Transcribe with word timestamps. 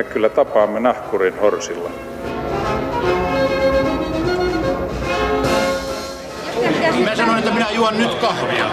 me 0.00 0.04
kyllä 0.04 0.28
tapaamme 0.28 0.80
nahkurin 0.80 1.40
horsilla. 1.40 1.90
Mä 7.04 7.16
sanoin, 7.16 7.38
että 7.38 7.50
minä 7.50 7.70
juon 7.70 7.98
nyt 7.98 8.14
kahvia. 8.14 8.70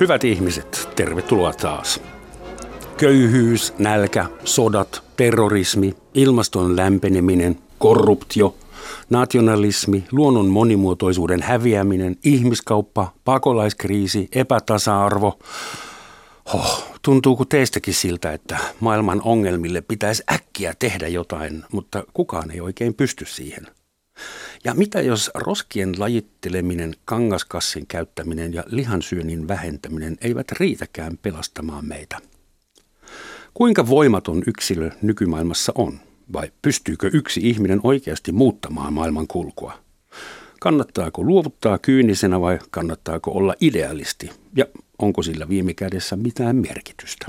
Hyvät 0.00 0.24
ihmiset, 0.24 0.88
tervetuloa 0.96 1.52
taas. 1.52 2.00
Köyhyys, 2.96 3.74
nälkä, 3.78 4.26
sodat, 4.44 5.02
terrorismi, 5.16 5.94
ilmaston 6.14 6.76
lämpeneminen, 6.76 7.58
korruptio, 7.78 8.54
nationalismi, 9.10 10.04
luonnon 10.12 10.46
monimuotoisuuden 10.46 11.42
häviäminen, 11.42 12.16
ihmiskauppa, 12.24 13.12
pakolaiskriisi, 13.24 14.28
epätasa-arvo. 14.32 15.38
Oh, 16.54 16.98
tuntuuko 17.02 17.44
teistäkin 17.44 17.94
siltä, 17.94 18.32
että 18.32 18.58
maailman 18.80 19.22
ongelmille 19.24 19.80
pitäisi 19.80 20.22
äkkiä 20.32 20.74
tehdä 20.78 21.08
jotain, 21.08 21.64
mutta 21.72 22.04
kukaan 22.14 22.50
ei 22.50 22.60
oikein 22.60 22.94
pysty 22.94 23.24
siihen? 23.24 23.66
Ja 24.64 24.74
mitä 24.74 25.00
jos 25.00 25.30
roskien 25.34 25.94
lajitteleminen, 25.98 26.94
kangaskassin 27.04 27.86
käyttäminen 27.86 28.54
ja 28.54 28.64
lihansyönnin 28.66 29.48
vähentäminen 29.48 30.16
eivät 30.20 30.52
riitäkään 30.52 31.18
pelastamaan 31.22 31.84
meitä? 31.84 32.18
Kuinka 33.54 33.88
voimaton 33.88 34.42
yksilö 34.46 34.90
nykymaailmassa 35.02 35.72
on? 35.74 36.00
Vai 36.32 36.52
pystyykö 36.62 37.10
yksi 37.12 37.40
ihminen 37.48 37.80
oikeasti 37.82 38.32
muuttamaan 38.32 38.92
maailman 38.92 39.26
kulkua? 39.26 39.78
Kannattaako 40.60 41.24
luovuttaa 41.24 41.78
kyynisenä 41.78 42.40
vai 42.40 42.58
kannattaako 42.70 43.30
olla 43.30 43.54
idealisti? 43.60 44.30
Ja 44.56 44.64
onko 44.98 45.22
sillä 45.22 45.48
viime 45.48 45.74
kädessä 45.74 46.16
mitään 46.16 46.56
merkitystä? 46.56 47.26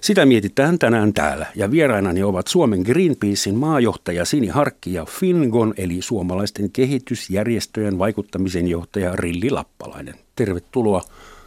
Sitä 0.00 0.26
mietitään 0.26 0.78
tänään 0.78 1.14
täällä 1.14 1.46
ja 1.54 1.70
vierainani 1.70 2.22
ovat 2.22 2.46
Suomen 2.46 2.80
Greenpeacein 2.80 3.56
maajohtaja 3.56 4.24
Sini 4.24 4.46
Harkki 4.46 4.92
ja 4.92 5.04
Fingon 5.04 5.74
eli 5.76 6.02
suomalaisten 6.02 6.70
kehitysjärjestöjen 6.70 7.98
vaikuttamisen 7.98 8.68
johtaja 8.68 9.16
Rilli 9.16 9.50
Lappalainen. 9.50 10.14
Tervetuloa. 10.36 11.02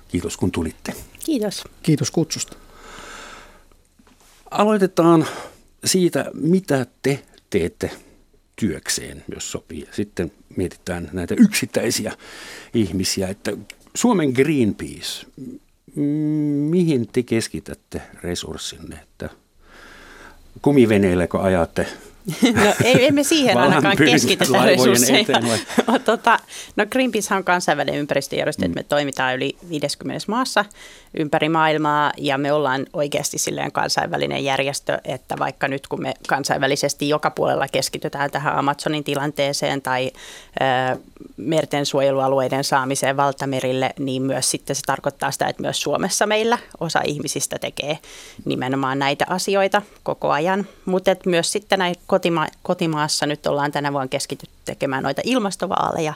Kiitos 0.08 0.38
kun 0.38 0.52
tulitte. 0.52 0.94
Kiitos. 1.26 1.64
Kiitos 1.84 2.12
kutsusta. 2.12 2.58
Aloitetaan 4.52 5.26
siitä, 5.86 6.26
mitä 6.34 6.86
te 7.02 7.24
teette 7.50 7.92
työkseen, 8.56 9.24
jos 9.36 9.52
sopii. 9.52 9.88
Sitten 9.92 10.31
mietitään 10.56 11.09
näitä 11.14 11.36
yksittäisiä 11.38 12.14
ihmisiä, 12.74 13.28
että 13.28 13.52
Suomen 13.95 14.30
Greenpeace, 14.30 15.25
mihin 16.69 17.08
te 17.08 17.23
keskitätte 17.23 18.02
resurssinne, 18.23 18.95
että 18.95 19.30
kumiveneilläkö 20.61 21.41
ajatte 21.41 21.88
No 22.53 22.73
ei, 22.83 23.07
emme 23.07 23.23
siihen 23.23 23.57
ainakaan 23.57 23.97
keskitetä 23.97 24.66
resursseja. 24.66 25.25
tota, 26.05 26.39
no 26.75 26.85
Greenpeace 26.85 27.35
on 27.35 27.43
kansainvälinen 27.43 27.99
ympäristöjärjestö, 27.99 28.67
mm. 28.67 28.73
me 28.75 28.83
toimitaan 28.83 29.35
yli 29.35 29.57
50 29.69 30.25
maassa 30.27 30.66
ympäri 31.19 31.49
maailmaa 31.49 32.11
ja 32.17 32.38
me 32.38 32.53
ollaan 32.53 32.85
oikeasti 32.94 33.38
silleen 33.38 33.71
kansainvälinen 33.71 34.44
järjestö, 34.44 34.97
että 35.05 35.35
vaikka 35.39 35.67
nyt 35.67 35.88
kun 35.88 36.01
me 36.01 36.13
kansainvälisesti 36.27 37.09
joka 37.09 37.31
puolella 37.31 37.67
keskitytään 37.67 38.31
tähän 38.31 38.55
Amazonin 38.55 39.03
tilanteeseen 39.03 39.81
tai 39.81 40.11
ö, 40.95 40.99
merten 41.38 41.85
suojelualueiden 41.85 42.63
saamiseen 42.63 43.17
valtamerille, 43.17 43.89
niin 43.99 44.21
myös 44.21 44.51
sitten 44.51 44.75
se 44.75 44.81
tarkoittaa 44.85 45.31
sitä, 45.31 45.47
että 45.47 45.61
myös 45.61 45.81
Suomessa 45.81 46.25
meillä 46.25 46.57
osa 46.79 47.01
ihmisistä 47.06 47.59
tekee 47.59 48.00
nimenomaan 48.45 49.00
näitä 49.00 49.25
asioita 49.29 49.81
koko 50.03 50.31
ajan, 50.31 50.67
mutta 50.85 51.16
myös 51.25 51.51
sitten 51.51 51.79
näin 51.79 51.95
kotima- 52.16 52.57
kotimaassa 52.63 53.25
nyt 53.25 53.47
ollaan 53.47 53.72
tänä 53.72 53.94
vuonna 53.94 54.07
keskitytty 54.07 54.56
tekemään 54.66 55.03
noita 55.03 55.22
ilmastovaaleja 55.25 56.13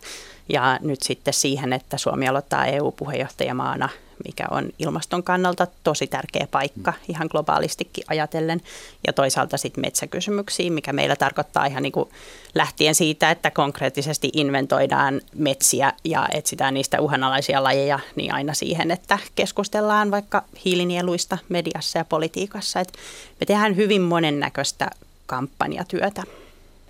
ja 0.50 0.80
nyt 0.82 1.02
sitten 1.02 1.34
siihen, 1.34 1.74
että 1.74 1.98
Suomi 1.98 2.28
aloittaa 2.28 2.66
EU-puheenjohtajamaana 2.66 3.90
mikä 4.26 4.46
on 4.52 4.70
ilmaston 4.80 5.24
kannalta 5.24 5.68
tosi 5.84 6.08
tärkeä 6.08 6.48
paikka 6.52 6.94
ihan 7.10 7.28
globaalistikin 7.32 8.04
ajatellen. 8.08 8.62
Ja 9.08 9.14
toisaalta 9.14 9.58
sitten 9.58 9.82
metsäkysymyksiin, 9.82 10.74
mikä 10.74 10.94
meillä 10.94 11.16
tarkoittaa 11.16 11.66
ihan 11.66 11.84
niin 11.84 11.92
kuin 11.92 12.10
lähtien 12.56 12.96
siitä, 12.96 13.32
että 13.32 13.52
konkreettisesti 13.52 14.30
inventoidaan 14.34 15.22
metsiä 15.36 15.94
ja 16.04 16.28
etsitään 16.34 16.74
niistä 16.74 17.02
uhanalaisia 17.02 17.64
lajeja, 17.64 18.00
niin 18.16 18.34
aina 18.34 18.54
siihen, 18.54 18.92
että 18.92 19.20
keskustellaan 19.36 20.12
vaikka 20.12 20.44
hiilinieluista 20.66 21.38
mediassa 21.50 22.00
ja 22.00 22.06
politiikassa. 22.06 22.80
Et 22.80 22.94
me 23.40 23.46
tehdään 23.46 23.76
hyvin 23.76 24.02
monennäköistä 24.02 24.90
kampanjatyötä. 25.28 26.24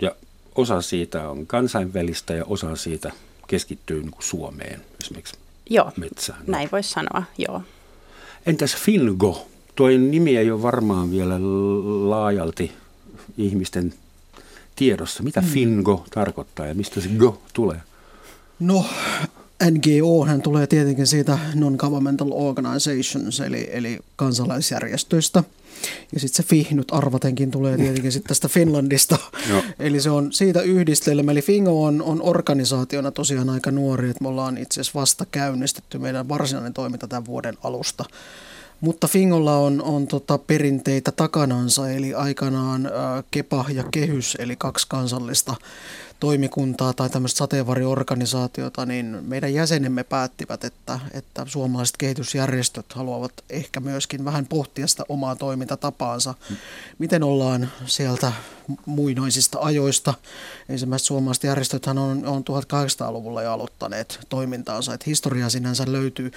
Ja 0.00 0.14
osa 0.54 0.82
siitä 0.82 1.28
on 1.28 1.46
kansainvälistä 1.46 2.34
ja 2.34 2.44
osa 2.44 2.76
siitä 2.76 3.12
keskittyy 3.46 4.00
niin 4.00 4.10
kuin 4.10 4.22
Suomeen 4.22 4.80
esimerkiksi 5.00 5.34
joo, 5.70 5.92
metsään. 5.96 6.38
näin 6.46 6.68
voisi 6.72 6.90
sanoa, 6.90 7.22
joo. 7.38 7.62
Entäs 8.46 8.76
Fingo? 8.76 9.46
Tuo 9.74 9.88
nimi 9.88 10.36
ei 10.36 10.50
ole 10.50 10.62
varmaan 10.62 11.10
vielä 11.10 11.34
laajalti 12.10 12.72
ihmisten 13.38 13.94
tiedossa. 14.76 15.22
Mitä 15.22 15.40
mm. 15.40 15.46
Fingo 15.46 16.04
tarkoittaa 16.14 16.66
ja 16.66 16.74
mistä 16.74 17.00
se 17.00 17.08
go 17.08 17.42
tulee? 17.52 17.80
No, 18.60 18.86
NGO 19.70 20.24
hän 20.24 20.42
tulee 20.42 20.66
tietenkin 20.66 21.06
siitä 21.06 21.38
Non-Governmental 21.54 22.30
Organizations, 22.32 23.40
eli, 23.40 23.68
eli 23.72 23.98
kansalaisjärjestöistä– 24.16 25.44
ja 26.12 26.20
sitten 26.20 26.44
se 26.44 26.48
FI 26.48 26.68
nyt 26.70 26.92
arvatenkin 26.92 27.50
tulee 27.50 27.76
tietenkin 27.76 28.12
sitten 28.12 28.28
tästä 28.28 28.48
Finlandista. 28.48 29.18
Eli 29.78 30.00
se 30.00 30.10
on 30.10 30.32
siitä 30.32 30.62
yhdistelmä. 30.62 31.32
Eli 31.32 31.42
Fingo 31.42 31.84
on, 31.84 32.02
on 32.02 32.22
organisaationa 32.22 33.10
tosiaan 33.10 33.50
aika 33.50 33.70
nuori, 33.70 34.10
että 34.10 34.24
me 34.24 34.28
ollaan 34.28 34.58
itse 34.58 34.80
asiassa 34.80 35.00
vasta 35.00 35.26
käynnistetty 35.30 35.98
meidän 35.98 36.28
varsinainen 36.28 36.74
toiminta 36.74 37.08
tämän 37.08 37.26
vuoden 37.26 37.56
alusta. 37.62 38.04
Mutta 38.80 39.08
Fingolla 39.08 39.56
on, 39.56 39.82
on 39.82 40.06
tota 40.06 40.38
perinteitä 40.38 41.12
takanansa, 41.12 41.90
eli 41.90 42.14
aikanaan 42.14 42.86
ä, 42.86 42.90
Kepa 43.30 43.64
ja 43.72 43.84
Kehys, 43.90 44.36
eli 44.38 44.56
kaksi 44.56 44.86
kansallista 44.88 45.54
toimikuntaa 46.20 46.92
tai 46.92 47.10
tämmöistä 47.10 47.38
sateenvarjoorganisaatiota, 47.38 48.86
niin 48.86 49.18
meidän 49.22 49.54
jäsenemme 49.54 50.04
päättivät, 50.04 50.64
että, 50.64 51.00
että 51.12 51.46
suomalaiset 51.48 51.96
kehitysjärjestöt 51.96 52.92
haluavat 52.92 53.32
ehkä 53.50 53.80
myöskin 53.80 54.24
vähän 54.24 54.46
pohtia 54.46 54.86
sitä 54.86 55.04
omaa 55.08 55.36
toimintatapaansa. 55.36 56.34
Miten 56.98 57.22
ollaan 57.22 57.68
sieltä 57.86 58.32
muinoisista 58.86 59.58
ajoista. 59.60 60.14
Ensimmäiset 60.68 61.06
suomalaiset 61.06 61.44
järjestöthän 61.44 61.98
on, 61.98 62.26
on 62.26 62.42
1800-luvulla 62.42 63.42
jo 63.42 63.52
aloittaneet 63.52 64.20
toimintaansa, 64.28 64.94
että 64.94 65.04
historia 65.06 65.48
sinänsä 65.48 65.84
löytyy. 65.86 66.30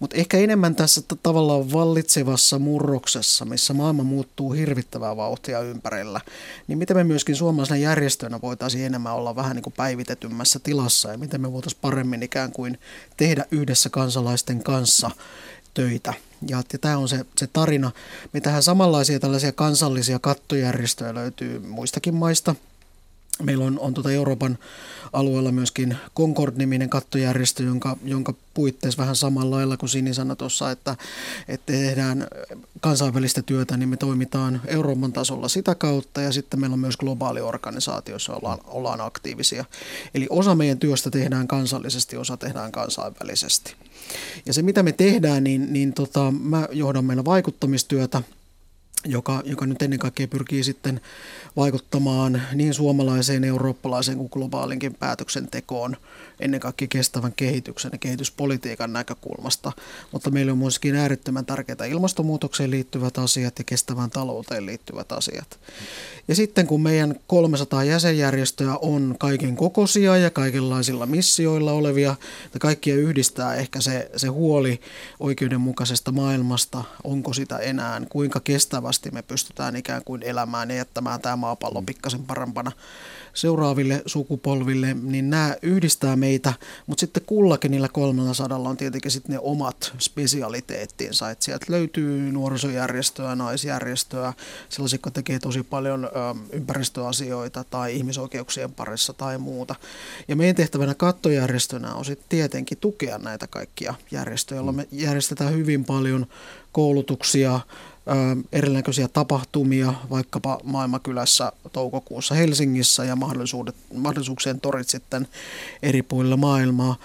Mutta 0.00 0.16
ehkä 0.16 0.38
enemmän 0.38 0.74
tässä 0.74 1.02
tavallaan 1.22 1.72
vallitsevassa 1.72 2.58
murroksessa, 2.58 3.44
missä 3.44 3.74
maailma 3.74 4.02
muuttuu 4.02 4.52
hirvittävää 4.52 5.16
vauhtia 5.16 5.60
ympärillä, 5.60 6.20
niin 6.68 6.78
miten 6.78 6.96
me 6.96 7.04
myöskin 7.04 7.36
suomalaisena 7.36 7.78
järjestönä 7.78 8.40
voitaisiin 8.42 8.86
enemmän 8.86 9.14
olla 9.14 9.27
vähän 9.36 9.56
niin 9.56 9.62
kuin 9.62 9.74
päivitetymmässä 9.76 10.58
tilassa 10.58 11.12
ja 11.12 11.18
miten 11.18 11.40
me 11.40 11.52
voitaisiin 11.52 11.80
paremmin 11.82 12.22
ikään 12.22 12.52
kuin 12.52 12.78
tehdä 13.16 13.44
yhdessä 13.50 13.90
kansalaisten 13.90 14.62
kanssa 14.62 15.10
töitä. 15.74 16.14
Ja, 16.48 16.62
ja 16.72 16.78
tämä 16.78 16.98
on 16.98 17.08
se, 17.08 17.24
se 17.36 17.46
tarina. 17.46 17.90
Me 18.32 18.40
tähän 18.40 18.62
samanlaisia 18.62 19.20
tällaisia 19.20 19.52
kansallisia 19.52 20.18
kattojärjestöjä 20.18 21.14
löytyy 21.14 21.58
muistakin 21.58 22.14
maista. 22.14 22.54
Meillä 23.42 23.64
on, 23.64 23.78
on 23.78 23.94
tuota 23.94 24.12
Euroopan 24.12 24.58
alueella 25.12 25.52
myöskin 25.52 25.96
Concord-niminen 26.16 26.88
kattojärjestö, 26.88 27.62
jonka, 27.62 27.96
jonka 28.04 28.34
puitteissa 28.54 29.02
vähän 29.02 29.16
samalla 29.16 29.56
lailla 29.56 29.76
kuin 29.76 29.88
Sini 29.88 30.14
sanoi 30.14 30.36
tuossa, 30.36 30.70
että, 30.70 30.96
että 31.48 31.72
tehdään 31.72 32.26
kansainvälistä 32.80 33.42
työtä, 33.42 33.76
niin 33.76 33.88
me 33.88 33.96
toimitaan 33.96 34.60
Euroopan 34.66 35.12
tasolla 35.12 35.48
sitä 35.48 35.74
kautta 35.74 36.20
ja 36.20 36.32
sitten 36.32 36.60
meillä 36.60 36.74
on 36.74 36.80
myös 36.80 36.96
globaali 36.96 37.40
organisaatio, 37.40 38.14
jossa 38.14 38.34
ollaan, 38.34 38.58
ollaan 38.66 39.00
aktiivisia. 39.00 39.64
Eli 40.14 40.26
osa 40.30 40.54
meidän 40.54 40.78
työstä 40.78 41.10
tehdään 41.10 41.48
kansallisesti, 41.48 42.16
osa 42.16 42.36
tehdään 42.36 42.72
kansainvälisesti. 42.72 43.74
Ja 44.46 44.52
se 44.52 44.62
mitä 44.62 44.82
me 44.82 44.92
tehdään, 44.92 45.44
niin, 45.44 45.72
niin 45.72 45.92
tota, 45.92 46.30
mä 46.40 46.68
johdan 46.72 47.04
meillä 47.04 47.24
vaikuttamistyötä 47.24 48.22
joka, 49.04 49.42
joka 49.44 49.66
nyt 49.66 49.82
ennen 49.82 49.98
kaikkea 49.98 50.28
pyrkii 50.28 50.64
sitten 50.64 51.00
vaikuttamaan 51.56 52.42
niin 52.54 52.74
suomalaiseen, 52.74 53.44
eurooppalaiseen 53.44 54.18
kuin 54.18 54.30
globaalinkin 54.32 54.94
päätöksentekoon 54.94 55.96
ennen 56.40 56.60
kaikkea 56.60 56.88
kestävän 56.88 57.32
kehityksen 57.36 57.90
ja 57.92 57.98
kehityspolitiikan 57.98 58.92
näkökulmasta. 58.92 59.72
Mutta 60.12 60.30
meillä 60.30 60.52
on 60.52 60.58
myöskin 60.58 60.96
äärettömän 60.96 61.46
tärkeitä 61.46 61.84
ilmastonmuutokseen 61.84 62.70
liittyvät 62.70 63.18
asiat 63.18 63.58
ja 63.58 63.64
kestävään 63.64 64.10
talouteen 64.10 64.66
liittyvät 64.66 65.12
asiat. 65.12 65.58
Ja 66.28 66.34
sitten 66.34 66.66
kun 66.66 66.82
meidän 66.82 67.14
300 67.26 67.84
jäsenjärjestöä 67.84 68.76
on 68.76 69.16
kaiken 69.18 69.56
kokoisia 69.56 70.16
ja 70.16 70.30
kaikenlaisilla 70.30 71.06
missioilla 71.06 71.72
olevia, 71.72 72.14
ja 72.54 72.60
kaikkia 72.60 72.94
yhdistää 72.94 73.54
ehkä 73.54 73.80
se, 73.80 74.10
se 74.16 74.28
huoli 74.28 74.80
oikeudenmukaisesta 75.20 76.12
maailmasta, 76.12 76.84
onko 77.04 77.32
sitä 77.32 77.58
enää, 77.58 78.02
kuinka 78.08 78.40
kestävästi 78.40 79.10
me 79.10 79.22
pystytään 79.22 79.76
ikään 79.76 80.02
kuin 80.04 80.22
elämään 80.22 80.70
ja 80.70 80.76
jättämään 80.76 81.20
tämä 81.20 81.36
maapallo 81.36 81.82
pikkasen 81.82 82.22
parempana 82.22 82.72
seuraaville 83.38 84.02
sukupolville, 84.06 84.96
niin 85.02 85.30
nämä 85.30 85.56
yhdistää 85.62 86.16
meitä, 86.16 86.52
mutta 86.86 87.00
sitten 87.00 87.22
kullakin 87.26 87.70
niillä 87.70 87.88
300 87.88 88.58
on 88.58 88.76
tietenkin 88.76 89.10
sitten 89.10 89.32
ne 89.32 89.38
omat 89.42 89.92
spesialiteettinsa, 89.98 91.30
että 91.30 91.44
sieltä 91.44 91.66
löytyy 91.68 92.32
nuorisojärjestöä, 92.32 93.34
naisjärjestöä, 93.34 94.32
sellaisia, 94.68 94.94
jotka 94.94 95.10
tekee 95.10 95.38
tosi 95.38 95.62
paljon 95.62 96.04
ö, 96.04 96.08
ympäristöasioita 96.52 97.64
tai 97.64 97.96
ihmisoikeuksien 97.96 98.72
parissa 98.72 99.12
tai 99.12 99.38
muuta. 99.38 99.74
Ja 100.28 100.36
meidän 100.36 100.56
tehtävänä 100.56 100.94
kattojärjestönä 100.94 101.94
on 101.94 102.04
sitten 102.04 102.26
tietenkin 102.28 102.78
tukea 102.78 103.18
näitä 103.18 103.46
kaikkia 103.46 103.94
järjestöjä, 104.10 104.56
joilla 104.56 104.72
me 104.72 104.88
järjestetään 104.92 105.52
hyvin 105.52 105.84
paljon 105.84 106.26
koulutuksia, 106.72 107.60
erinäköisiä 108.52 109.08
tapahtumia, 109.08 109.94
vaikkapa 110.10 110.60
Maailmakylässä 110.64 111.52
toukokuussa 111.72 112.34
Helsingissä 112.34 113.04
ja 113.04 113.16
mahdollisuudet, 113.16 113.74
mahdollisuuksien 113.94 114.60
torit 114.60 114.88
sitten 114.88 115.28
eri 115.82 116.02
puolilla 116.02 116.36
maailmaa, 116.36 116.96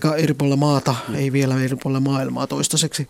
tai 0.00 0.22
eri 0.22 0.34
puolilla 0.34 0.56
maata, 0.56 0.94
ei 1.14 1.32
vielä 1.32 1.62
eri 1.62 1.76
puolilla 1.82 2.00
maailmaa 2.00 2.46
toistaiseksi, 2.46 3.08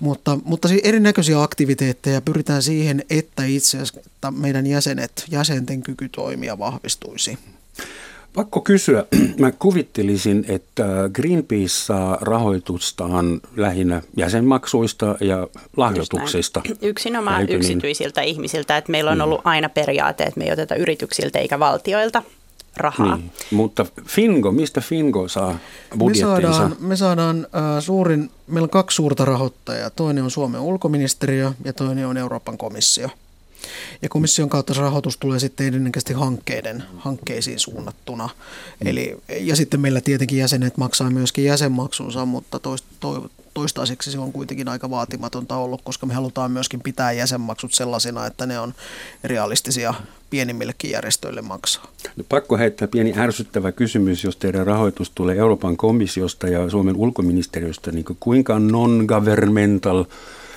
mutta, 0.00 0.38
mutta 0.44 0.68
siis 0.68 0.80
erinäköisiä 0.84 1.42
aktiviteetteja 1.42 2.20
pyritään 2.20 2.62
siihen, 2.62 3.04
että 3.10 3.44
itse 3.44 3.78
asiassa 3.78 4.30
meidän 4.30 4.66
jäsenet, 4.66 5.24
jäsenten 5.30 5.82
kyky 5.82 6.08
toimia 6.08 6.58
vahvistuisi. 6.58 7.38
Pakko 8.36 8.60
kysyä. 8.60 9.04
Mä 9.40 9.52
kuvittelisin, 9.52 10.44
että 10.48 10.84
Greenpeace 11.12 11.68
saa 11.68 12.18
rahoitustaan 12.20 13.40
lähinnä 13.56 14.02
jäsenmaksuista 14.16 15.16
ja 15.20 15.46
lahjoituksista. 15.76 16.62
Yksinomaan 16.82 17.40
Eikö 17.40 17.52
niin? 17.52 17.60
yksityisiltä 17.60 18.20
niin? 18.20 18.30
ihmisiltä. 18.30 18.76
Että 18.76 18.92
meillä 18.92 19.10
on 19.10 19.20
ollut 19.20 19.40
aina 19.44 19.68
periaate, 19.68 20.24
että 20.24 20.38
me 20.38 20.44
ei 20.44 20.52
oteta 20.52 20.74
yrityksiltä 20.74 21.38
eikä 21.38 21.58
valtioilta 21.58 22.22
rahaa. 22.76 23.16
Niin. 23.16 23.30
Mutta 23.50 23.86
Fingo, 24.06 24.52
mistä 24.52 24.80
Fingo 24.80 25.28
saa 25.28 25.58
budjettinsa? 25.98 26.36
Me 26.36 26.52
saadaan, 26.52 26.76
me 26.80 26.96
saadaan 26.96 27.46
äh, 27.54 27.82
suurin, 27.82 28.30
meillä 28.46 28.64
on 28.64 28.70
kaksi 28.70 28.94
suurta 28.94 29.24
rahoittajaa. 29.24 29.90
Toinen 29.90 30.24
on 30.24 30.30
Suomen 30.30 30.60
ulkoministeriö 30.60 31.52
ja 31.64 31.72
toinen 31.72 32.06
on 32.06 32.16
Euroopan 32.16 32.58
komissio. 32.58 33.08
Ja 34.02 34.08
komission 34.08 34.48
kautta 34.48 34.74
se 34.74 34.80
rahoitus 34.80 35.16
tulee 35.16 35.38
sitten 35.38 35.74
ennenkäisesti 35.74 36.14
hankkeiden, 36.14 36.82
hankkeisiin 36.96 37.58
suunnattuna. 37.58 38.28
Mm. 38.80 38.86
Eli, 38.86 39.16
ja 39.40 39.56
sitten 39.56 39.80
meillä 39.80 40.00
tietenkin 40.00 40.38
jäsenet 40.38 40.76
maksaa 40.76 41.10
myöskin 41.10 41.44
jäsenmaksunsa, 41.44 42.26
mutta 42.26 42.58
toist, 42.58 42.84
to, 43.00 43.30
toistaiseksi 43.54 44.10
se 44.10 44.18
on 44.18 44.32
kuitenkin 44.32 44.68
aika 44.68 44.90
vaatimatonta 44.90 45.56
ollut, 45.56 45.82
koska 45.82 46.06
me 46.06 46.14
halutaan 46.14 46.50
myöskin 46.50 46.80
pitää 46.80 47.12
jäsenmaksut 47.12 47.74
sellaisina, 47.74 48.26
että 48.26 48.46
ne 48.46 48.60
on 48.60 48.74
realistisia 49.24 49.94
pienimmillekin 50.30 50.90
järjestöille 50.90 51.42
maksaa. 51.42 51.92
No, 52.16 52.24
pakko 52.28 52.56
heittää 52.56 52.88
pieni 52.88 53.14
ärsyttävä 53.16 53.72
kysymys, 53.72 54.24
jos 54.24 54.36
teidän 54.36 54.66
rahoitus 54.66 55.10
tulee 55.14 55.36
Euroopan 55.36 55.76
komissiosta 55.76 56.48
ja 56.48 56.70
Suomen 56.70 56.96
ulkoministeriöstä, 56.96 57.92
niin 57.92 58.04
kuinka 58.20 58.58
non-governmental– 58.58 60.04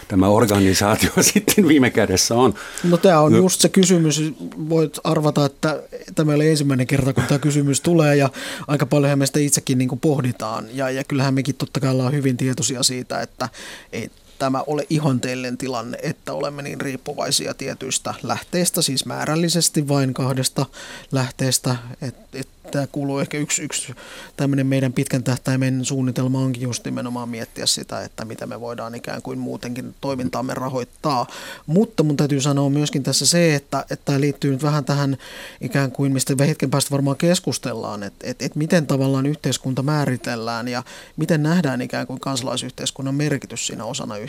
tämä 0.10 0.28
organisaatio 0.28 1.12
sitten 1.34 1.68
viime 1.68 1.90
kädessä 1.90 2.36
on. 2.36 2.54
No 2.84 2.98
tämä 2.98 3.20
on 3.20 3.32
no. 3.32 3.38
just 3.38 3.62
se 3.62 3.70
kysymys. 3.70 4.34
Voit 4.70 5.00
arvata, 5.04 5.46
että 5.46 5.84
tämä 6.16 6.34
oli 6.34 6.50
ensimmäinen 6.50 6.88
kerta, 6.88 7.14
kun 7.14 7.24
tämä 7.24 7.40
kysymys 7.40 7.82
tulee 7.82 8.16
ja 8.16 8.30
aika 8.68 8.86
paljon 8.86 9.20
me 9.20 9.26
sitä 9.26 9.40
itsekin 9.40 9.78
niin 9.78 9.90
kuin 9.90 10.00
pohditaan. 10.00 10.66
Ja, 10.74 10.90
ja 10.90 11.04
kyllähän 11.04 11.34
mekin 11.34 11.56
totta 11.56 11.80
kai 11.80 11.92
ollaan 11.92 12.14
hyvin 12.14 12.38
tietoisia 12.38 12.84
siitä, 12.84 13.22
että 13.22 13.50
ei 13.94 14.10
tämä 14.40 14.64
ole 14.68 14.88
ihanteellinen 14.90 15.58
tilanne, 15.58 15.98
että 16.04 16.34
olemme 16.34 16.62
niin 16.62 16.82
riippuvaisia 16.82 17.54
tietyistä 17.54 18.14
lähteistä, 18.24 18.82
siis 18.82 19.06
määrällisesti 19.06 19.88
vain 19.88 20.14
kahdesta 20.14 20.66
lähteestä, 21.12 21.76
että 22.02 22.38
et 22.40 22.48
tämä 22.72 22.88
kuuluu 22.88 23.20
ehkä 23.20 23.38
yksi, 23.38 23.62
yksi 23.62 23.96
tämmöinen 24.38 24.68
meidän 24.68 24.94
pitkän 24.94 25.24
tähtäimen 25.24 25.86
suunnitelma 25.86 26.40
onkin 26.40 26.62
just 26.62 26.86
nimenomaan 26.86 27.30
miettiä 27.30 27.66
sitä, 27.66 28.02
että 28.02 28.26
mitä 28.26 28.46
me 28.46 28.60
voidaan 28.62 28.96
ikään 28.96 29.22
kuin 29.22 29.40
muutenkin 29.40 29.96
toimintaamme 30.02 30.54
rahoittaa. 30.54 31.28
Mutta 31.66 32.04
mun 32.04 32.18
täytyy 32.18 32.42
sanoa 32.42 32.70
myöskin 32.70 33.04
tässä 33.04 33.26
se, 33.26 33.56
että, 33.56 33.86
että 33.90 34.06
tämä 34.06 34.20
liittyy 34.20 34.52
nyt 34.52 34.64
vähän 34.64 34.86
tähän 34.86 35.18
ikään 35.62 35.92
kuin, 35.92 36.12
mistä 36.12 36.34
hetken 36.40 36.70
päästä 36.70 36.92
varmaan 36.92 37.18
keskustellaan, 37.18 38.04
että, 38.04 38.28
että, 38.28 38.46
että 38.46 38.60
miten 38.60 38.88
tavallaan 38.88 39.26
yhteiskunta 39.26 39.84
määritellään 39.84 40.68
ja 40.68 40.84
miten 41.18 41.44
nähdään 41.44 41.82
ikään 41.82 42.08
kuin 42.08 42.20
kansalaisyhteiskunnan 42.20 43.16
merkitys 43.16 43.68
siinä 43.68 43.86
osana 43.86 44.18
yhteiskuntaa. 44.18 44.29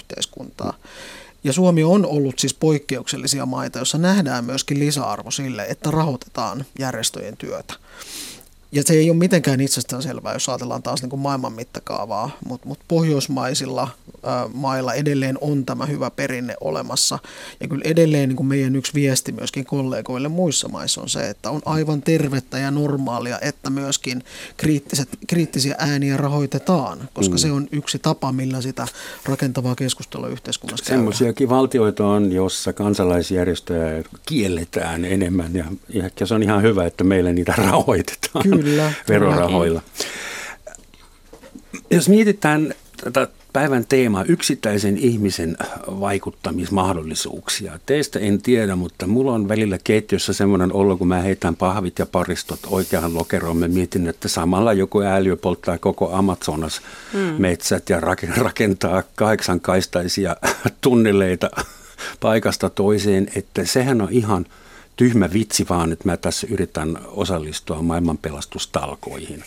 Ja 1.44 1.52
Suomi 1.52 1.84
on 1.84 2.06
ollut 2.06 2.38
siis 2.38 2.54
poikkeuksellisia 2.54 3.46
maita, 3.46 3.78
joissa 3.78 3.98
nähdään 3.98 4.44
myöskin 4.44 4.78
lisäarvo 4.78 5.30
sille, 5.30 5.66
että 5.68 5.90
rahoitetaan 5.90 6.64
järjestöjen 6.78 7.36
työtä. 7.36 7.74
Ja 8.72 8.82
se 8.82 8.94
ei 8.94 9.10
ole 9.10 9.18
mitenkään 9.18 9.60
itsestään 9.60 10.02
selvää, 10.02 10.32
jos 10.32 10.48
ajatellaan 10.48 10.82
taas 10.82 11.02
niin 11.02 11.10
kuin 11.10 11.20
maailman 11.20 11.52
mittakaavaa, 11.52 12.30
mutta 12.44 12.68
mut 12.68 12.78
pohjoismaisilla 12.88 13.82
ä, 13.82 14.48
mailla 14.54 14.94
edelleen 14.94 15.38
on 15.40 15.64
tämä 15.64 15.86
hyvä 15.86 16.10
perinne 16.10 16.54
olemassa. 16.60 17.18
Ja 17.60 17.68
kyllä 17.68 17.82
edelleen 17.84 18.28
niin 18.28 18.36
kuin 18.36 18.46
meidän 18.46 18.76
yksi 18.76 18.94
viesti 18.94 19.32
myöskin 19.32 19.64
kollegoille 19.64 20.28
muissa 20.28 20.68
maissa 20.68 21.00
on 21.00 21.08
se, 21.08 21.28
että 21.28 21.50
on 21.50 21.60
aivan 21.64 22.02
tervettä 22.02 22.58
ja 22.58 22.70
normaalia, 22.70 23.38
että 23.42 23.70
myöskin 23.70 24.24
kriittiset, 24.56 25.08
kriittisiä 25.26 25.74
ääniä 25.78 26.16
rahoitetaan, 26.16 27.08
koska 27.14 27.34
mm. 27.34 27.38
se 27.38 27.52
on 27.52 27.68
yksi 27.72 27.98
tapa, 27.98 28.32
millä 28.32 28.60
sitä 28.60 28.86
rakentavaa 29.24 29.74
keskustelua 29.74 30.28
yhteiskunnassa 30.28 30.84
käydään. 30.84 30.98
Semmoisiakin 30.98 31.48
valtioita 31.48 32.06
on, 32.06 32.32
jossa 32.32 32.72
kansalaisjärjestöjä 32.72 34.04
kielletään 34.26 35.04
enemmän 35.04 35.54
ja 35.54 35.64
ehkä 35.94 36.26
se 36.26 36.34
on 36.34 36.42
ihan 36.42 36.62
hyvä, 36.62 36.86
että 36.86 37.04
meillä 37.04 37.32
niitä 37.32 37.54
rahoitetaan. 37.56 38.42
Kyllä 38.42 38.59
Kyllä, 38.62 38.92
verorahoilla. 39.08 39.82
Jos 41.90 42.08
mietitään 42.08 42.74
tätä 43.04 43.28
päivän 43.52 43.84
teemaa, 43.88 44.24
yksittäisen 44.24 44.98
ihmisen 44.98 45.56
vaikuttamismahdollisuuksia. 45.86 47.78
Teistä 47.86 48.18
en 48.18 48.42
tiedä, 48.42 48.76
mutta 48.76 49.06
mulla 49.06 49.32
on 49.32 49.48
välillä 49.48 49.78
keittiössä 49.84 50.32
semmoinen 50.32 50.72
olo, 50.72 50.96
kun 50.96 51.08
mä 51.08 51.20
heitän 51.20 51.56
pahvit 51.56 51.98
ja 51.98 52.06
paristot 52.06 52.60
oikeaan 52.66 53.14
lokeroon. 53.14 53.56
Mä 53.56 53.68
mietin, 53.68 54.08
että 54.08 54.28
samalla 54.28 54.72
joku 54.72 55.00
ääliö 55.00 55.36
polttaa 55.36 55.78
koko 55.78 56.12
Amazonas 56.12 56.80
hmm. 57.12 57.34
metsät 57.38 57.90
ja 57.90 58.00
rakentaa 58.36 59.02
kahdeksankaistaisia 59.14 60.36
tunneleita 60.80 61.50
paikasta 62.20 62.70
toiseen, 62.70 63.28
että 63.34 63.64
sehän 63.64 64.00
on 64.00 64.08
ihan– 64.10 64.46
tyhmä 65.00 65.28
vitsi 65.32 65.66
vaan, 65.68 65.92
että 65.92 66.08
mä 66.08 66.16
tässä 66.16 66.46
yritän 66.50 66.98
osallistua 67.06 67.82
maailman 67.82 68.18
pelastustalkoihin. 68.18 69.44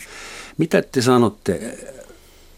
Mitä 0.58 0.82
te 0.82 1.02
sanotte 1.02 1.78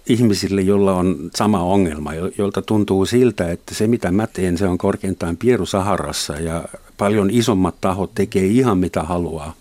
ihmisille, 0.07 0.61
joilla 0.61 0.95
on 0.95 1.31
sama 1.35 1.63
ongelma, 1.63 2.15
jolta 2.39 2.63
tuntuu 2.63 3.07
siltä, 3.07 3.51
että 3.51 3.75
se 3.75 3.87
mitä 3.87 4.11
mä 4.11 4.27
teen, 4.27 4.59
se 4.59 4.67
on 4.67 4.79
korkeintaan 4.79 5.37
Pieru 5.37 5.67
Saharassa 5.67 6.33
ja 6.33 6.65
paljon 6.97 7.31
isommat 7.31 7.75
tahot 7.81 8.15
tekee 8.15 8.47
ihan 8.47 8.79
mitä 8.79 9.03
haluaa 9.03 9.55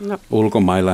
no. 0.00 0.18
ulkomailla, 0.30 0.92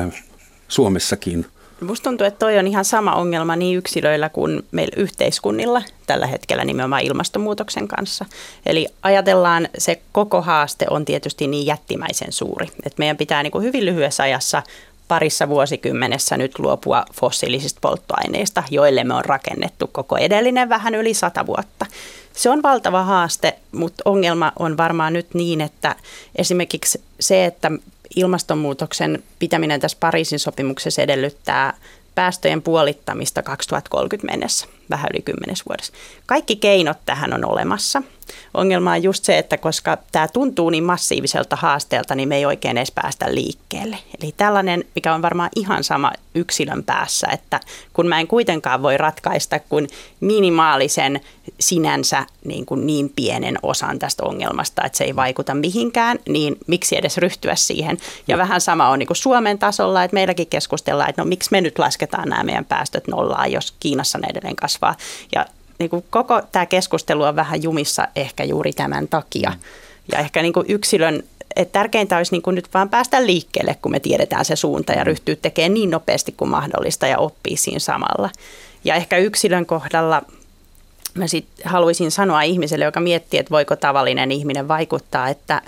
Suomessakin– 0.69 1.47
Minusta 1.81 2.05
tuntuu, 2.05 2.27
että 2.27 2.39
toi 2.39 2.59
on 2.59 2.67
ihan 2.67 2.85
sama 2.85 3.15
ongelma 3.15 3.57
niin 3.57 3.79
yksilöillä 3.79 4.29
kuin 4.29 4.67
meillä 4.73 4.95
yhteiskunnilla 4.97 5.83
tällä 6.07 6.27
hetkellä 6.27 6.65
nimenomaan 6.65 7.03
ilmastonmuutoksen 7.03 7.89
kanssa. 7.89 8.25
Eli 8.67 8.89
ajatellaan, 9.03 9.69
se 9.79 10.01
koko 10.13 10.43
haaste 10.43 10.87
on 10.91 11.05
tietysti 11.05 11.47
niin 11.47 11.67
jättimäisen 11.67 12.33
suuri, 12.33 12.67
että 12.67 12.99
meidän 12.99 13.17
pitää 13.17 13.43
niin 13.43 13.51
kuin 13.51 13.65
hyvin 13.65 13.85
lyhyessä 13.85 14.23
ajassa 14.23 14.63
parissa 15.09 15.49
vuosikymmenessä 15.49 16.37
nyt 16.37 16.59
luopua 16.59 17.05
fossiilisista 17.15 17.79
polttoaineista, 17.81 18.63
joille 18.71 19.05
me 19.05 19.15
on 19.15 19.25
rakennettu 19.25 19.87
koko 19.87 20.17
edellinen 20.17 20.69
vähän 20.69 20.95
yli 20.95 21.15
sata 21.15 21.47
vuotta. 21.47 21.87
Se 22.33 22.51
on 22.51 22.63
valtava 22.63 23.03
haaste, 23.03 23.55
mutta 23.73 24.03
ongelma 24.05 24.53
on 24.59 24.77
varmaan 24.77 25.13
nyt 25.13 25.35
niin, 25.35 25.61
että 25.61 25.97
esimerkiksi 26.37 27.03
se, 27.21 27.45
että 27.45 27.71
ilmastonmuutoksen 28.17 29.23
pitäminen 29.39 29.81
tässä 29.81 29.99
Pariisin 30.01 30.39
sopimuksessa 30.39 31.03
edellyttää 31.03 31.75
päästöjen 32.15 32.63
puolittamista 32.63 33.43
2030 33.43 34.33
mennessä, 34.33 34.67
vähän 34.91 35.11
yli 35.15 35.23
kymmenes 35.23 35.63
vuodessa. 35.69 35.93
Kaikki 36.27 36.57
keinot 36.57 36.99
tähän 37.07 37.35
on 37.35 37.45
olemassa. 37.45 38.03
Ongelma 38.55 38.93
on 38.93 39.03
just 39.03 39.25
se, 39.25 39.39
että 39.39 39.57
koska 39.57 39.99
tämä 40.13 40.29
tuntuu 40.29 40.71
niin 40.71 40.85
massiiviselta 40.85 41.57
haasteelta, 41.57 42.15
niin 42.15 42.29
me 42.29 42.37
ei 42.37 42.47
oikein 42.47 42.79
edes 42.79 42.91
päästä 42.91 43.35
liikkeelle. 43.35 43.99
Eli 44.23 44.35
tällainen, 44.37 44.85
mikä 44.95 45.15
on 45.15 45.23
varmaan 45.23 45.51
ihan 45.57 45.85
sama 45.85 46.13
yksilön 46.35 46.85
päässä, 46.85 47.27
että 47.33 47.61
kun 47.93 48.09
mä 48.09 48.21
en 48.21 48.27
kuitenkaan 48.27 48.83
voi 48.83 48.97
ratkaista 48.97 49.59
kuin 49.59 49.89
minimaalisen 50.21 51.21
sinänsä 51.61 52.27
niin, 52.45 52.67
kuin 52.67 52.87
niin 52.87 53.13
pienen 53.17 53.59
osan 53.63 53.99
tästä 53.99 54.25
ongelmasta, 54.25 54.85
että 54.85 54.99
se 54.99 55.05
ei 55.05 55.17
vaikuta 55.17 55.55
mihinkään, 55.55 56.19
niin 56.29 56.57
miksi 56.67 56.97
edes 56.97 57.19
ryhtyä 57.19 57.55
siihen? 57.55 57.99
Ja 58.29 58.37
no. 58.37 58.43
vähän 58.43 58.61
sama 58.61 58.89
on 58.89 58.99
niin 58.99 59.07
kuin 59.07 59.17
Suomen 59.17 59.59
tasolla, 59.59 60.05
että 60.05 60.15
meilläkin 60.15 60.47
keskustellaan, 60.47 61.11
että 61.11 61.23
no 61.23 61.27
miksi 61.27 61.51
me 61.53 61.61
nyt 61.61 61.79
lasketaan 61.79 62.29
nämä 62.29 62.43
meidän 62.43 62.65
päästöt 62.65 63.09
nollaan, 63.09 63.53
jos 63.53 63.75
Kiinassa 63.81 64.19
ne 64.19 64.29
edelleen 64.31 64.57
kasvaa. 64.57 64.97
Ja 65.35 65.47
niin 65.79 65.91
kuin 65.91 66.05
koko 66.11 66.43
tämä 66.53 66.67
keskustelu 66.67 67.23
on 67.23 67.37
vähän 67.37 67.63
jumissa 67.63 68.09
ehkä 68.17 68.45
juuri 68.45 68.73
tämän 68.73 69.09
takia. 69.09 69.53
Ja 70.13 70.19
ehkä 70.19 70.43
niin 70.43 70.53
kuin 70.53 70.67
yksilön, 70.69 71.23
että 71.57 71.73
tärkeintä 71.73 72.17
olisi 72.17 72.33
niin 72.33 72.43
kuin 72.43 72.55
nyt 72.55 72.69
vaan 72.75 72.89
päästä 72.89 73.27
liikkeelle, 73.27 73.77
kun 73.83 73.93
me 73.93 74.01
tiedetään 74.01 74.45
se 74.45 74.57
suunta 74.57 74.93
ja 74.93 75.05
ryhtyy 75.05 75.37
tekemään 75.37 75.75
niin 75.75 75.91
nopeasti 75.91 76.33
kuin 76.33 76.51
mahdollista 76.51 77.07
ja 77.07 77.19
oppii 77.19 77.57
siinä 77.57 77.79
samalla. 77.79 78.31
Ja 78.85 78.95
ehkä 78.95 79.19
yksilön 79.19 79.67
kohdalla 79.67 80.23
mä 81.15 81.27
sit 81.27 81.47
haluaisin 81.65 82.11
sanoa 82.11 82.43
ihmiselle, 82.43 82.85
joka 82.85 83.01
miettii, 83.01 83.41
että 83.41 83.51
voiko 83.51 83.77
tavallinen 83.77 84.33
ihminen 84.33 84.69
vaikuttaa, 84.69 85.29
että 85.29 85.63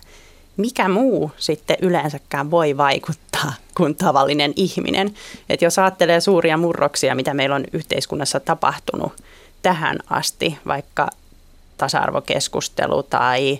mikä 0.57 0.89
muu 0.89 1.31
sitten 1.37 1.77
yleensäkään 1.83 2.51
voi 2.51 2.77
vaikuttaa 2.77 3.53
kuin 3.77 3.95
tavallinen 3.95 4.53
ihminen. 4.57 5.15
Että 5.49 5.65
jos 5.65 5.79
ajattelee 5.79 6.21
suuria 6.21 6.57
murroksia, 6.57 7.15
mitä 7.15 7.35
meillä 7.35 7.57
on 7.57 7.65
yhteiskunnassa 7.73 8.41
tapahtunut– 8.41 9.13
tähän 9.63 9.99
asti, 10.11 10.59
vaikka 10.67 11.09
tasa-arvokeskustelu 11.77 13.03
tai 13.03 13.59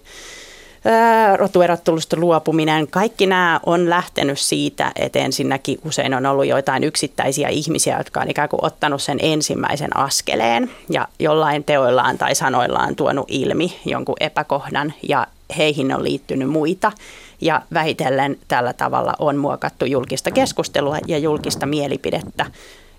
rotuerottelusta 1.37 2.17
luopuminen, 2.17 2.89
kaikki 2.89 3.27
nämä 3.27 3.61
on 3.67 3.91
lähtenyt 3.91 4.39
siitä, 4.39 4.93
että 4.97 5.19
ensinnäkin 5.19 5.79
usein 5.85 6.15
on 6.15 6.27
ollut 6.27 6.47
joitain 6.47 6.85
yksittäisiä 6.85 7.49
ihmisiä, 7.49 7.99
jotka 7.99 8.21
on 8.21 8.31
ikään 8.31 8.49
kuin 8.49 8.65
ottanut 8.65 9.03
sen 9.03 9.19
ensimmäisen 9.23 9.97
askeleen 9.97 10.71
ja 10.91 11.09
jollain 11.19 11.65
teoillaan 11.65 12.19
tai 12.19 12.35
sanoillaan 12.35 12.97
tuonut 12.97 13.27
ilmi 13.29 13.81
jonkun 13.85 14.17
epäkohdan 14.21 14.95
ja 15.09 15.27
heihin 15.59 15.95
on 15.95 16.05
liittynyt 16.05 16.49
muita. 16.49 16.93
Ja 17.41 17.63
vähitellen 17.75 18.39
tällä 18.49 18.73
tavalla 18.73 19.15
on 19.19 19.37
muokattu 19.37 19.85
julkista 19.85 20.31
keskustelua 20.31 20.99
ja 21.07 21.19
julkista 21.19 21.67
mielipidettä 21.67 22.47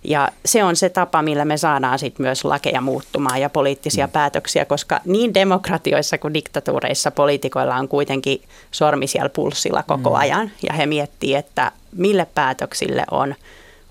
ja 0.04 0.30
se 0.46 0.64
on 0.64 0.76
se 0.76 0.90
tapa, 0.90 1.22
millä 1.22 1.46
me 1.46 1.58
saadaan 1.58 2.00
sit 2.00 2.20
myös 2.20 2.46
lakeja 2.46 2.82
muuttumaan 2.82 3.42
ja 3.42 3.50
poliittisia 3.50 4.08
mm. 4.08 4.12
päätöksiä, 4.12 4.66
koska 4.66 5.00
niin 5.06 5.34
demokratioissa 5.34 6.18
kuin 6.18 6.34
diktatuureissa 6.34 7.12
poliitikoilla 7.12 7.76
on 7.76 7.88
kuitenkin 7.88 8.42
sormi 8.72 9.08
siellä 9.08 9.30
pulssilla 9.30 9.84
koko 9.84 10.10
mm. 10.10 10.16
ajan. 10.16 10.52
Ja 10.68 10.74
he 10.74 10.86
miettii, 10.86 11.36
että 11.36 11.72
mille 11.92 12.28
päätöksille 12.36 13.04
on– 13.12 13.36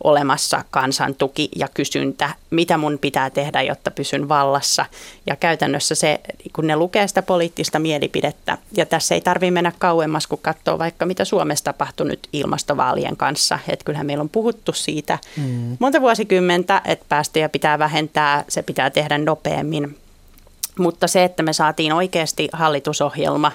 olemassa 0.05 0.65
kansan 0.71 1.15
tuki 1.15 1.49
ja 1.57 1.69
kysyntä, 1.75 2.31
mitä 2.51 2.79
mun 2.79 2.99
pitää 2.99 3.31
tehdä, 3.31 3.63
jotta 3.63 3.91
pysyn 3.91 4.29
vallassa. 4.29 4.87
Ja 5.27 5.37
käytännössä 5.37 5.95
se, 5.95 6.21
kun 6.53 6.67
ne 6.67 6.77
lukee 6.77 7.09
sitä 7.09 7.23
poliittista 7.23 7.79
mielipidettä, 7.79 8.59
ja 8.77 8.87
tässä 8.87 9.15
ei 9.15 9.21
tarvitse 9.21 9.51
mennä 9.51 9.73
kauemmas, 9.79 10.27
kun 10.27 10.39
katsoo 10.43 10.79
vaikka 10.79 11.07
mitä 11.07 11.25
Suomessa 11.25 11.65
tapahtui 11.65 12.07
nyt 12.07 12.29
ilmastovaalien 12.33 13.17
kanssa. 13.17 13.59
Että 13.69 13.85
kyllähän 13.85 14.07
meillä 14.07 14.23
on 14.23 14.29
puhuttu 14.29 14.73
siitä 14.73 15.19
mm. 15.37 15.77
monta 15.81 16.01
vuosikymmentä, 16.01 16.83
että 16.85 17.05
päästöjä 17.09 17.49
pitää 17.49 17.79
vähentää, 17.79 18.45
se 18.49 18.63
pitää 18.63 18.91
tehdä 18.91 19.19
nopeammin. 19.19 20.00
Mutta 20.79 21.07
se, 21.07 21.25
että 21.25 21.43
me 21.43 21.53
saatiin 21.53 21.93
oikeasti 21.93 22.49
hallitusohjelma, 22.53 23.53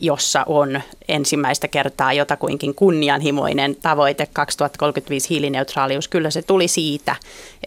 jossa 0.00 0.44
on 0.46 0.80
ensimmäistä 1.08 1.68
kertaa 1.68 2.12
jotakuinkin 2.12 2.74
kunnianhimoinen 2.74 3.76
tavoite 3.76 4.28
2035 4.32 5.30
hiilineutraalius. 5.30 6.08
Kyllä 6.08 6.30
se 6.30 6.42
tuli 6.42 6.68
siitä, 6.68 7.16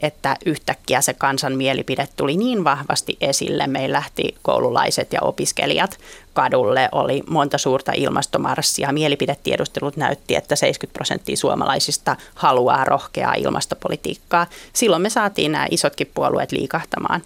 että 0.02 0.38
yhtäkkiä 0.46 1.02
se 1.02 1.14
kansan 1.14 1.56
mielipide 1.56 2.08
tuli 2.18 2.38
niin 2.38 2.64
vahvasti 2.64 3.18
esille. 3.22 3.68
Meillä 3.68 3.96
lähti 3.96 4.36
koululaiset 4.42 5.14
ja 5.14 5.22
opiskelijat 5.22 5.98
kadulle, 6.34 6.90
oli 6.92 7.24
monta 7.30 7.58
suurta 7.58 7.92
ilmastomarssia. 7.96 8.92
Mielipidetiedustelut 8.92 9.98
näytti, 9.98 10.36
että 10.36 10.56
70 10.56 10.94
prosenttia 10.94 11.38
suomalaisista 11.38 12.16
haluaa 12.36 12.86
rohkeaa 12.86 13.34
ilmastopolitiikkaa. 13.34 14.48
Silloin 14.74 15.02
me 15.02 15.10
saatiin 15.10 15.52
nämä 15.52 15.68
isotkin 15.72 16.12
puolueet 16.14 16.52
liikahtamaan. 16.52 17.22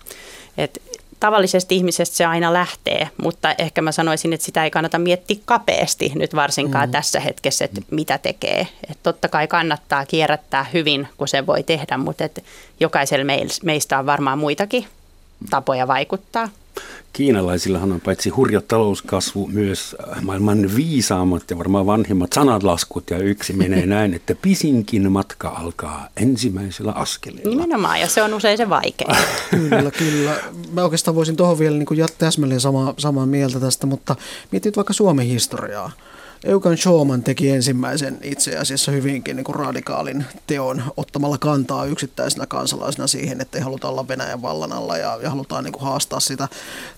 Et 0.58 0.82
tavallisesta 1.20 1.74
ihmisestä 1.74 2.18
se 2.18 2.26
aina 2.26 2.54
lähtee, 2.54 3.10
mutta 3.24 3.56
ehkä 3.58 3.82
mä 3.82 3.92
sanoisin, 3.92 4.34
että 4.34 4.46
sitä 4.46 4.64
ei 4.64 4.72
kannata 4.72 5.00
miettiä 5.00 5.38
kapeasti 5.46 6.12
nyt 6.16 6.36
varsinkaan 6.36 6.90
mm. 6.90 6.92
tässä 6.92 7.20
hetkessä, 7.20 7.66
että 7.66 7.82
mitä 7.92 8.18
tekee. 8.18 8.68
Et 8.92 8.98
totta 9.04 9.28
kai 9.28 9.48
kannattaa 9.48 10.06
kierrättää 10.06 10.66
hyvin, 10.74 11.08
kun 11.18 11.28
se 11.28 11.46
voi 11.46 11.64
tehdä, 11.64 11.98
mutta 11.98 12.24
et 12.24 12.44
jokaisella 12.80 13.34
meistä 13.64 14.00
on 14.00 14.06
varmaan 14.06 14.40
muitakin 14.40 14.88
tapoja 15.50 15.88
vaikuttaa. 15.88 16.50
Kiinalaisillahan 17.14 17.92
on 17.92 18.02
paitsi 18.02 18.30
hurja 18.30 18.62
talouskasvu 18.62 19.48
myös 19.48 19.96
maailman 20.22 20.76
viisaammat 20.76 21.44
ja 21.50 21.58
varmaan 21.58 21.86
vanhimmat 21.86 22.34
sanatlaskut 22.34 23.10
ja 23.10 23.18
yksi 23.18 23.54
menee 23.54 23.86
näin, 23.96 24.14
että 24.14 24.36
pisinkin 24.36 25.12
matka 25.12 25.50
alkaa 25.50 26.08
ensimmäisellä 26.18 26.92
askeleella. 26.92 27.50
Nimenomaan 27.50 28.00
ja 28.00 28.08
se 28.08 28.24
on 28.24 28.34
usein 28.34 28.58
se 28.58 28.70
vaikea. 28.70 29.16
kyllä, 29.52 29.92
kyllä. 29.92 30.36
Mä 30.72 30.84
oikeastaan 30.84 31.16
voisin 31.16 31.36
tuohon 31.36 31.60
vielä 31.60 31.78
niin 31.78 32.10
täsmälleen 32.18 32.62
sama, 32.62 32.94
samaa 32.98 33.26
mieltä 33.26 33.60
tästä, 33.60 33.88
mutta 33.88 34.16
mietit 34.52 34.76
vaikka 34.76 34.94
Suomen 34.94 35.26
historiaa. 35.26 35.92
Eukan 36.44 36.78
Showman 36.78 37.24
teki 37.24 37.50
ensimmäisen 37.50 38.18
itse 38.24 38.58
asiassa 38.58 38.92
hyvinkin 38.92 39.36
niin 39.36 39.44
kuin 39.44 39.56
radikaalin 39.56 40.26
teon 40.48 40.84
ottamalla 40.98 41.38
kantaa 41.38 41.86
yksittäisenä 41.86 42.46
kansalaisena 42.46 43.08
siihen, 43.08 43.42
että 43.42 43.58
ei 43.58 43.64
haluta 43.64 43.88
olla 43.88 44.08
Venäjän 44.08 44.42
vallan 44.42 44.72
alla 44.72 44.98
ja, 44.98 45.20
ja 45.24 45.30
halutaan 45.30 45.64
niin 45.64 45.72
kuin 45.72 45.84
haastaa 45.84 46.20
sitä. 46.20 46.48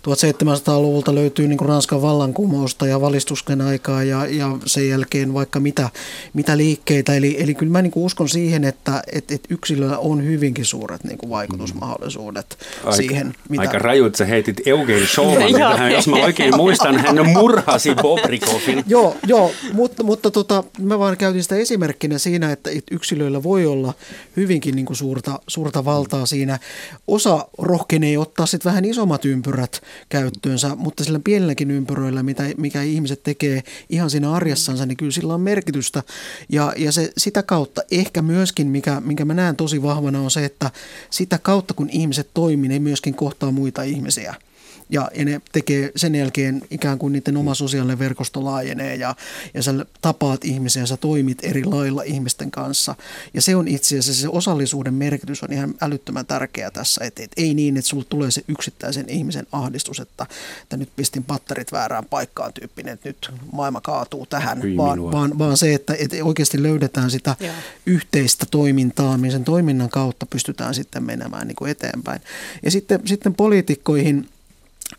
1700-luvulta 0.08 1.16
löytyy 1.16 1.48
niin 1.48 1.58
kuin 1.58 1.70
Ranskan 1.70 2.02
vallankumousta 2.02 2.88
ja 2.88 3.02
valistusken 3.02 3.62
aikaa 3.62 4.04
ja, 4.04 4.26
ja 4.26 4.58
sen 4.66 4.90
jälkeen 4.90 5.34
vaikka 5.34 5.60
mitä, 5.60 5.90
mitä 6.34 6.58
liikkeitä. 6.58 7.16
Eli, 7.16 7.44
eli 7.44 7.56
kyllä 7.56 7.72
mä 7.72 7.82
niin 7.82 7.92
kuin 7.92 8.06
uskon 8.06 8.30
siihen, 8.30 8.64
että, 8.64 9.04
että, 9.12 9.36
että 9.36 9.48
yksilöllä 9.54 9.98
on 9.98 10.26
hyvinkin 10.26 10.66
suuret 10.66 11.04
niin 11.04 11.18
kuin 11.18 11.30
vaikutusmahdollisuudet 11.30 12.58
aika, 12.80 12.92
siihen. 12.92 13.34
Mitä... 13.50 13.62
Aika 13.62 13.80
raju, 13.80 14.06
että 14.06 14.18
sä 14.18 14.26
heitit 14.26 14.68
Eugen 14.68 15.08
Showman, 15.08 15.92
jos 15.96 16.08
mä 16.08 16.16
oikein 16.16 16.56
muistan, 16.56 16.98
hän 16.98 17.26
murhasi 17.26 17.96
Bobrikovin. 18.02 18.84
Joo, 18.88 19.16
Joo, 19.32 19.52
mutta, 19.74 20.04
mutta 20.04 20.32
tota, 20.32 20.64
mä 20.80 21.00
vaan 21.00 21.18
käytin 21.18 21.44
sitä 21.44 21.56
esimerkkinä 21.56 22.18
siinä, 22.18 22.52
että 22.52 22.70
yksilöillä 22.92 23.44
voi 23.44 23.66
olla 23.66 23.94
hyvinkin 24.38 24.76
niin 24.76 24.86
kuin 24.86 24.98
suurta, 24.98 25.40
suurta 25.48 25.86
valtaa 25.86 26.26
siinä. 26.26 26.60
Osa 27.08 27.48
rohkenee 27.58 28.18
ottaa 28.18 28.46
sitten 28.46 28.70
vähän 28.70 28.86
isommat 28.86 29.26
ympyrät 29.26 29.82
käyttöönsä, 30.10 30.76
mutta 30.76 31.04
sillä 31.04 31.20
pienelläkin 31.24 31.72
ympyröillä, 31.72 32.24
mitä, 32.24 32.44
mikä 32.58 32.82
ihmiset 32.82 33.24
tekee 33.24 33.64
ihan 33.90 34.10
siinä 34.10 34.34
arjessansa, 34.34 34.86
niin 34.86 34.98
kyllä 34.98 35.12
sillä 35.12 35.34
on 35.34 35.42
merkitystä. 35.42 36.04
Ja, 36.50 36.74
ja 36.78 36.92
se, 36.92 37.12
sitä 37.18 37.44
kautta 37.44 37.82
ehkä 37.92 38.22
myöskin, 38.22 38.68
mikä, 38.68 39.02
minkä 39.06 39.26
mä 39.26 39.34
näen 39.34 39.56
tosi 39.56 39.82
vahvana, 39.82 40.22
on 40.22 40.32
se, 40.32 40.46
että 40.46 40.72
sitä 41.10 41.40
kautta 41.42 41.74
kun 41.74 41.90
ihmiset 41.90 42.30
toimii, 42.34 42.70
ne 42.70 42.80
myöskin 42.80 43.14
kohtaa 43.14 43.52
muita 43.52 43.84
ihmisiä– 43.84 44.36
ja, 44.92 45.10
ja 45.16 45.26
ne 45.26 45.42
tekee 45.52 45.92
sen 45.96 46.16
jälkeen 46.16 46.62
ikään 46.70 46.98
kuin 46.98 47.14
niiden 47.14 47.38
oma 47.38 47.56
sosiaalinen 47.56 48.00
verkosto 48.00 48.46
laajenee 48.46 48.96
ja, 48.96 49.16
ja 49.54 49.64
sä 49.64 49.86
tapaat 50.02 50.46
ihmisiä, 50.46 50.86
sä 50.86 50.98
toimit 50.98 51.38
eri 51.44 51.66
lailla 51.66 52.04
ihmisten 52.04 52.52
kanssa. 52.52 52.96
Ja 53.34 53.42
se 53.42 53.56
on 53.56 53.68
itse 53.68 54.00
asiassa 54.00 54.22
se 54.22 54.30
osallisuuden 54.30 54.94
merkitys 54.94 55.44
on 55.44 55.54
ihan 55.54 55.74
älyttömän 55.82 56.26
tärkeä 56.26 56.72
tässä, 56.72 57.06
että 57.06 57.24
et 57.24 57.32
ei 57.38 57.54
niin, 57.54 57.78
että 57.78 57.90
sulla 57.90 58.06
tulee 58.10 58.32
se 58.32 58.42
yksittäisen 58.48 59.10
ihmisen 59.10 59.48
ahdistus, 59.52 60.00
että, 60.00 60.26
että 60.64 60.78
nyt 60.78 60.90
pistin 60.96 61.24
patterit 61.24 61.72
väärään 61.72 62.06
paikkaan 62.06 62.54
tyyppinen, 62.54 62.94
että 62.94 63.10
nyt 63.10 63.32
maailma 63.52 63.82
kaatuu 63.82 64.26
tähän, 64.26 64.62
vaan, 64.78 65.12
vaan, 65.12 65.40
vaan 65.40 65.58
se, 65.58 65.74
että, 65.74 65.96
että 66.00 66.18
oikeasti 66.24 66.64
löydetään 66.64 67.12
sitä 67.12 67.36
Joo. 67.40 67.54
yhteistä 67.86 68.46
toimintaa, 68.52 69.18
missä 69.18 69.38
sen 69.38 69.46
toiminnan 69.46 69.90
kautta 69.90 70.26
pystytään 70.26 70.74
sitten 70.74 71.04
menemään 71.04 71.48
niin 71.48 71.56
kuin 71.56 71.72
eteenpäin. 71.72 72.22
Ja 72.64 72.72
sitten, 72.72 73.02
sitten 73.06 73.36
poliitikkoihin– 73.36 74.28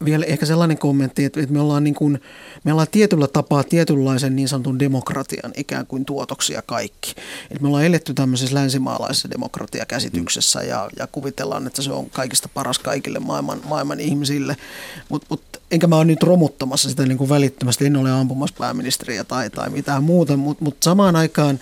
vielä 0.04 0.24
ehkä 0.24 0.46
sellainen 0.46 0.78
kommentti, 0.78 1.24
että, 1.24 1.40
me 1.50 1.60
ollaan, 1.60 1.84
niin 1.84 1.94
kuin, 1.94 2.20
me 2.64 2.72
ollaan 2.72 2.88
tietyllä 2.90 3.26
tapaa 3.26 3.64
tietynlaisen 3.64 4.36
niin 4.36 4.48
sanotun 4.48 4.78
demokratian 4.78 5.52
ikään 5.56 5.86
kuin 5.86 6.04
tuotoksia 6.04 6.62
kaikki. 6.62 7.14
Et 7.50 7.60
me 7.60 7.68
ollaan 7.68 7.84
eletty 7.84 8.14
tämmöisessä 8.14 8.54
länsimaalaisessa 8.54 9.30
demokratiakäsityksessä 9.30 10.62
ja, 10.62 10.90
ja 10.98 11.06
kuvitellaan, 11.06 11.66
että 11.66 11.82
se 11.82 11.92
on 11.92 12.10
kaikista 12.10 12.48
paras 12.54 12.78
kaikille 12.78 13.18
maailman, 13.18 13.60
maailman 13.64 14.00
ihmisille. 14.00 14.56
Mutta 15.08 15.26
mut, 15.30 15.42
enkä 15.70 15.86
mä 15.86 15.96
ole 15.96 16.04
nyt 16.04 16.22
romuttamassa 16.22 16.88
sitä 16.88 17.06
niin 17.06 17.18
kuin 17.18 17.30
välittömästi, 17.30 17.86
en 17.86 17.96
ole 17.96 18.10
ampumassa 18.10 18.56
pääministeriä 18.58 19.24
tai, 19.24 19.50
tai 19.50 19.70
mitään 19.70 20.04
muuta, 20.04 20.36
mutta 20.36 20.64
mut 20.64 20.76
samaan 20.82 21.16
aikaan 21.16 21.60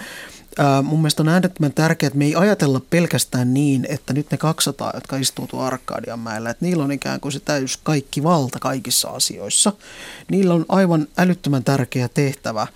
Mun 0.82 0.98
mielestä 0.98 1.22
on 1.22 1.28
äärettömän 1.28 1.72
tärkeää, 1.72 2.08
että 2.08 2.18
me 2.18 2.24
ei 2.24 2.34
ajatella 2.34 2.80
pelkästään 2.90 3.54
niin, 3.54 3.86
että 3.88 4.12
nyt 4.12 4.30
ne 4.30 4.38
200, 4.38 4.90
jotka 4.94 5.16
istuu 5.16 5.46
tuolla 5.46 5.66
Arkadianmäellä, 5.66 6.50
että 6.50 6.64
niillä 6.64 6.84
on 6.84 6.92
ikään 6.92 7.20
kuin 7.20 7.32
se 7.32 7.40
täys 7.40 7.76
kaikki 7.76 8.22
valta 8.22 8.58
kaikissa 8.58 9.08
asioissa. 9.08 9.72
Niillä 10.30 10.54
on 10.54 10.64
aivan 10.68 11.08
älyttömän 11.18 11.64
tärkeä 11.64 12.08
tehtävä 12.08 12.66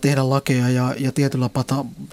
tehdä 0.00 0.30
lakeja 0.30 0.68
ja, 0.68 0.94
ja 0.98 1.12
tietyllä 1.12 1.50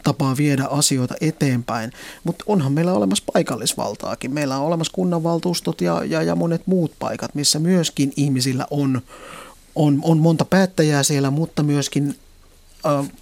tapaa 0.03 0.37
viedä 0.37 0.65
asioita 0.65 1.15
eteenpäin. 1.21 1.91
Mutta 2.23 2.43
onhan 2.47 2.71
meillä 2.71 2.93
olemassa 2.93 3.23
paikallisvaltaakin. 3.33 4.33
Meillä 4.33 4.57
on 4.57 4.65
olemassa 4.65 4.93
kunnanvaltuustot 4.93 5.81
ja, 5.81 6.03
ja, 6.05 6.23
ja 6.23 6.35
monet 6.35 6.61
muut 6.65 6.91
paikat, 6.99 7.35
missä 7.35 7.59
myöskin 7.59 8.13
ihmisillä 8.15 8.67
on, 8.71 9.01
on, 9.75 9.99
on 10.03 10.17
monta 10.17 10.45
päättäjää 10.45 11.03
siellä, 11.03 11.31
mutta 11.31 11.63
myöskin 11.63 12.15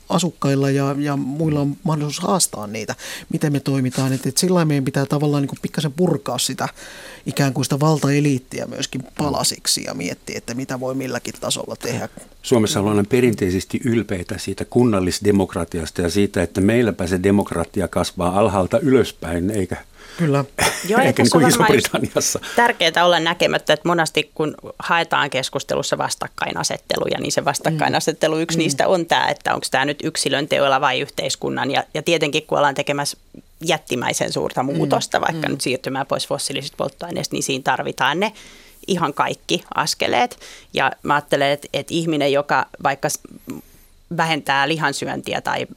asukkailla 0.10 0.70
ja, 0.70 0.96
ja 1.00 1.18
muilla 1.18 1.60
on 1.60 1.78
mahdollisuus 1.84 2.28
haastaa 2.28 2.68
niitä, 2.68 2.96
miten 3.34 3.52
me 3.52 3.60
toimitaan. 3.60 4.14
Että, 4.14 4.30
että 4.30 4.42
sillä 4.42 4.66
meidän 4.66 4.86
pitää 4.86 5.06
tavallaan 5.06 5.44
niin 5.44 5.58
pikkasen 5.62 5.94
purkaa 5.94 6.38
sitä 6.38 6.70
ikään 7.26 7.54
kuin 7.54 7.66
sitä 7.66 7.80
valtaeliittiä 7.80 8.66
myöskin 8.66 9.04
palasiksi 9.18 9.84
ja 9.84 9.94
miettiä, 9.94 10.38
että 10.38 10.54
mitä 10.54 10.80
voi 10.80 10.96
milläkin 10.96 11.34
tasolla 11.40 11.76
tehdä. 11.76 12.10
Suomessa 12.42 12.80
ollaan 12.80 13.06
perinteisesti 13.10 13.82
ylpeitä 13.86 14.38
siitä 14.38 14.66
kunnallisdemokratiasta 14.66 16.02
ja 16.02 16.10
siitä, 16.10 16.44
että 16.44 16.62
meilläpä 16.62 17.08
se 17.08 17.24
demokratia 17.24 17.88
kasvaa 17.88 18.40
alhaalta 18.40 18.80
ylöspäin, 18.80 19.52
eikä 19.52 19.78
Kyllä. 20.18 20.46
Joo, 20.88 21.02
Eikä 21.02 21.24
niin 21.24 21.32
kuin 21.32 21.48
Iso-Britanniassa. 21.48 22.40
Tärkeää 22.56 23.06
olla 23.06 23.20
näkemättä, 23.20 23.74
että 23.74 23.88
monasti 23.88 24.32
kun 24.36 24.56
haetaan 24.80 25.30
keskustelussa 25.30 25.98
vastakkainasetteluja, 25.98 27.20
niin 27.20 27.32
se 27.32 27.46
vastakkainasettelu 27.46 28.40
yksi 28.40 28.58
mm. 28.58 28.62
niistä 28.62 28.88
on 28.88 29.06
tämä, 29.06 29.28
että 29.28 29.54
onko 29.54 29.68
tämä 29.72 29.86
nyt 29.86 30.00
yksilön 30.04 30.48
teoilla 30.48 30.82
vai 30.82 31.00
yhteiskunnan. 31.00 31.72
Ja, 31.72 31.84
ja 31.94 32.04
tietenkin 32.04 32.46
kun 32.48 32.58
ollaan 32.58 32.76
tekemässä 32.76 33.18
jättimäisen 33.66 34.34
suurta 34.34 34.64
mm. 34.64 34.76
muutosta, 34.76 35.20
mm. 35.20 35.22
vaikka 35.22 35.48
mm. 35.48 35.52
nyt 35.52 35.62
siirtymään 35.62 36.08
pois 36.08 36.28
fossiilisista 36.28 36.78
polttoaineista, 36.78 37.36
niin 37.36 37.44
siinä 37.44 37.64
tarvitaan 37.64 38.20
ne 38.20 38.34
ihan 38.88 39.14
kaikki 39.14 39.64
askeleet. 39.76 40.40
Ja 40.74 40.92
mä 41.04 41.14
ajattelen, 41.14 41.52
että, 41.52 41.68
että 41.74 41.94
ihminen, 41.94 42.32
joka 42.32 42.66
vaikka 42.84 43.08
vähentää 44.18 44.68
lihansyöntiä 44.68 45.42
tai 45.42 45.68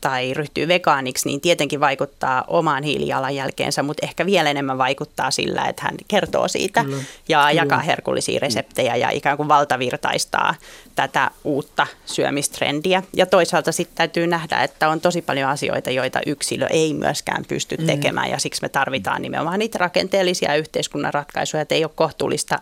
tai 0.00 0.34
ryhtyy 0.34 0.68
vegaaniksi, 0.68 1.28
niin 1.28 1.40
tietenkin 1.40 1.80
vaikuttaa 1.80 2.44
omaan 2.48 2.82
hiilijalanjälkeensä, 2.82 3.82
mutta 3.82 4.06
ehkä 4.06 4.26
vielä 4.26 4.50
enemmän 4.50 4.78
vaikuttaa 4.78 5.30
sillä, 5.30 5.64
että 5.64 5.82
hän 5.82 5.94
kertoo 6.08 6.48
siitä 6.48 6.84
Kyllä. 6.84 6.96
ja 7.28 7.38
Kyllä. 7.38 7.62
jakaa 7.62 7.78
herkullisia 7.78 8.40
reseptejä 8.40 8.96
ja 8.96 9.10
ikään 9.10 9.36
kuin 9.36 9.48
valtavirtaistaa 9.48 10.54
tätä 10.94 11.30
uutta 11.44 11.86
syömistrendiä. 12.06 13.02
Ja 13.12 13.26
toisaalta 13.26 13.72
sitten 13.72 13.96
täytyy 13.96 14.26
nähdä, 14.26 14.62
että 14.62 14.88
on 14.88 15.00
tosi 15.00 15.22
paljon 15.22 15.50
asioita, 15.50 15.90
joita 15.90 16.20
yksilö 16.26 16.66
ei 16.66 16.94
myöskään 16.94 17.44
pysty 17.48 17.76
mm. 17.76 17.86
tekemään 17.86 18.30
ja 18.30 18.38
siksi 18.38 18.62
me 18.62 18.68
tarvitaan 18.68 19.22
nimenomaan 19.22 19.58
niitä 19.58 19.78
rakenteellisia 19.78 20.56
yhteiskunnan 20.56 21.14
ratkaisuja, 21.14 21.60
että 21.60 21.74
ei 21.74 21.84
ole 21.84 21.92
kohtuullista 21.94 22.60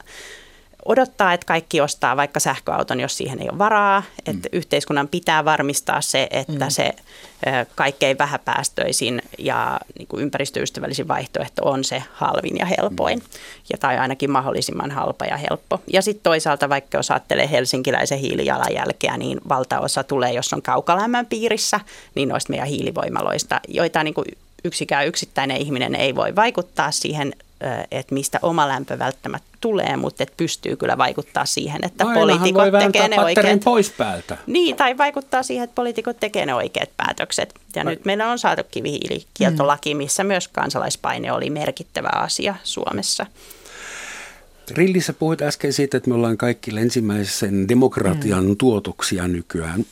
odottaa, 0.85 1.33
että 1.33 1.47
kaikki 1.47 1.81
ostaa 1.81 2.17
vaikka 2.17 2.41
sähköauton, 2.41 3.01
jos 3.01 3.17
siihen 3.17 3.43
ei 3.43 3.49
ole 3.51 3.59
varaa. 3.59 4.03
Että 4.27 4.49
mm. 4.53 4.59
yhteiskunnan 4.59 5.09
pitää 5.09 5.45
varmistaa 5.45 6.01
se, 6.01 6.29
että 6.31 6.65
mm. 6.65 6.71
se 6.71 6.93
kaikkein 7.75 8.19
vähäpäästöisin 8.19 9.23
ja 9.39 9.81
niin 9.99 10.09
kuin 10.09 10.23
ympäristöystävällisin 10.23 11.09
vaihtoehto 11.09 11.63
on 11.65 11.85
se 11.85 12.03
halvin 12.13 12.57
ja 12.59 12.67
helpoin. 12.67 13.19
Mm. 13.19 13.25
Ja, 13.73 13.79
tai 13.79 13.99
ainakin 13.99 14.31
mahdollisimman 14.31 14.91
halpa 14.91 15.25
ja 15.25 15.37
helppo. 15.37 15.81
Ja 15.93 16.03
sitten 16.03 16.23
toisaalta, 16.23 16.69
vaikka 16.69 16.99
jos 16.99 17.11
ajattelee 17.11 17.51
helsinkiläisen 17.51 18.19
hiilijalanjälkeä, 18.19 19.17
niin 19.17 19.41
valtaosa 19.49 20.05
tulee, 20.05 20.33
jos 20.33 20.53
on 20.53 20.63
kaukalämmön 20.63 21.27
piirissä, 21.27 21.81
niin 22.15 22.29
noista 22.29 22.51
meidän 22.51 22.69
hiilivoimaloista, 22.69 23.61
joita 23.69 24.05
niin 24.05 24.15
kuin 24.15 24.27
yksikään 24.65 25.07
yksittäinen 25.07 25.57
ihminen 25.57 25.95
ei 25.95 26.15
voi 26.15 26.37
vaikuttaa 26.37 26.91
siihen 26.91 27.33
että 27.91 28.15
mistä 28.15 28.39
oma 28.43 28.69
lämpö 28.69 28.99
välttämättä 28.99 29.50
tulee, 29.61 29.97
mutta 29.97 30.23
että 30.23 30.35
pystyy 30.37 30.77
kyllä 30.77 30.99
vaikuttaa 30.99 31.47
siihen, 31.47 31.81
että 31.83 32.05
no 32.05 32.15
poliitikot 32.15 32.73
tekee 32.79 33.09
ne 33.09 33.21
oikeat... 33.21 33.61
pois 33.65 33.91
päältä. 33.91 34.37
Niin, 34.47 34.77
tai 34.77 34.99
vaikuttaa 34.99 35.43
siihen, 35.43 35.65
että 35.65 35.75
poliitikot 35.75 36.21
tekee 36.21 36.47
ne 36.47 36.55
oikeat 36.55 36.91
päätökset. 36.97 37.55
Ja 37.77 37.85
Vai... 37.85 37.93
nyt 37.93 38.05
meillä 38.05 38.31
on 38.31 38.39
saatu 38.39 38.63
kivihiilikieltolaki, 38.71 39.95
missä 39.95 40.25
myös 40.25 40.49
kansalaispaine 40.49 41.33
oli 41.33 41.51
merkittävä 41.51 42.11
asia 42.13 42.55
Suomessa. 42.65 43.27
Rillissä 44.71 45.13
puhuit 45.13 45.43
äsken 45.43 45.73
siitä, 45.73 45.97
että 45.97 46.11
me 46.11 46.15
ollaan 46.15 46.37
kaikki 46.37 46.75
länsimäisen 46.75 47.69
demokratian 47.69 48.47
mm. 48.47 48.57
tuotoksia 48.57 49.29
nykyään. 49.29 49.87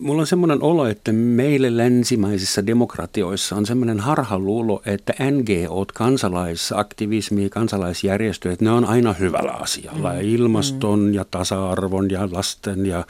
Mulla 0.00 0.20
on 0.20 0.26
semmoinen 0.26 0.62
olo, 0.62 0.86
että 0.86 1.12
meille 1.12 1.76
länsimaisissa 1.76 2.66
demokratioissa 2.66 3.56
on 3.56 3.66
semmoinen 3.66 4.00
harhaluulo, 4.00 4.82
että 4.86 5.14
NGO, 5.30 5.86
kansalaisaktivismi, 5.94 7.50
kansalaisjärjestöt, 7.50 8.60
ne 8.60 8.70
on 8.70 8.84
aina 8.84 9.12
hyvällä 9.12 9.52
asialla. 9.52 10.12
Mm. 10.12 10.20
Ilmaston 10.20 10.98
mm. 10.98 11.14
ja 11.14 11.24
tasa-arvon 11.30 12.10
ja 12.10 12.28
lasten 12.32 12.86
ja 12.86 13.04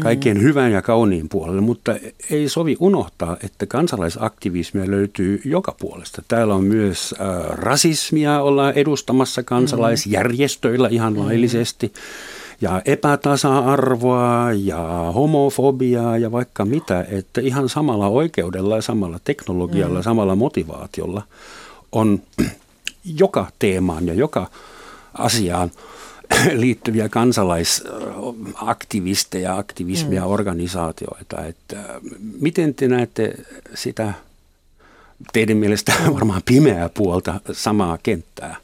kaikkien 0.00 0.36
mm. 0.36 0.42
hyvän 0.42 0.72
ja 0.72 0.82
kauniin 0.82 1.28
puolelle, 1.28 1.60
mutta 1.60 1.96
ei 2.30 2.48
sovi 2.48 2.76
unohtaa, 2.80 3.36
että 3.44 3.66
kansalaisaktivismia 3.66 4.90
löytyy 4.90 5.40
joka 5.44 5.74
puolesta. 5.80 6.22
Täällä 6.28 6.54
on 6.54 6.64
myös 6.64 7.14
äh, 7.20 7.58
rasismia 7.58 8.40
ollaan 8.40 8.74
edustamassa 8.74 9.42
kansalaisjärjestöillä 9.42 10.88
ihan 10.88 11.12
mm. 11.12 11.18
Ja 12.62 12.82
epätasa-arvoa 12.84 14.52
ja 14.52 14.78
homofobiaa 15.14 16.18
ja 16.18 16.32
vaikka 16.32 16.64
mitä, 16.64 17.06
että 17.08 17.40
ihan 17.40 17.68
samalla 17.68 18.08
oikeudella 18.08 18.76
ja 18.76 18.82
samalla 18.82 19.20
teknologialla, 19.24 19.98
mm. 19.98 20.02
samalla 20.02 20.36
motivaatiolla 20.36 21.22
on 21.92 22.22
joka 23.22 23.46
teemaan 23.58 24.06
ja 24.06 24.14
joka 24.14 24.50
asiaan 25.14 25.70
liittyviä 26.62 27.08
kansalaisaktivisteja, 27.08 29.56
aktivismia, 29.56 30.20
mm. 30.20 30.30
organisaatioita. 30.30 31.44
Että 31.44 32.00
miten 32.40 32.74
te 32.74 32.88
näette 32.88 33.34
sitä 33.74 34.12
teidän 35.32 35.56
mielestä 35.56 35.92
varmaan 36.14 36.42
pimeää 36.44 36.88
puolta 36.88 37.40
samaa 37.52 37.98
kenttää? 38.02 38.56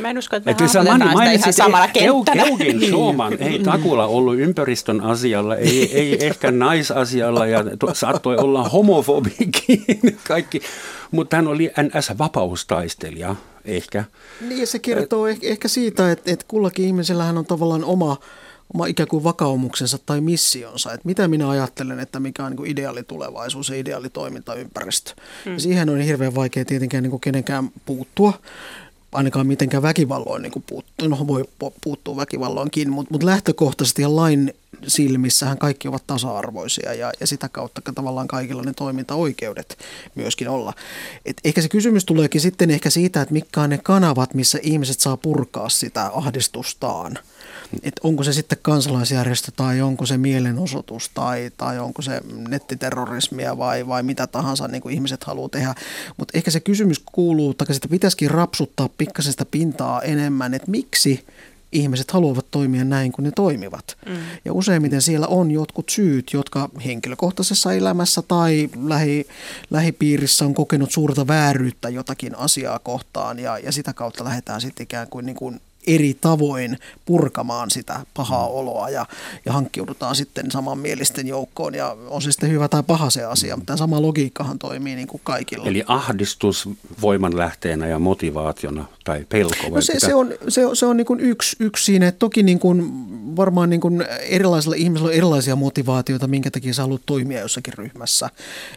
Mä 0.00 0.10
en 0.10 0.18
usko, 0.18 0.36
että 0.36 0.48
me 0.48 0.50
että 0.50 0.68
sä 0.68 0.82
sitä 0.82 1.32
ihan 1.32 1.52
samalla 1.52 1.88
kenttällä. 1.88 2.42
Eugin 2.42 2.90
Suoman 2.90 3.36
ei 3.40 3.58
Takula 3.58 4.06
ollut 4.06 4.38
ympäristön 4.38 5.00
asialla, 5.00 5.56
ei, 5.56 5.98
ei 5.98 6.26
ehkä 6.26 6.50
naisasialla 6.50 7.46
ja 7.46 7.64
saattoi 7.92 8.36
olla 8.36 8.68
homofobikin 8.68 9.84
kaikki, 10.28 10.62
mutta 11.10 11.36
hän 11.36 11.48
oli 11.48 11.70
NS-vapaustaistelija 11.80 13.36
ehkä. 13.64 14.04
Niin 14.48 14.66
se 14.66 14.78
kertoo 14.78 15.28
eh- 15.28 15.38
ehkä 15.42 15.68
siitä, 15.68 16.12
että, 16.12 16.32
että 16.32 16.44
kullakin 16.48 16.84
ihmisellähän 16.84 17.38
on 17.38 17.46
tavallaan 17.46 17.84
oma 17.84 18.16
oma 18.74 18.86
ikään 18.86 19.08
kuin 19.08 19.24
vakaumuksensa 19.24 19.98
tai 20.06 20.20
missionsa, 20.20 20.92
että 20.92 21.06
mitä 21.06 21.28
minä 21.28 21.48
ajattelen, 21.48 22.00
että 22.00 22.20
mikä 22.20 22.44
on 22.44 22.52
niin 22.52 22.66
ideaali 22.66 23.02
tulevaisuus 23.02 23.68
ja 23.68 23.76
ideaali 23.76 24.10
toimintaympäristö. 24.10 25.12
Hmm. 25.44 25.52
Ja 25.52 25.60
siihen 25.60 25.90
on 25.90 26.00
hirveän 26.00 26.34
vaikea 26.34 26.64
tietenkään 26.64 27.02
niin 27.02 27.10
kuin 27.10 27.20
kenenkään 27.20 27.70
puuttua 27.86 28.32
ainakaan 29.12 29.46
mitenkään 29.46 29.82
väkivalloin 29.82 30.42
niin 30.42 30.64
puuttuu. 30.66 31.08
No 31.08 31.26
voi 31.26 31.44
puuttua 31.80 32.16
väkivalloinkin, 32.16 32.90
mutta, 32.90 33.12
mutta 33.12 33.26
lähtökohtaisesti 33.26 34.02
ja 34.02 34.16
lain 34.16 34.54
silmissähän 34.86 35.58
kaikki 35.58 35.88
ovat 35.88 36.06
tasa-arvoisia 36.06 36.94
ja, 36.94 37.12
ja 37.20 37.26
sitä 37.26 37.48
kautta 37.48 37.92
tavallaan 37.94 38.28
kaikilla 38.28 38.62
ne 38.62 38.72
toimintaoikeudet 38.72 39.78
myöskin 40.14 40.48
olla. 40.48 40.72
Et 41.24 41.36
ehkä 41.44 41.62
se 41.62 41.68
kysymys 41.68 42.04
tuleekin 42.04 42.40
sitten 42.40 42.70
ehkä 42.70 42.90
siitä, 42.90 43.22
että 43.22 43.32
mitkä 43.32 43.60
on 43.60 43.70
ne 43.70 43.78
kanavat, 43.78 44.34
missä 44.34 44.58
ihmiset 44.62 45.00
saa 45.00 45.16
purkaa 45.16 45.68
sitä 45.68 46.10
ahdistustaan– 46.14 47.18
että 47.82 48.00
onko 48.04 48.22
se 48.22 48.32
sitten 48.32 48.58
kansalaisjärjestö 48.62 49.52
tai 49.56 49.82
onko 49.82 50.06
se 50.06 50.18
mielenosoitus 50.18 51.10
tai, 51.14 51.50
tai 51.56 51.78
onko 51.78 52.02
se 52.02 52.20
nettiterrorismia 52.48 53.58
vai, 53.58 53.86
vai 53.86 54.02
mitä 54.02 54.26
tahansa 54.26 54.68
niin 54.68 54.82
kuin 54.82 54.94
ihmiset 54.94 55.24
haluaa 55.24 55.48
tehdä. 55.48 55.74
Mutta 56.16 56.38
ehkä 56.38 56.50
se 56.50 56.60
kysymys 56.60 57.02
kuuluu, 57.12 57.50
että 57.50 57.72
sitä 57.72 57.88
pitäisikin 57.88 58.30
rapsuttaa 58.30 58.88
pikkasen 58.98 59.32
sitä 59.32 59.44
pintaa 59.44 60.02
enemmän, 60.02 60.54
että 60.54 60.70
miksi 60.70 61.24
ihmiset 61.72 62.10
haluavat 62.10 62.46
toimia 62.50 62.84
näin 62.84 63.12
kuin 63.12 63.24
ne 63.24 63.30
toimivat. 63.36 63.96
Mm. 64.06 64.16
Ja 64.44 64.52
useimmiten 64.52 65.02
siellä 65.02 65.26
on 65.26 65.50
jotkut 65.50 65.88
syyt, 65.88 66.32
jotka 66.32 66.68
henkilökohtaisessa 66.84 67.72
elämässä 67.72 68.22
tai 68.22 68.70
lähi, 68.84 69.26
lähipiirissä 69.70 70.44
on 70.44 70.54
kokenut 70.54 70.90
suurta 70.90 71.26
vääryyttä 71.26 71.88
jotakin 71.88 72.38
asiaa 72.38 72.78
kohtaan 72.78 73.38
ja, 73.38 73.58
ja 73.58 73.72
sitä 73.72 73.92
kautta 73.92 74.24
lähdetään 74.24 74.60
sitten 74.60 74.84
ikään 74.84 75.08
kuin, 75.08 75.26
niin 75.26 75.36
kuin 75.36 75.60
eri 75.86 76.16
tavoin 76.20 76.78
purkamaan 77.04 77.70
sitä 77.70 78.00
pahaa 78.14 78.48
mm. 78.48 78.54
oloa 78.54 78.90
ja, 78.90 79.06
ja 79.44 79.52
hankkiudutaan 79.52 80.16
sitten 80.16 80.50
samanmielisten 80.50 81.26
joukkoon 81.26 81.74
ja 81.74 81.96
on 82.08 82.22
se 82.22 82.32
sitten 82.32 82.50
hyvä 82.50 82.68
tai 82.68 82.82
paha 82.82 83.10
se 83.10 83.24
asia, 83.24 83.56
mutta 83.56 83.66
tämä 83.66 83.76
sama 83.76 84.02
logiikkahan 84.02 84.58
toimii 84.58 84.96
niin 84.96 85.08
kuin 85.08 85.20
kaikilla. 85.24 85.66
Eli 85.66 85.84
ahdistus 85.86 86.68
voimanlähteenä 87.00 87.86
ja 87.86 87.98
motivaationa 87.98 88.84
tai 89.04 89.26
pelko? 89.28 89.54
No 89.70 89.80
se, 89.80 89.94
se, 89.98 90.14
on, 90.14 90.32
se, 90.48 90.62
se 90.72 90.86
on 90.86 90.96
niin 90.96 91.06
kuin 91.06 91.20
yksi, 91.20 91.56
yksi 91.60 91.84
siinä, 91.84 92.08
että 92.08 92.18
toki 92.18 92.42
niin 92.42 92.58
kuin 92.58 92.90
varmaan 93.36 93.70
niin 93.70 93.80
kuin 93.80 94.04
erilaisilla 94.20 94.76
ihmisillä 94.76 95.08
on 95.08 95.14
erilaisia 95.14 95.56
motivaatioita, 95.56 96.26
minkä 96.26 96.50
takia 96.50 96.74
sä 96.74 96.82
haluat 96.82 97.02
toimia 97.06 97.40
jossakin 97.40 97.74
ryhmässä. 97.74 98.30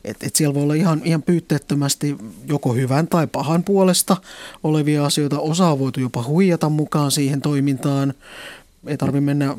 Et, 0.04 0.18
et 0.24 0.36
siellä 0.36 0.54
voi 0.54 0.64
olla 0.64 0.74
ihan, 0.74 1.02
ihan 1.04 1.24
pyytteettömästi 1.24 2.18
joko 2.48 2.74
hyvän 2.74 3.08
tai 3.08 3.28
pahan 3.28 3.64
puolesta 3.64 4.18
olevia 4.64 5.06
asioita. 5.06 5.40
Osa 5.40 5.68
on 5.68 5.80
voitu 5.80 6.00
jopa 6.00 6.24
huijata 6.24 6.70
mukaan 6.70 6.93
siihen 7.12 7.42
toimintaan 7.42 8.14
ei 8.88 8.98
tarvitse 8.98 9.22
mennä 9.22 9.56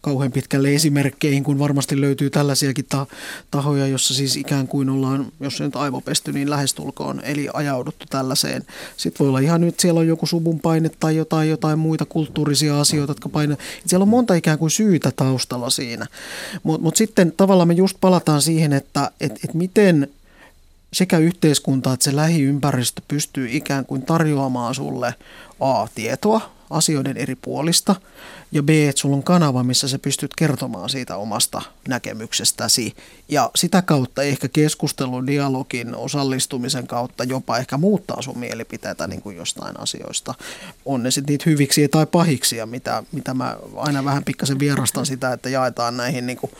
kauhean 0.00 0.32
pitkälle 0.32 0.74
esimerkkeihin, 0.74 1.44
kun 1.44 1.58
varmasti 1.58 2.00
löytyy 2.00 2.30
tällaisiakin 2.30 2.84
ta- 2.88 3.06
tahoja, 3.50 3.86
jossa 3.86 4.14
siis 4.14 4.36
ikään 4.36 4.68
kuin 4.68 4.90
ollaan, 4.90 5.32
jos 5.40 5.56
se 5.56 5.64
nyt 5.64 5.76
aivopesty, 5.76 6.32
niin 6.32 6.50
lähestulkoon, 6.50 7.20
eli 7.24 7.48
ajauduttu 7.52 8.06
tällaiseen. 8.10 8.64
Sitten 8.96 9.18
voi 9.18 9.28
olla 9.28 9.38
ihan 9.38 9.60
nyt, 9.60 9.80
siellä 9.80 10.00
on 10.00 10.08
joku 10.08 10.26
subun 10.26 10.60
paine 10.60 10.90
tai 11.00 11.16
jotain, 11.16 11.50
jotain 11.50 11.78
muita 11.78 12.04
kulttuurisia 12.04 12.80
asioita, 12.80 13.10
jotka 13.10 13.28
painaa. 13.28 13.56
Siellä 13.86 14.02
on 14.02 14.08
monta 14.08 14.34
ikään 14.34 14.58
kuin 14.58 14.70
syytä 14.70 15.12
taustalla 15.16 15.70
siinä. 15.70 16.06
Mutta 16.62 16.82
mut 16.82 16.96
sitten 16.96 17.32
tavallaan 17.32 17.68
me 17.68 17.74
just 17.74 17.96
palataan 18.00 18.42
siihen, 18.42 18.72
että 18.72 19.10
et, 19.20 19.32
et 19.44 19.54
miten 19.54 20.08
sekä 20.92 21.18
yhteiskunta 21.18 21.92
että 21.92 22.04
se 22.04 22.16
lähiympäristö 22.16 23.02
pystyy 23.08 23.48
ikään 23.50 23.86
kuin 23.86 24.02
tarjoamaan 24.02 24.74
sulle 24.74 25.14
A, 25.60 25.86
tietoa, 25.94 26.59
asioiden 26.70 27.16
eri 27.16 27.34
puolista 27.34 27.96
ja 28.52 28.62
B, 28.62 28.70
että 28.70 29.00
sulla 29.00 29.16
on 29.16 29.22
kanava, 29.22 29.62
missä 29.62 29.88
sä 29.88 29.98
pystyt 29.98 30.34
kertomaan 30.36 30.88
siitä 30.88 31.16
omasta 31.16 31.62
näkemyksestäsi 31.88 32.94
ja 33.28 33.50
sitä 33.56 33.82
kautta 33.82 34.22
ehkä 34.22 34.48
keskustelun, 34.48 35.26
dialogin, 35.26 35.94
osallistumisen 35.94 36.86
kautta 36.86 37.24
jopa 37.24 37.58
ehkä 37.58 37.76
muuttaa 37.76 38.22
sun 38.22 38.38
mielipiteitä 38.38 39.06
niin 39.06 39.22
kuin 39.22 39.36
jostain 39.36 39.80
asioista. 39.80 40.34
On 40.84 41.02
ne 41.02 41.10
sitten 41.10 41.32
niitä 41.32 41.50
hyviksi 41.50 41.88
tai 41.88 42.06
pahiksi 42.06 42.56
ja 42.56 42.66
mitä, 42.66 43.02
mitä 43.12 43.34
mä 43.34 43.56
aina 43.76 44.04
vähän 44.04 44.24
pikkasen 44.24 44.58
vierastan 44.58 45.06
sitä, 45.06 45.32
että 45.32 45.48
jaetaan 45.48 45.96
näihin 45.96 46.26
niin 46.26 46.38
kuin 46.38 46.52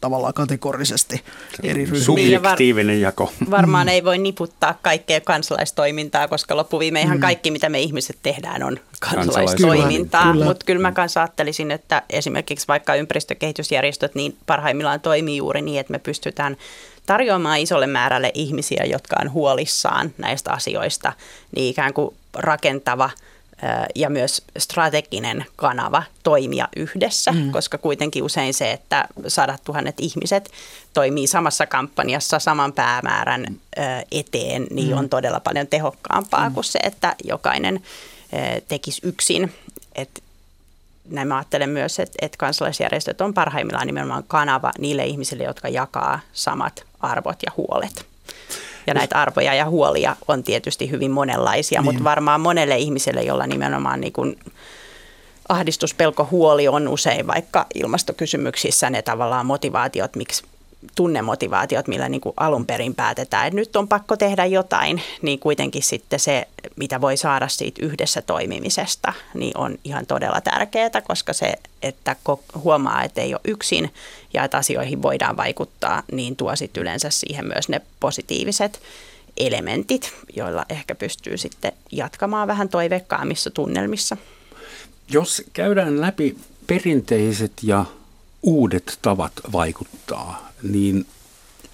tavallaan 0.00 0.34
kategorisesti 0.34 1.22
eri 1.62 1.84
ryhmiin. 1.84 2.04
Subjektiivinen 2.04 3.00
jako. 3.00 3.32
Varmaan 3.50 3.88
ei 3.88 4.04
voi 4.04 4.18
niputtaa 4.18 4.78
kaikkea 4.82 5.20
kansalaistoimintaa, 5.20 6.28
koska 6.28 6.56
loppuviimeihän 6.56 7.16
mm. 7.16 7.20
kaikki, 7.20 7.50
mitä 7.50 7.68
me 7.68 7.80
ihmiset 7.80 8.18
tehdään, 8.22 8.62
on 8.62 8.80
kansalaistoimintaa, 9.00 10.34
mutta 10.34 10.66
kyllä 10.66 10.82
mä 10.82 10.92
kanssa 10.92 11.20
ajattelisin, 11.20 11.70
että 11.70 12.02
esimerkiksi 12.10 12.68
vaikka 12.68 12.94
ympäristökehitysjärjestöt 12.94 14.14
niin 14.14 14.36
parhaimmillaan 14.46 15.00
toimii 15.00 15.36
juuri 15.36 15.62
niin, 15.62 15.80
että 15.80 15.92
me 15.92 15.98
pystytään 15.98 16.56
tarjoamaan 17.06 17.58
isolle 17.58 17.86
määrälle 17.86 18.30
ihmisiä, 18.34 18.84
jotka 18.84 19.16
on 19.20 19.32
huolissaan 19.32 20.10
näistä 20.18 20.52
asioista, 20.52 21.12
niin 21.56 21.70
ikään 21.70 21.94
kuin 21.94 22.14
rakentava 22.34 23.10
ja 23.94 24.10
myös 24.10 24.42
strateginen 24.58 25.46
kanava 25.56 26.02
toimia 26.22 26.68
yhdessä, 26.76 27.32
mm. 27.32 27.52
koska 27.52 27.78
kuitenkin 27.78 28.22
usein 28.22 28.54
se, 28.54 28.72
että 28.72 29.08
sadat 29.26 29.64
tuhannet 29.64 29.94
ihmiset 29.98 30.50
toimii 30.94 31.26
samassa 31.26 31.66
kampanjassa 31.66 32.38
saman 32.38 32.72
päämäärän 32.72 33.46
eteen, 34.12 34.66
niin 34.70 34.90
mm. 34.90 34.98
on 34.98 35.08
todella 35.08 35.40
paljon 35.40 35.66
tehokkaampaa 35.66 36.48
mm. 36.48 36.54
kuin 36.54 36.64
se, 36.64 36.78
että 36.82 37.14
jokainen 37.24 37.82
tekisi 38.68 39.00
yksin. 39.04 39.52
Et 39.94 40.22
näin 41.10 41.28
mä 41.28 41.36
ajattelen 41.36 41.70
myös, 41.70 41.98
että, 41.98 42.18
että 42.22 42.38
kansalaisjärjestöt 42.38 43.20
on 43.20 43.34
parhaimmillaan 43.34 43.86
nimenomaan 43.86 44.24
kanava 44.28 44.72
niille 44.78 45.06
ihmisille, 45.06 45.44
jotka 45.44 45.68
jakaa 45.68 46.20
samat 46.32 46.84
arvot 47.00 47.36
ja 47.46 47.52
huolet. 47.56 48.06
Ja 48.86 48.94
näitä 48.94 49.16
arvoja 49.16 49.54
ja 49.54 49.68
huolia 49.68 50.16
on 50.28 50.42
tietysti 50.42 50.90
hyvin 50.90 51.10
monenlaisia, 51.10 51.80
niin. 51.80 51.84
mutta 51.84 52.04
varmaan 52.04 52.40
monelle 52.40 52.76
ihmiselle, 52.78 53.22
jolla 53.22 53.46
nimenomaan 53.46 54.00
niin 54.00 54.12
kuin 54.12 54.38
ahdistuspelko, 55.48 56.28
huoli 56.30 56.68
on 56.68 56.88
usein 56.88 57.26
vaikka 57.26 57.66
ilmastokysymyksissä 57.74 58.90
ne 58.90 59.02
tavallaan 59.02 59.46
motivaatiot, 59.46 60.16
miksi 60.16 60.42
tunnemotivaatiot, 60.94 61.88
millä 61.88 62.08
niin 62.08 62.20
kuin 62.20 62.34
alun 62.36 62.66
perin 62.66 62.94
päätetään, 62.94 63.46
että 63.46 63.56
nyt 63.56 63.76
on 63.76 63.88
pakko 63.88 64.16
tehdä 64.16 64.46
jotain, 64.46 65.02
niin 65.22 65.38
kuitenkin 65.38 65.82
sitten 65.82 66.20
se, 66.20 66.48
mitä 66.76 67.00
voi 67.00 67.16
saada 67.16 67.48
siitä 67.48 67.86
yhdessä 67.86 68.22
toimimisesta, 68.22 69.12
niin 69.34 69.56
on 69.56 69.78
ihan 69.84 70.06
todella 70.06 70.40
tärkeää, 70.40 71.02
koska 71.08 71.32
se, 71.32 71.54
että 71.82 72.16
huomaa, 72.64 73.04
että 73.04 73.20
ei 73.20 73.34
ole 73.34 73.40
yksin 73.44 73.90
ja 74.34 74.44
että 74.44 74.56
asioihin 74.56 75.02
voidaan 75.02 75.36
vaikuttaa, 75.36 76.02
niin 76.12 76.36
tuo 76.36 76.56
sitten 76.56 76.80
yleensä 76.80 77.10
siihen 77.10 77.46
myös 77.46 77.68
ne 77.68 77.80
positiiviset 78.00 78.80
elementit, 79.36 80.12
joilla 80.36 80.64
ehkä 80.68 80.94
pystyy 80.94 81.36
sitten 81.36 81.72
jatkamaan 81.92 82.48
vähän 82.48 82.68
toiveikkaammissa 82.68 83.50
tunnelmissa. 83.50 84.16
Jos 85.10 85.42
käydään 85.52 86.00
läpi 86.00 86.36
perinteiset 86.66 87.52
ja 87.62 87.84
uudet 88.42 88.98
tavat 89.02 89.32
vaikuttaa, 89.52 90.47
niin 90.62 91.06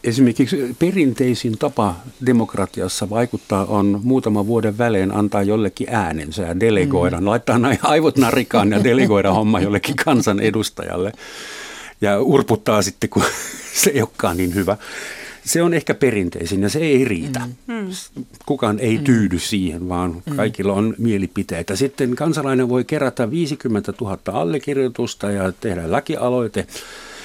esimerkiksi 0.04 0.76
perinteisin 0.78 1.58
tapa 1.58 1.96
demokratiassa 2.26 3.10
vaikuttaa 3.10 3.64
on 3.64 4.00
muutama 4.02 4.46
vuoden 4.46 4.78
välein 4.78 5.14
antaa 5.14 5.42
jollekin 5.42 5.86
äänensä 5.90 6.42
ja 6.42 6.60
delegoida, 6.60 7.20
mm. 7.20 7.26
laittaa 7.26 7.58
näin 7.58 7.78
aivot 7.82 8.18
narikaan 8.18 8.70
ja 8.70 8.84
delegoida 8.84 9.32
homma 9.38 9.60
jollekin 9.60 9.96
kansanedustajalle 9.96 11.12
ja 12.00 12.20
urputtaa 12.20 12.82
sitten, 12.82 13.10
kun 13.10 13.22
se 13.82 13.90
ei 13.90 14.02
olekaan 14.02 14.36
niin 14.36 14.54
hyvä. 14.54 14.76
Se 15.44 15.62
on 15.62 15.74
ehkä 15.74 15.94
perinteisin 15.94 16.62
ja 16.62 16.68
se 16.68 16.78
ei 16.78 17.04
riitä. 17.04 17.40
Mm. 17.66 17.74
mm. 17.74 18.24
Kukaan 18.46 18.78
ei 18.78 18.98
mm. 18.98 19.04
tyydy 19.04 19.38
siihen, 19.38 19.88
vaan 19.88 20.22
mm. 20.26 20.36
kaikilla 20.36 20.72
on 20.72 20.94
mielipiteitä. 20.98 21.76
Sitten 21.76 22.16
kansalainen 22.16 22.68
voi 22.68 22.84
kerätä 22.84 23.30
50 23.30 23.92
000 24.00 24.18
allekirjoitusta 24.26 25.30
ja 25.30 25.52
tehdä 25.52 25.92
lakialoite 25.92 26.66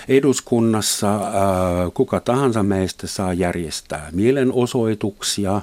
eduskunnassa. 0.10 1.16
Äh, 1.16 1.22
kuka 1.94 2.20
tahansa 2.20 2.64
meistä 2.64 3.08
saa 3.08 3.34
järjestää 3.34 4.10
mielenosoituksia. 4.12 5.56
Äh, 5.56 5.62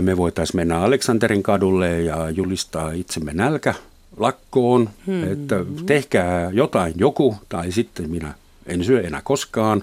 me 0.00 0.16
voitaisiin 0.16 0.56
mennä 0.56 0.80
Aleksanterin 0.80 1.42
kadulle 1.42 2.02
ja 2.02 2.30
julistaa 2.30 2.90
itsemme 2.90 3.32
nälkä 3.32 3.74
lakkoon, 4.16 4.90
hmm. 5.06 5.32
että 5.32 5.64
tehkää 5.86 6.50
jotain 6.50 6.94
joku 6.96 7.36
tai 7.48 7.72
sitten 7.72 8.10
minä 8.10 8.34
en 8.66 8.84
syö 8.84 9.00
enää 9.00 9.20
koskaan. 9.24 9.82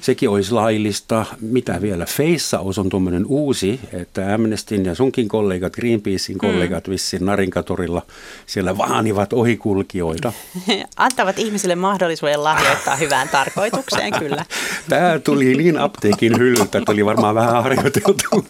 Sekin 0.00 0.28
olisi 0.28 0.52
laillista. 0.52 1.26
Mitä 1.40 1.82
vielä? 1.82 2.06
Feissa 2.06 2.60
on 2.60 2.88
tuommoinen 2.88 3.26
uusi, 3.26 3.80
että 3.92 4.34
Amnestin 4.34 4.84
ja 4.84 4.94
sunkin 4.94 5.28
kollegat, 5.28 5.72
Greenpeacein 5.72 6.38
kollegat 6.38 6.86
mm. 6.86 6.90
vissiin 6.90 7.24
Narinkatorilla 7.24 8.02
siellä 8.46 8.78
vaanivat 8.78 9.32
ohikulkijoita. 9.32 10.32
Antavat 10.96 11.38
ihmisille 11.38 11.74
mahdollisuuden 11.74 12.44
lahjoittaa 12.44 12.96
hyvään 12.96 13.28
tarkoitukseen, 13.28 14.12
kyllä. 14.18 14.44
Tämä 14.88 15.18
tuli 15.18 15.54
niin 15.54 15.78
apteekin 15.78 16.38
hyllyltä, 16.38 16.78
että 16.78 16.92
oli 16.92 17.04
varmaan 17.04 17.34
vähän 17.34 17.62
harjoiteltu. 17.62 18.38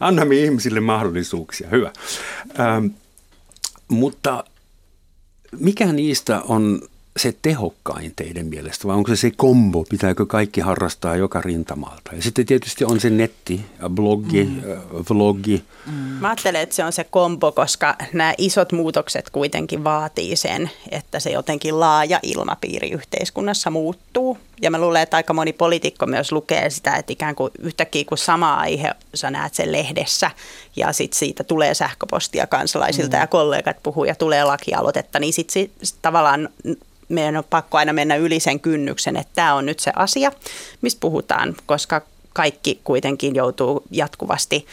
Annamme 0.00 0.34
ihmisille 0.34 0.80
mahdollisuuksia, 0.80 1.68
hyvä. 1.68 1.92
Ähm, 2.60 2.86
mutta 3.88 4.44
mikä 5.58 5.92
niistä 5.92 6.40
on 6.40 6.82
se 7.16 7.34
tehokkain 7.42 8.12
teidän 8.16 8.46
mielestä, 8.46 8.88
vai 8.88 8.96
onko 8.96 9.08
se 9.08 9.16
se 9.16 9.30
kombo, 9.30 9.84
pitääkö 9.84 10.26
kaikki 10.26 10.60
harrastaa 10.60 11.16
joka 11.16 11.40
rintamalta? 11.40 12.14
Ja 12.14 12.22
sitten 12.22 12.46
tietysti 12.46 12.84
on 12.84 13.00
se 13.00 13.10
netti, 13.10 13.60
blogi, 13.88 14.44
mm. 14.44 14.62
vlogi. 15.10 15.64
Mm. 15.86 15.92
Mä 15.92 16.28
ajattelen, 16.28 16.60
että 16.60 16.74
se 16.74 16.84
on 16.84 16.92
se 16.92 17.04
kombo, 17.04 17.52
koska 17.52 17.96
nämä 18.12 18.34
isot 18.38 18.72
muutokset 18.72 19.30
kuitenkin 19.30 19.84
vaatii 19.84 20.36
sen, 20.36 20.70
että 20.90 21.20
se 21.20 21.30
jotenkin 21.30 21.80
laaja 21.80 22.20
ilmapiiri 22.22 22.90
yhteiskunnassa 22.90 23.70
muuttuu. 23.70 24.38
Ja 24.62 24.70
mä 24.70 24.78
luulen, 24.78 25.02
että 25.02 25.16
aika 25.16 25.32
moni 25.32 25.52
poliitikko 25.52 26.06
myös 26.06 26.32
lukee 26.32 26.70
sitä, 26.70 26.96
että 26.96 27.12
ikään 27.12 27.34
kuin 27.34 27.50
yhtäkkiä 27.58 28.04
kun 28.04 28.18
sama 28.18 28.54
aihe 28.54 28.90
sä 29.14 29.30
näet 29.30 29.54
sen 29.54 29.72
lehdessä 29.72 30.30
ja 30.76 30.92
sitten 30.92 31.18
siitä 31.18 31.44
tulee 31.44 31.74
sähköpostia 31.74 32.46
kansalaisilta 32.46 33.16
mm. 33.16 33.20
ja 33.20 33.26
kollegat 33.26 33.76
puhuu 33.82 34.04
ja 34.04 34.14
tulee 34.14 34.44
lakialoitetta, 34.44 35.18
niin 35.18 35.32
sitten 35.32 35.52
sit, 35.52 35.94
tavallaan 36.02 36.48
meidän 37.08 37.36
on 37.36 37.44
pakko 37.50 37.78
aina 37.78 37.92
mennä 37.92 38.16
yli 38.16 38.40
sen 38.40 38.60
kynnyksen, 38.60 39.16
että 39.16 39.32
tämä 39.34 39.54
on 39.54 39.66
nyt 39.66 39.80
se 39.80 39.92
asia, 39.96 40.32
mistä 40.82 41.00
puhutaan, 41.00 41.56
koska 41.66 42.02
kaikki 42.32 42.80
kuitenkin 42.84 43.34
joutuu 43.34 43.82
jatkuvasti 43.90 44.66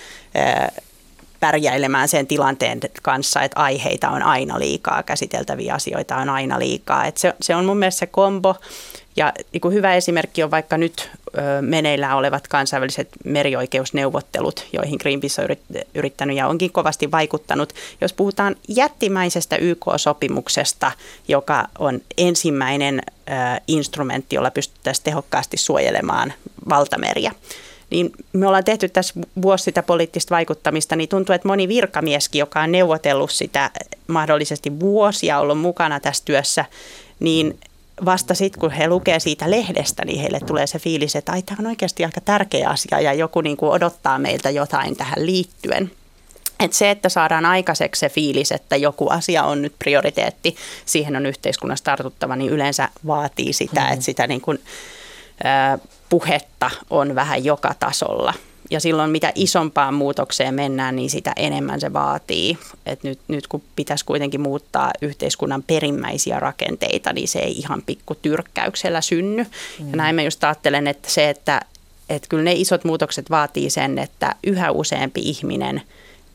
pärjäilemään 1.39 2.07
sen 2.07 2.27
tilanteen 2.27 2.79
kanssa, 3.01 3.41
että 3.41 3.59
aiheita 3.59 4.09
on 4.09 4.23
aina 4.23 4.59
liikaa, 4.59 5.03
käsiteltäviä 5.03 5.73
asioita 5.73 6.15
on 6.15 6.29
aina 6.29 6.59
liikaa. 6.59 7.05
Et 7.05 7.17
se, 7.17 7.33
se 7.41 7.55
on 7.55 7.65
mun 7.65 7.77
mielestä 7.77 7.99
se 7.99 8.05
kombo 8.05 8.55
Ja 9.17 9.33
niin 9.53 9.61
kuin 9.61 9.73
hyvä 9.73 9.95
esimerkki 9.95 10.43
on 10.43 10.51
vaikka 10.51 10.77
nyt 10.77 11.09
meneillään 11.61 12.17
olevat 12.17 12.47
kansainväliset 12.47 13.09
merioikeusneuvottelut, 13.23 14.65
joihin 14.73 14.97
Greenpeace 15.01 15.41
on 15.41 15.47
yrittänyt 15.95 16.37
ja 16.37 16.47
onkin 16.47 16.71
kovasti 16.71 17.11
vaikuttanut. 17.11 17.73
Jos 18.01 18.13
puhutaan 18.13 18.55
jättimäisestä 18.67 19.55
YK-sopimuksesta, 19.55 20.91
joka 21.27 21.67
on 21.79 22.01
ensimmäinen 22.17 23.01
instrumentti, 23.67 24.35
jolla 24.35 24.51
pystyttäisiin 24.51 25.03
tehokkaasti 25.03 25.57
suojelemaan 25.57 26.33
valtameriä, 26.69 27.31
niin 27.89 28.11
me 28.33 28.47
ollaan 28.47 28.63
tehty 28.63 28.89
tässä 28.89 29.13
vuosi 29.41 29.63
sitä 29.63 29.83
poliittista 29.83 30.35
vaikuttamista, 30.35 30.95
niin 30.95 31.09
tuntuu, 31.09 31.35
että 31.35 31.47
moni 31.47 31.67
virkamieskin, 31.67 32.39
joka 32.39 32.61
on 32.61 32.71
neuvotellut 32.71 33.31
sitä 33.31 33.71
mahdollisesti 34.07 34.79
vuosia 34.79 35.39
ollut 35.39 35.59
mukana 35.59 35.99
tässä 35.99 36.25
työssä, 36.25 36.65
niin 37.19 37.59
vasta 38.05 38.33
sitten, 38.33 38.59
kun 38.59 38.71
he 38.71 38.87
lukee 38.87 39.19
siitä 39.19 39.51
lehdestä, 39.51 40.05
niin 40.05 40.19
heille 40.19 40.39
tulee 40.39 40.67
se 40.67 40.79
fiilis, 40.79 41.15
että 41.15 41.31
ai, 41.31 41.41
tämä 41.41 41.57
on 41.59 41.67
oikeasti 41.67 42.05
aika 42.05 42.21
tärkeä 42.21 42.69
asia 42.69 43.01
ja 43.01 43.13
joku 43.13 43.41
niin 43.41 43.57
kuin 43.57 43.71
odottaa 43.71 44.19
meiltä 44.19 44.49
jotain 44.49 44.97
tähän 44.97 45.25
liittyen. 45.25 45.91
Et 46.59 46.73
se, 46.73 46.91
että 46.91 47.09
saadaan 47.09 47.45
aikaiseksi 47.45 47.99
se 47.99 48.09
fiilis, 48.09 48.51
että 48.51 48.75
joku 48.75 49.09
asia 49.09 49.43
on 49.43 49.61
nyt 49.61 49.73
prioriteetti, 49.79 50.55
siihen 50.85 51.15
on 51.15 51.25
yhteiskunnassa 51.25 51.85
tartuttava, 51.85 52.35
niin 52.35 52.51
yleensä 52.51 52.89
vaatii 53.07 53.53
sitä, 53.53 53.81
mm-hmm. 53.81 53.93
että 53.93 54.05
sitä 54.05 54.27
niin 54.27 54.41
kuin, 54.41 54.59
äh, 55.45 55.79
puhetta 56.09 56.71
on 56.89 57.15
vähän 57.15 57.45
joka 57.45 57.75
tasolla. 57.79 58.33
Ja 58.69 58.79
silloin 58.79 59.09
mitä 59.09 59.31
isompaan 59.35 59.93
muutokseen 59.93 60.53
mennään, 60.53 60.95
niin 60.95 61.09
sitä 61.09 61.33
enemmän 61.35 61.81
se 61.81 61.93
vaatii. 61.93 62.57
Et 62.85 63.03
nyt, 63.03 63.19
nyt 63.27 63.47
kun 63.47 63.61
pitäisi 63.75 64.05
kuitenkin 64.05 64.41
muuttaa 64.41 64.91
yhteiskunnan 65.01 65.63
perimmäisiä 65.63 66.39
rakenteita, 66.39 67.13
niin 67.13 67.27
se 67.27 67.39
ei 67.39 67.51
ihan 67.51 67.81
pikku 67.85 68.15
tyrkkäyksellä 68.15 69.01
synny. 69.01 69.43
Mm. 69.43 69.89
Ja 69.89 69.95
näin 69.95 70.15
mä 70.15 70.21
just 70.21 70.43
ajattelen, 70.43 70.87
että 70.87 71.09
se, 71.09 71.29
että, 71.29 71.61
että 72.09 72.29
kyllä 72.29 72.43
ne 72.43 72.53
isot 72.53 72.83
muutokset 72.83 73.29
vaatii 73.29 73.69
sen, 73.69 73.97
että 73.97 74.35
yhä 74.43 74.71
useampi 74.71 75.21
ihminen 75.23 75.81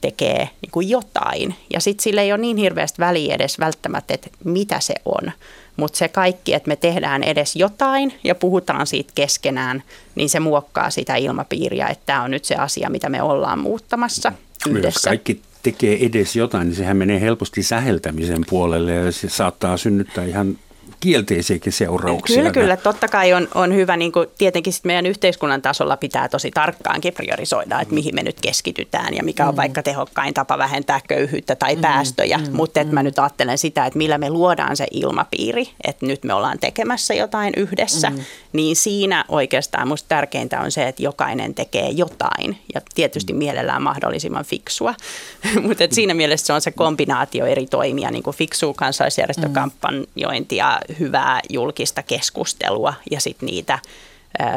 tekee 0.01 0.49
niin 0.63 0.71
kuin 0.71 0.89
jotain. 0.89 1.55
Ja 1.73 1.81
sitten 1.81 2.03
sille 2.03 2.21
ei 2.21 2.33
ole 2.33 2.41
niin 2.41 2.57
hirveästi 2.57 2.99
väliä 2.99 3.35
edes 3.35 3.59
välttämättä, 3.59 4.15
että 4.15 4.31
mitä 4.45 4.81
se 4.81 4.95
on 5.05 5.33
mutta 5.77 5.99
se 5.99 6.09
kaikki, 6.09 6.55
että 6.55 6.69
me 6.69 6.77
tehdään 6.77 7.23
edes 7.23 7.57
jotain 7.57 8.15
ja 8.25 8.35
puhutaan 8.35 8.87
siitä 8.87 9.13
keskenään, 9.15 9.83
niin 10.15 10.29
se 10.29 10.41
muokkaa 10.41 10.91
sitä 10.91 11.17
ilmapiiriä, 11.17 11.87
että 11.87 12.07
tämä 12.07 12.23
on 12.23 12.31
nyt 12.31 12.45
se 12.45 12.55
asia, 12.55 12.91
mitä 12.91 13.09
me 13.09 13.23
ollaan 13.23 13.59
muuttamassa 13.59 14.33
yhdessä. 14.69 14.87
Jos 14.87 15.03
kaikki 15.03 15.43
tekee 15.63 16.07
edes 16.07 16.37
jotain, 16.37 16.67
niin 16.69 16.77
sehän 16.77 16.97
menee 16.97 17.21
helposti 17.21 17.63
säheltämisen 17.63 18.45
puolelle 18.51 18.93
ja 18.93 19.13
se 19.13 19.29
saattaa 19.29 19.77
synnyttää 19.77 20.25
ihan 20.25 20.59
kielteisiäkin 21.03 21.73
seurauksia. 21.73 22.37
Kyllä, 22.37 22.51
kyllä. 22.51 22.77
Totta 22.77 23.09
kai 23.09 23.33
on, 23.33 23.49
on 23.55 23.75
hyvä, 23.75 23.97
niin 23.97 24.13
kuin 24.13 24.29
tietenkin 24.39 24.73
sit 24.73 24.85
meidän 24.85 25.07
yhteiskunnan 25.07 25.63
tasolla 25.63 25.97
pitää 25.97 26.29
tosi 26.29 26.51
tarkkaankin 26.51 27.15
priorisoida, 27.15 27.81
että 27.81 27.95
mihin 27.95 28.15
me 28.15 28.23
nyt 28.23 28.41
keskitytään 28.41 29.15
ja 29.15 29.23
mikä 29.23 29.47
on 29.47 29.55
mm. 29.55 29.57
vaikka 29.57 29.83
tehokkain 29.83 30.35
tapa 30.35 30.59
vähentää 30.59 31.01
köyhyyttä 31.09 31.57
tai 31.57 31.75
mm. 31.75 31.81
päästöjä. 31.81 32.39
Mm. 32.39 32.57
Mutta 32.57 32.81
että 32.81 32.95
mä 32.95 33.03
nyt 33.03 33.19
ajattelen 33.19 33.59
sitä, 33.59 33.87
että 33.87 33.97
millä 33.97 34.19
me 34.19 34.31
luodaan 34.31 34.77
se 34.77 34.87
ilmapiiri, 34.91 35.69
että 35.85 36.07
nyt 36.07 36.25
me 36.25 36.35
ollaan 36.35 36.59
tekemässä 36.59 37.15
jotain 37.15 37.53
yhdessä, 37.57 38.11
mm. 38.11 38.19
niin 38.53 38.77
siinä 38.77 39.25
oikeastaan 39.29 39.89
musta 39.89 40.09
tärkeintä 40.09 40.61
on 40.61 40.71
se, 40.71 40.89
että 40.89 41.03
jokainen 41.03 41.55
tekee 41.55 41.89
jotain 41.89 42.59
ja 42.75 42.81
tietysti 42.95 43.33
mielellään 43.33 43.83
mahdollisimman 43.83 44.45
fiksua. 44.45 44.95
Mutta 45.67 45.85
siinä 45.91 46.15
mielessä 46.15 46.47
se 46.47 46.53
on 46.53 46.61
se 46.61 46.71
kombinaatio 46.71 47.47
eri 47.47 47.67
toimia, 47.67 48.11
niin 48.11 48.23
kuin 48.23 48.37
fiksua 48.37 48.75
kansalaisjärjestökampanjointia, 48.75 50.81
hyvää 51.01 51.41
julkista 51.51 52.03
keskustelua 52.03 52.95
ja 53.11 53.21
sitten 53.21 53.47
niitä 53.47 53.79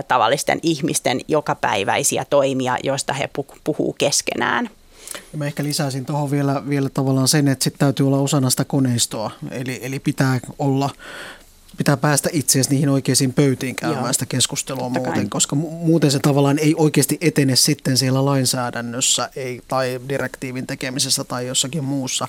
tavallisten 0.08 0.60
ihmisten 0.64 1.22
jokapäiväisiä 1.28 2.26
toimia, 2.30 2.78
joista 2.84 3.14
he 3.14 3.30
puhuu 3.64 3.94
keskenään. 3.94 4.70
Ja 5.32 5.38
mä 5.38 5.46
ehkä 5.46 5.64
lisäisin 5.64 6.06
tuohon 6.06 6.32
vielä, 6.32 6.70
vielä 6.70 6.90
tavallaan 6.90 7.28
sen, 7.28 7.48
että 7.48 7.64
sitten 7.64 7.80
täytyy 7.80 8.08
olla 8.08 8.18
osana 8.18 8.50
sitä 8.50 8.66
koneistoa. 8.66 9.32
Eli, 9.52 9.80
eli 9.82 10.00
pitää 10.00 10.40
olla 10.60 10.90
pitää 11.78 11.98
päästä 11.98 12.30
itse 12.34 12.52
asiassa 12.52 12.72
niihin 12.72 12.90
oikeisiin 12.90 13.34
pöytiin 13.34 13.76
käymään 13.76 14.04
Joo. 14.04 14.14
sitä 14.14 14.26
keskustelua 14.26 14.84
Totta 14.84 15.00
muuten, 15.00 15.14
kai. 15.14 15.26
koska 15.30 15.56
muuten 15.56 16.12
se 16.12 16.20
tavallaan 16.20 16.60
ei 16.60 16.76
oikeasti 16.78 17.18
etene 17.22 17.56
sitten 17.56 17.98
siellä 17.98 18.26
lainsäädännössä 18.26 19.30
ei, 19.36 19.62
tai 19.68 20.00
direktiivin 20.10 20.68
tekemisessä 20.68 21.24
tai 21.24 21.48
jossakin 21.48 21.84
muussa, 21.84 22.28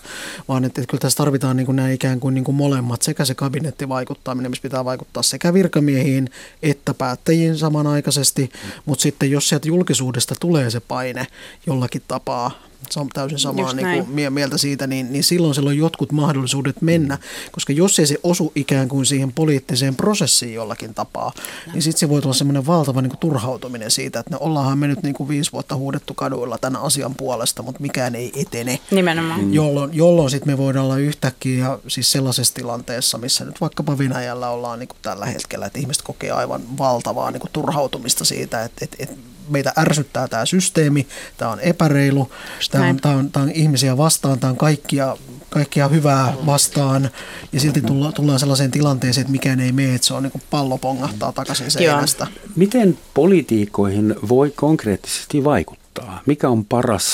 vaan 0.48 0.64
että, 0.64 0.80
että 0.80 0.90
kyllä 0.90 1.00
tässä 1.00 1.16
tarvitaan 1.16 1.56
niin 1.56 1.66
kuin 1.66 1.76
nämä 1.76 1.90
ikään 1.90 2.20
kuin, 2.20 2.34
niin 2.34 2.44
kuin 2.44 2.54
molemmat, 2.54 3.02
sekä 3.02 3.24
se 3.24 3.34
kabinettivaikuttaminen, 3.34 4.50
missä 4.50 4.62
pitää 4.62 4.84
vaikuttaa 4.84 5.22
sekä 5.22 5.54
virkamiehiin 5.54 6.30
että 6.62 6.94
päättäjiin 6.94 7.58
samanaikaisesti, 7.58 8.50
mutta 8.84 9.02
sitten 9.02 9.30
jos 9.30 9.48
sieltä 9.48 9.68
julkisuudesta 9.68 10.34
tulee 10.40 10.70
se 10.70 10.80
paine 10.80 11.26
jollakin 11.66 12.02
tapaa 12.08 12.65
täysin 13.12 13.38
samaa 13.38 13.72
niin 13.72 14.04
kuin 14.04 14.32
mieltä 14.32 14.58
siitä, 14.58 14.86
niin, 14.86 15.12
niin 15.12 15.24
silloin 15.24 15.54
sillä 15.54 15.70
on 15.70 15.76
jotkut 15.76 16.12
mahdollisuudet 16.12 16.82
mennä, 16.82 17.18
koska 17.52 17.72
jos 17.72 17.98
ei 17.98 18.06
se 18.06 18.16
osu 18.22 18.52
ikään 18.54 18.88
kuin 18.88 19.06
siihen 19.06 19.32
poliittiseen 19.32 19.96
prosessiin 19.96 20.54
jollakin 20.54 20.94
tapaa, 20.94 21.32
no. 21.66 21.72
niin 21.72 21.82
sitten 21.82 22.00
se 22.00 22.08
voi 22.08 22.22
tulla 22.22 22.34
semmoinen 22.34 22.66
valtava 22.66 23.02
niin 23.02 23.10
kuin 23.10 23.20
turhautuminen 23.20 23.90
siitä, 23.90 24.18
että 24.18 24.30
ne 24.30 24.36
ollaanhan 24.40 24.78
me 24.78 24.88
nyt 24.88 25.02
niin 25.02 25.14
kuin 25.14 25.28
viisi 25.28 25.52
vuotta 25.52 25.76
huudettu 25.76 26.14
kaduilla 26.14 26.58
tämän 26.58 26.82
asian 26.82 27.14
puolesta, 27.14 27.62
mutta 27.62 27.80
mikään 27.80 28.14
ei 28.14 28.32
etene. 28.36 28.78
Nimenomaan. 28.90 29.40
Mm. 29.40 29.52
Jolloin, 29.52 29.90
jolloin 29.94 30.30
sitten 30.30 30.52
me 30.52 30.58
voidaan 30.58 30.84
olla 30.84 30.98
yhtäkkiä 30.98 31.78
siis 31.88 32.12
sellaisessa 32.12 32.54
tilanteessa, 32.54 33.18
missä 33.18 33.44
nyt 33.44 33.60
vaikkapa 33.60 33.98
Venäjällä 33.98 34.50
ollaan 34.50 34.78
niin 34.78 34.88
kuin 34.88 34.98
tällä 35.02 35.26
hetkellä, 35.26 35.66
että 35.66 35.78
ihmiset 35.78 36.02
kokee 36.02 36.30
aivan 36.30 36.78
valtavaa 36.78 37.30
niin 37.30 37.40
kuin 37.40 37.52
turhautumista 37.52 38.24
siitä, 38.24 38.64
että, 38.64 38.84
että, 38.84 38.96
että 39.00 39.16
meitä 39.48 39.72
ärsyttää 39.78 40.28
tämä 40.28 40.46
systeemi, 40.46 41.06
tämä 41.36 41.50
on 41.50 41.60
epäreilu, 41.60 42.30
tämä 42.70 42.88
on, 42.88 42.96
tämä 42.96 43.14
on, 43.14 43.30
tämä 43.30 43.42
on 43.42 43.50
ihmisiä 43.50 43.96
vastaan, 43.96 44.40
tämä 44.40 44.50
on 44.50 44.56
kaikkia, 44.56 45.16
kaikkia 45.50 45.88
hyvää 45.88 46.34
vastaan. 46.46 47.10
Ja 47.52 47.60
silti 47.60 47.82
tulla, 47.82 48.12
tullaan 48.12 48.38
sellaiseen 48.38 48.70
tilanteeseen, 48.70 49.22
että 49.22 49.32
mikään 49.32 49.60
ei 49.60 49.72
mene, 49.72 49.94
että 49.94 50.06
se 50.06 50.14
on 50.14 50.22
niin 50.22 50.32
kuin 50.32 50.42
pallo 50.50 50.78
pongahtaa 50.78 51.32
takaisin 51.32 51.70
seinästä. 51.70 52.26
Miten 52.56 52.98
politiikoihin 53.14 54.14
voi 54.28 54.50
konkreettisesti 54.50 55.44
vaikuttaa? 55.44 56.22
Mikä 56.26 56.48
on 56.48 56.64
paras 56.64 57.06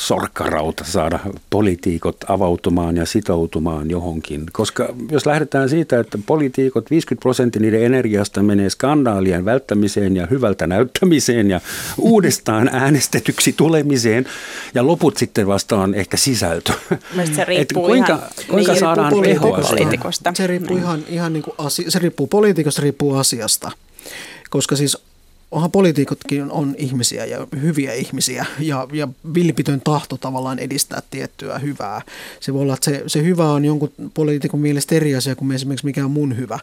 sorkkarauta 0.00 0.84
saada 0.84 1.18
poliitikot 1.50 2.16
avautumaan 2.28 2.96
ja 2.96 3.06
sitoutumaan 3.06 3.90
johonkin. 3.90 4.46
Koska 4.52 4.94
jos 5.10 5.26
lähdetään 5.26 5.68
siitä, 5.68 6.00
että 6.00 6.18
poliitikot 6.26 6.90
50 6.90 7.22
prosenttia 7.22 7.62
niiden 7.62 7.82
energiasta 7.82 8.42
menee 8.42 8.70
skandaalien 8.70 9.44
välttämiseen 9.44 10.16
ja 10.16 10.26
hyvältä 10.30 10.66
näyttämiseen 10.66 11.50
ja 11.50 11.60
uudestaan 11.98 12.68
äänestetyksi 12.82 13.52
tulemiseen 13.52 14.26
ja 14.74 14.86
loput 14.86 15.16
sitten 15.16 15.46
vasta 15.46 15.76
on 15.76 15.94
ehkä 15.94 16.16
sisältö. 16.16 16.72
Se 17.34 17.44
riippuu 17.44 17.86
kuinka, 17.86 18.12
ihan, 18.12 18.28
kuinka 18.50 18.72
niin, 18.72 18.80
saadaan 18.80 19.12
poliitikosta. 19.12 20.32
Se 20.34 20.46
riippuu, 20.46 20.76
ihan, 20.76 21.04
ihan 21.08 21.32
niin 21.32 21.42
kuin 21.42 21.54
asia, 21.58 21.90
se 21.90 21.98
riippuu 21.98 22.26
poliitikosta, 22.26 22.82
riippuu 22.82 23.16
asiasta. 23.16 23.70
Koska 24.50 24.76
siis 24.76 25.09
onhan 25.50 25.70
poliitikotkin 25.70 26.50
on 26.50 26.74
ihmisiä 26.78 27.24
ja 27.24 27.46
hyviä 27.62 27.92
ihmisiä 27.92 28.46
ja, 28.58 28.88
ja 28.92 29.08
vilpitön 29.34 29.80
tahto 29.80 30.16
tavallaan 30.16 30.58
edistää 30.58 31.02
tiettyä 31.10 31.58
hyvää. 31.58 32.02
Se 32.40 32.54
voi 32.54 32.62
olla, 32.62 32.74
että 32.74 32.84
se, 32.84 33.02
se 33.06 33.22
hyvä 33.22 33.50
on 33.50 33.64
jonkun 33.64 33.92
poliitikon 34.14 34.60
mielestä 34.60 34.94
eri 34.94 35.16
asia 35.16 35.36
kuin 35.36 35.52
esimerkiksi 35.52 35.86
mikä 35.86 36.04
on 36.04 36.10
mun 36.10 36.36
hyvä, 36.36 36.58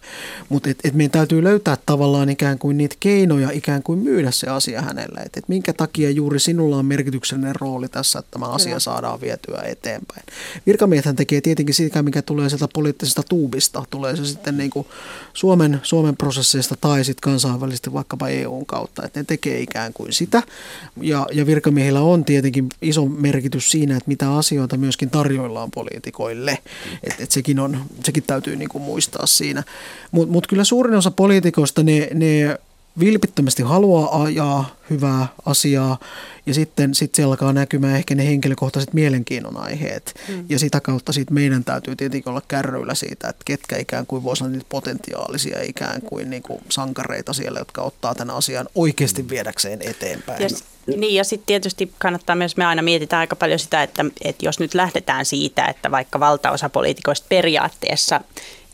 mutta 0.50 0.70
et, 0.70 0.78
et 0.84 0.94
meidän 0.94 1.12
täytyy 1.12 1.44
löytää 1.44 1.78
tavallaan 1.86 2.30
ikään 2.30 2.60
kuin 2.60 2.78
niitä 2.78 2.96
keinoja 3.00 3.52
ikään 3.52 3.84
kuin 3.84 4.00
myydä 4.00 4.32
se 4.32 4.48
asia 4.48 4.82
hänelle, 4.82 5.20
että 5.20 5.40
et 5.40 5.50
minkä 5.50 5.74
takia 5.74 6.10
juuri 6.10 6.40
sinulla 6.40 6.78
on 6.78 6.86
merkityksellinen 6.86 7.56
rooli 7.56 7.88
tässä, 7.90 8.20
että 8.20 8.32
tämä 8.32 8.46
asia 8.46 8.80
saadaan 8.80 9.22
vietyä 9.22 9.62
eteenpäin. 9.66 10.24
Virkamiehethän 10.66 11.16
tekee 11.16 11.42
tietenkin 11.42 11.76
sitä, 11.76 12.04
mikä 12.04 12.22
tulee 12.22 12.50
sieltä 12.50 12.68
poliittisesta 12.74 13.24
tuubista, 13.30 13.84
tulee 13.90 14.16
se 14.16 14.26
sitten 14.26 14.58
niin 14.58 14.70
kuin 14.70 14.88
Suomen, 15.34 15.80
Suomen 15.84 16.18
prosesseista 16.18 16.76
tai 16.82 17.04
sitten 17.04 17.22
kansainvälisesti 17.22 17.94
vaikkapa 17.94 18.28
EUn 18.28 18.66
kautta 18.66 18.77
kautta, 18.78 19.06
että 19.06 19.20
ne 19.20 19.24
tekee 19.24 19.60
ikään 19.60 19.94
kuin 19.94 20.14
sitä. 20.14 20.44
Ja, 21.02 21.28
ja 21.32 21.46
virkamiehillä 21.46 22.02
on 22.02 22.26
tietenkin 22.26 22.70
iso 22.82 23.06
merkitys 23.06 23.72
siinä, 23.72 23.98
että 23.98 24.08
mitä 24.08 24.36
asioita 24.36 24.78
myöskin 24.78 25.10
tarjoillaan 25.10 25.72
poliitikoille. 25.72 26.58
Että 27.04 27.24
et 27.24 27.32
sekin, 27.32 27.60
on, 27.60 27.80
sekin 28.04 28.24
täytyy 28.28 28.56
niin 28.56 28.70
kuin 28.70 28.84
muistaa 28.84 29.26
siinä. 29.26 29.64
Mutta 30.12 30.32
mut 30.32 30.48
kyllä 30.48 30.64
suurin 30.64 30.96
osa 30.96 31.12
poliitikoista, 31.12 31.84
ne, 31.84 32.10
ne 32.14 32.58
vilpittömästi 33.00 33.64
haluaa 33.64 34.24
ajaa 34.24 34.76
hyvää 34.90 35.28
asiaa 35.46 35.98
ja 36.46 36.54
sitten 36.54 36.96
sit 36.96 37.16
se 37.16 37.24
alkaa 37.24 37.54
näkymään 37.54 37.96
ehkä 37.96 38.16
ne 38.16 38.28
henkilökohtaiset 38.28 38.94
mielenkiinnon 38.94 39.58
aiheet. 39.58 40.14
Mm. 40.28 40.46
Ja 40.50 40.60
sitä 40.60 40.82
kautta 40.82 41.14
sit 41.14 41.32
meidän 41.32 41.64
täytyy 41.64 41.96
tietenkin 41.96 42.30
olla 42.30 42.42
kärryillä 42.48 42.96
siitä, 42.96 43.30
että 43.30 43.42
ketkä 43.46 43.78
ikään 43.78 44.06
kuin 44.06 44.24
voisivat 44.24 44.46
olla 44.46 44.52
niitä 44.58 44.70
potentiaalisia 44.70 45.62
ikään 45.62 46.02
kuin, 46.02 46.30
niin 46.30 46.44
kuin 46.44 46.62
sankareita 46.70 47.34
siellä, 47.34 47.60
jotka 47.60 47.82
ottaa 47.82 48.16
tämän 48.16 48.36
asian 48.36 48.68
oikeasti 48.76 49.30
viedäkseen 49.30 49.80
eteenpäin. 49.82 50.42
Yes. 50.42 50.64
Niin 50.98 51.16
ja 51.16 51.24
sitten 51.24 51.48
tietysti 51.48 51.92
kannattaa 51.98 52.36
myös, 52.36 52.58
me 52.58 52.66
aina 52.66 52.82
mietitään 52.82 53.20
aika 53.20 53.36
paljon 53.36 53.60
sitä, 53.60 53.84
että, 53.84 54.06
että 54.24 54.46
jos 54.46 54.60
nyt 54.60 54.74
lähdetään 54.74 55.26
siitä, 55.26 55.66
että 55.66 55.92
vaikka 55.92 56.20
valtaosa 56.20 56.70
poliitikoista 56.70 57.26
periaatteessa 57.30 58.22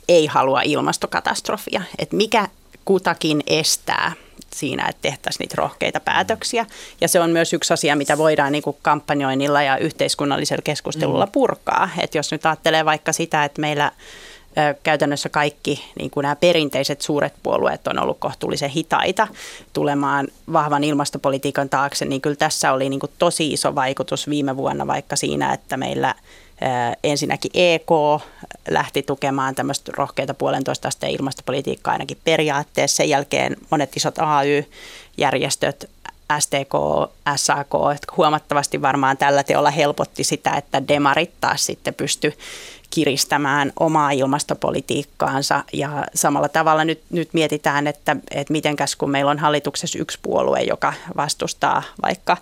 ei 0.07 0.25
halua 0.25 0.61
ilmastokatastrofia, 0.61 1.81
että 1.99 2.15
mikä 2.15 2.47
kutakin 2.85 3.43
estää 3.47 4.11
siinä, 4.53 4.87
että 4.89 5.01
tehtäisiin 5.01 5.43
niitä 5.43 5.55
rohkeita 5.57 5.99
päätöksiä. 5.99 6.65
Ja 7.01 7.07
se 7.07 7.19
on 7.19 7.29
myös 7.29 7.53
yksi 7.53 7.73
asia, 7.73 7.95
mitä 7.95 8.17
voidaan 8.17 8.51
niin 8.51 8.61
kuin 8.61 8.77
kampanjoinnilla 8.81 9.61
ja 9.61 9.77
yhteiskunnallisella 9.77 10.61
keskustelulla 10.61 11.25
mm. 11.25 11.31
purkaa. 11.31 11.89
Että 11.99 12.17
jos 12.17 12.31
nyt 12.31 12.45
ajattelee 12.45 12.85
vaikka 12.85 13.13
sitä, 13.13 13.43
että 13.43 13.61
meillä 13.61 13.91
käytännössä 14.83 15.29
kaikki 15.29 15.91
niin 15.99 16.11
kuin 16.11 16.21
nämä 16.21 16.35
perinteiset 16.35 17.01
suuret 17.01 17.33
puolueet 17.43 17.87
on 17.87 17.99
ollut 17.99 18.19
kohtuullisen 18.19 18.69
hitaita 18.69 19.27
tulemaan 19.73 20.27
vahvan 20.53 20.83
ilmastopolitiikan 20.83 21.69
taakse, 21.69 22.05
niin 22.05 22.21
kyllä 22.21 22.35
tässä 22.35 22.73
oli 22.73 22.89
niin 22.89 22.99
kuin 22.99 23.11
tosi 23.17 23.53
iso 23.53 23.75
vaikutus 23.75 24.29
viime 24.29 24.57
vuonna 24.57 24.87
vaikka 24.87 25.15
siinä, 25.15 25.53
että 25.53 25.77
meillä 25.77 26.15
ensinnäkin 27.03 27.51
EK 27.53 27.91
lähti 28.69 29.03
tukemaan 29.03 29.55
tämmöistä 29.55 29.91
rohkeita 29.95 30.33
puolentoista 30.33 30.87
asteen 30.87 31.11
ilmastopolitiikkaa 31.11 31.91
ainakin 31.91 32.17
periaatteessa. 32.23 32.95
Sen 32.95 33.09
jälkeen 33.09 33.57
monet 33.69 33.97
isot 33.97 34.15
AY-järjestöt, 34.19 35.89
STK, 36.39 36.73
SAK, 37.35 37.69
huomattavasti 38.17 38.81
varmaan 38.81 39.17
tällä 39.17 39.43
teolla 39.43 39.71
helpotti 39.71 40.23
sitä, 40.23 40.51
että 40.51 40.87
demarit 40.87 41.31
taas 41.41 41.65
sitten 41.65 41.93
pysty 41.93 42.33
kiristämään 42.93 43.71
omaa 43.79 44.11
ilmastopolitiikkaansa. 44.11 45.63
Ja 45.73 46.05
samalla 46.15 46.49
tavalla 46.49 46.85
nyt, 46.85 47.01
nyt 47.09 47.29
mietitään, 47.33 47.87
että, 47.87 48.15
että 48.31 48.53
mitenkäs 48.53 48.95
kun 48.95 49.09
meillä 49.09 49.31
on 49.31 49.39
hallituksessa 49.39 49.99
yksi 49.99 50.19
puolue, 50.21 50.61
joka 50.61 50.93
vastustaa 51.17 51.83
vaikka 52.01 52.37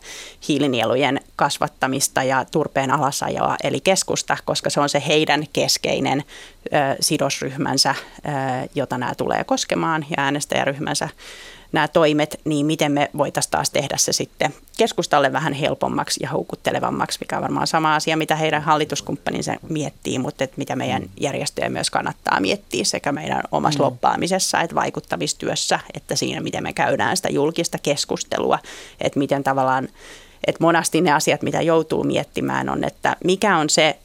hiilinielujen 0.48 1.20
kasvattamista 1.36 2.24
ja 2.24 2.46
turpeen 2.52 2.92
alasajoa, 2.92 3.56
eli 3.64 3.80
keskusta, 3.80 4.38
koska 4.46 4.70
se 4.70 4.80
on 4.80 4.90
se 4.90 5.04
heidän 5.08 5.46
keskeinen 5.54 6.24
ö, 6.66 6.70
sidosryhmänsä, 7.00 7.96
ö, 7.96 8.32
jota 8.76 8.98
nämä 8.98 9.16
tulee 9.16 9.44
koskemaan 9.44 10.06
ja 10.10 10.16
äänestäjäryhmänsä 10.18 11.10
nämä 11.72 11.88
toimet, 11.88 12.40
niin 12.46 12.66
miten 12.66 12.92
me 12.92 13.10
voitaisiin 13.18 13.52
taas 13.52 13.70
tehdä 13.70 13.98
se 13.98 14.14
sitten 14.14 14.54
keskustalle 14.78 15.34
vähän 15.34 15.54
helpommaksi 15.54 16.20
ja 16.24 16.30
houkuttelevammaksi, 16.30 17.18
mikä 17.22 17.36
on 17.36 17.42
varmaan 17.42 17.68
sama 17.68 17.96
asia, 17.96 18.18
mitä 18.18 18.36
heidän 18.36 18.62
hallituskumppaninsa 18.62 19.56
miettii, 19.70 20.20
mutta 20.20 20.44
että 20.44 20.58
mitä 20.58 20.76
meidän 20.76 21.04
järjestöjä 21.20 21.70
myös 21.70 21.90
kannattaa 21.90 22.40
miettiä 22.40 22.84
sekä 22.84 23.12
meidän 23.12 23.44
omassa 23.52 23.80
mm. 23.80 23.86
loppaamisessa 23.86 24.62
että 24.62 24.76
vaikuttamistyössä, 24.76 25.80
että 25.94 26.16
siinä, 26.16 26.42
miten 26.42 26.64
me 26.64 26.74
käydään 26.74 27.18
sitä 27.18 27.30
julkista 27.30 27.78
keskustelua, 27.78 28.60
että 29.02 29.20
miten 29.20 29.44
tavallaan, 29.44 29.88
että 30.48 30.64
monasti 30.64 31.02
ne 31.02 31.12
asiat, 31.12 31.42
mitä 31.42 31.62
joutuu 31.62 32.04
miettimään 32.04 32.70
on, 32.70 32.84
että 32.84 33.16
mikä 33.24 33.58
on 33.58 33.70
se 33.70 33.98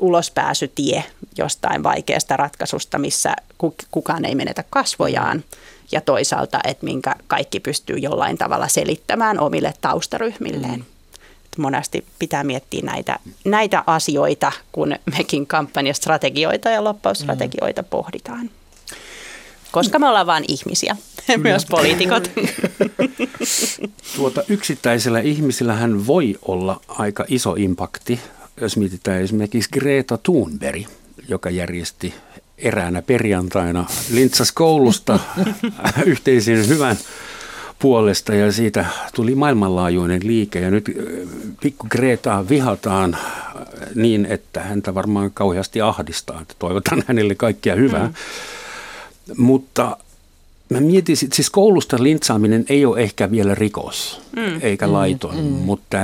ulospääsytie 0.00 1.04
jostain 1.38 1.82
vaikeasta 1.82 2.36
ratkaisusta, 2.36 2.98
missä 2.98 3.34
kukaan 3.90 4.24
ei 4.24 4.34
menetä 4.34 4.64
kasvojaan 4.70 5.44
ja 5.92 6.00
toisaalta, 6.00 6.60
että 6.64 6.84
minkä 6.84 7.14
kaikki 7.26 7.60
pystyy 7.60 7.96
jollain 7.96 8.38
tavalla 8.38 8.68
selittämään 8.68 9.40
omille 9.40 9.74
taustaryhmilleen. 9.80 10.80
Mm. 10.80 10.84
Monesti 11.62 12.04
pitää 12.18 12.44
miettiä 12.44 12.82
näitä, 12.84 13.18
näitä 13.44 13.84
asioita, 13.86 14.52
kun 14.72 14.94
mekin 15.18 15.46
kampanjastrategioita 15.46 16.68
ja 16.68 16.84
loppausstrategioita 16.84 17.82
mm. 17.82 17.88
pohditaan. 17.88 18.50
Koska 19.70 19.98
me 19.98 20.08
ollaan 20.08 20.26
vain 20.26 20.44
ihmisiä, 20.48 20.96
myös 21.36 21.66
poliitikot. 21.66 22.30
Tuota, 24.16 24.42
yksittäisellä 24.48 25.20
ihmisillähän 25.20 26.06
voi 26.06 26.38
olla 26.42 26.80
aika 26.88 27.24
iso 27.28 27.54
impakti, 27.54 28.20
jos 28.60 28.76
mietitään 28.76 29.22
esimerkiksi 29.22 29.70
Greta 29.72 30.18
Thunberg, 30.18 30.82
joka 31.28 31.50
järjesti 31.50 32.14
eräänä 32.58 33.02
perjantaina 33.02 33.86
lintsas 34.10 34.52
koulusta 34.52 35.18
yhteisen 36.06 36.68
hyvän 36.68 36.96
puolesta 37.78 38.34
ja 38.34 38.52
siitä 38.52 38.86
tuli 39.14 39.34
maailmanlaajuinen 39.34 40.20
liike 40.24 40.60
ja 40.60 40.70
nyt 40.70 40.84
pikku 41.60 41.86
Gretaa 41.90 42.48
vihataan 42.48 43.16
niin, 43.94 44.26
että 44.26 44.60
häntä 44.60 44.94
varmaan 44.94 45.30
kauheasti 45.30 45.80
ahdistaa. 45.80 46.44
Toivotan 46.58 47.02
hänelle 47.06 47.34
kaikkia 47.34 47.74
hyvää. 47.74 48.06
Mm. 48.06 48.14
Mutta 49.36 49.96
Mä 50.68 50.80
mietin, 50.80 51.16
siis 51.16 51.50
koulusta 51.50 51.96
lintsaaminen 52.02 52.64
ei 52.68 52.84
ole 52.84 53.00
ehkä 53.00 53.30
vielä 53.30 53.54
rikos 53.54 54.20
mm. 54.36 54.60
eikä 54.62 54.86
mm, 54.86 54.92
laiton, 54.92 55.36
mm. 55.36 55.42
mutta 55.42 55.98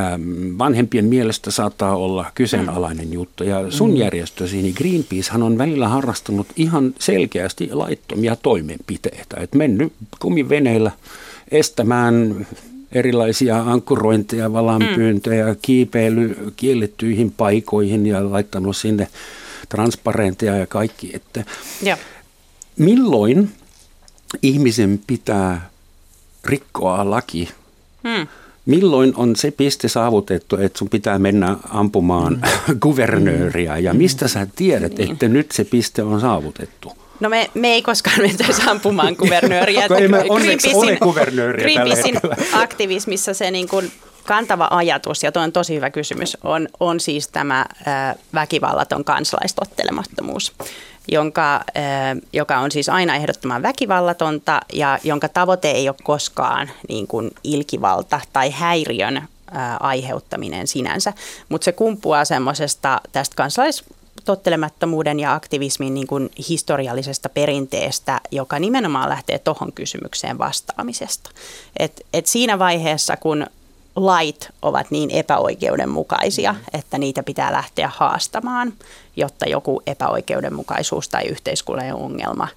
vanhempien 0.58 1.04
mielestä 1.04 1.50
saattaa 1.50 1.96
olla 1.96 2.30
kyseenalainen 2.34 3.06
mm. 3.06 3.12
juttu. 3.12 3.44
Ja 3.44 3.70
sun 3.70 3.90
mm. 3.90 3.96
järjestösi, 3.96 4.62
niin 4.62 4.74
Greenpeacehan 4.76 5.42
on 5.42 5.58
välillä 5.58 5.88
harrastanut 5.88 6.46
ihan 6.56 6.94
selkeästi 6.98 7.68
laittomia 7.72 8.36
toimenpiteitä. 8.36 9.36
Et 9.40 9.54
mennyt 9.54 9.92
kumiveneillä 10.18 10.90
estämään 11.50 12.46
erilaisia 12.92 13.60
ankkurointeja, 13.60 14.52
valanpyyntöjä, 14.52 15.46
mm. 15.46 15.56
kiipeily 15.62 16.52
kiellettyihin 16.56 17.32
paikoihin 17.36 18.06
ja 18.06 18.30
laittanut 18.32 18.76
sinne 18.76 19.08
transparentteja 19.68 20.56
ja 20.56 20.66
kaikki. 20.66 21.10
Että 21.14 21.44
ja. 21.82 21.98
Milloin 22.78 23.50
ihmisen 24.42 25.00
pitää 25.06 25.70
rikkoa 26.44 27.10
laki. 27.10 27.48
Hmm. 28.08 28.26
Milloin 28.66 29.12
on 29.16 29.36
se 29.36 29.50
piste 29.50 29.88
saavutettu, 29.88 30.56
että 30.56 30.78
sun 30.78 30.88
pitää 30.88 31.18
mennä 31.18 31.56
ampumaan 31.68 32.32
mm. 32.32 32.80
kuvernööriä 32.80 33.78
ja 33.78 33.94
mistä 33.94 34.28
sä 34.28 34.46
tiedät, 34.56 34.98
niin. 34.98 35.12
että 35.12 35.28
nyt 35.28 35.52
se 35.52 35.64
piste 35.64 36.02
on 36.02 36.20
saavutettu? 36.20 36.92
No 37.20 37.28
me, 37.28 37.50
me 37.54 37.68
ei 37.68 37.82
koskaan 37.82 38.20
mentäisi 38.20 38.62
ampumaan 38.66 39.16
kuvernööriä. 39.22 39.86
ei 39.98 40.08
me 40.08 40.24
onneksi 40.28 40.74
ole 40.74 40.96
kuvernööriä 40.96 41.64
Greenpeacein 41.64 42.20
aktivismissa 42.62 43.34
se 43.34 43.50
niin 43.50 43.68
kuin 43.68 43.92
kantava 44.24 44.68
ajatus, 44.70 45.22
ja 45.22 45.32
tuo 45.32 45.42
on 45.42 45.52
tosi 45.52 45.74
hyvä 45.74 45.90
kysymys, 45.90 46.36
on, 46.44 46.68
on 46.80 47.00
siis 47.00 47.28
tämä 47.28 47.66
väkivallaton 48.34 49.04
kansalaistottelemattomuus 49.04 50.52
jonka, 51.08 51.64
joka 52.32 52.58
on 52.58 52.70
siis 52.70 52.88
aina 52.88 53.16
ehdottoman 53.16 53.62
väkivallatonta 53.62 54.60
ja 54.72 54.98
jonka 55.04 55.28
tavoite 55.28 55.70
ei 55.70 55.88
ole 55.88 55.96
koskaan 56.02 56.70
niin 56.88 57.06
kuin 57.06 57.30
ilkivalta 57.44 58.20
tai 58.32 58.50
häiriön 58.50 59.28
aiheuttaminen 59.80 60.66
sinänsä, 60.66 61.12
mutta 61.48 61.64
se 61.64 61.72
kumpuaa 61.72 62.24
semmoisesta 62.24 63.00
tästä 63.12 63.36
kansalais 63.36 63.84
tottelemattomuuden 64.24 65.20
ja 65.20 65.34
aktivismin 65.34 65.94
niin 65.94 66.06
kuin 66.06 66.30
historiallisesta 66.48 67.28
perinteestä, 67.28 68.20
joka 68.30 68.58
nimenomaan 68.58 69.08
lähtee 69.08 69.38
tuohon 69.38 69.72
kysymykseen 69.72 70.38
vastaamisesta. 70.38 71.30
Et, 71.78 72.06
et 72.12 72.26
siinä 72.26 72.58
vaiheessa, 72.58 73.16
kun 73.16 73.46
lait 73.96 74.48
ovat 74.62 74.90
niin 74.90 75.10
epäoikeudenmukaisia, 75.10 76.52
mm. 76.52 76.58
että 76.72 76.98
niitä 76.98 77.22
pitää 77.22 77.52
lähteä 77.52 77.90
haastamaan, 77.96 78.72
jotta 79.16 79.48
joku 79.48 79.82
epäoikeudenmukaisuus 79.86 81.08
tai 81.08 81.24
yhteiskunnallinen 81.24 82.02
ongelma 82.04 82.48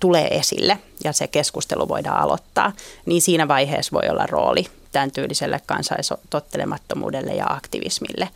tulee 0.00 0.38
esille 0.38 0.78
ja 1.04 1.12
se 1.12 1.26
keskustelu 1.26 1.88
voidaan 1.88 2.22
aloittaa, 2.22 2.72
niin 3.06 3.22
siinä 3.22 3.48
vaiheessa 3.48 3.92
voi 3.92 4.08
olla 4.10 4.26
rooli 4.26 4.66
tämän 4.92 5.10
tyyliselle 5.10 5.60
kansaistottelemattomuudelle 5.66 7.34
ja 7.34 7.46
aktivismille. 7.48 8.28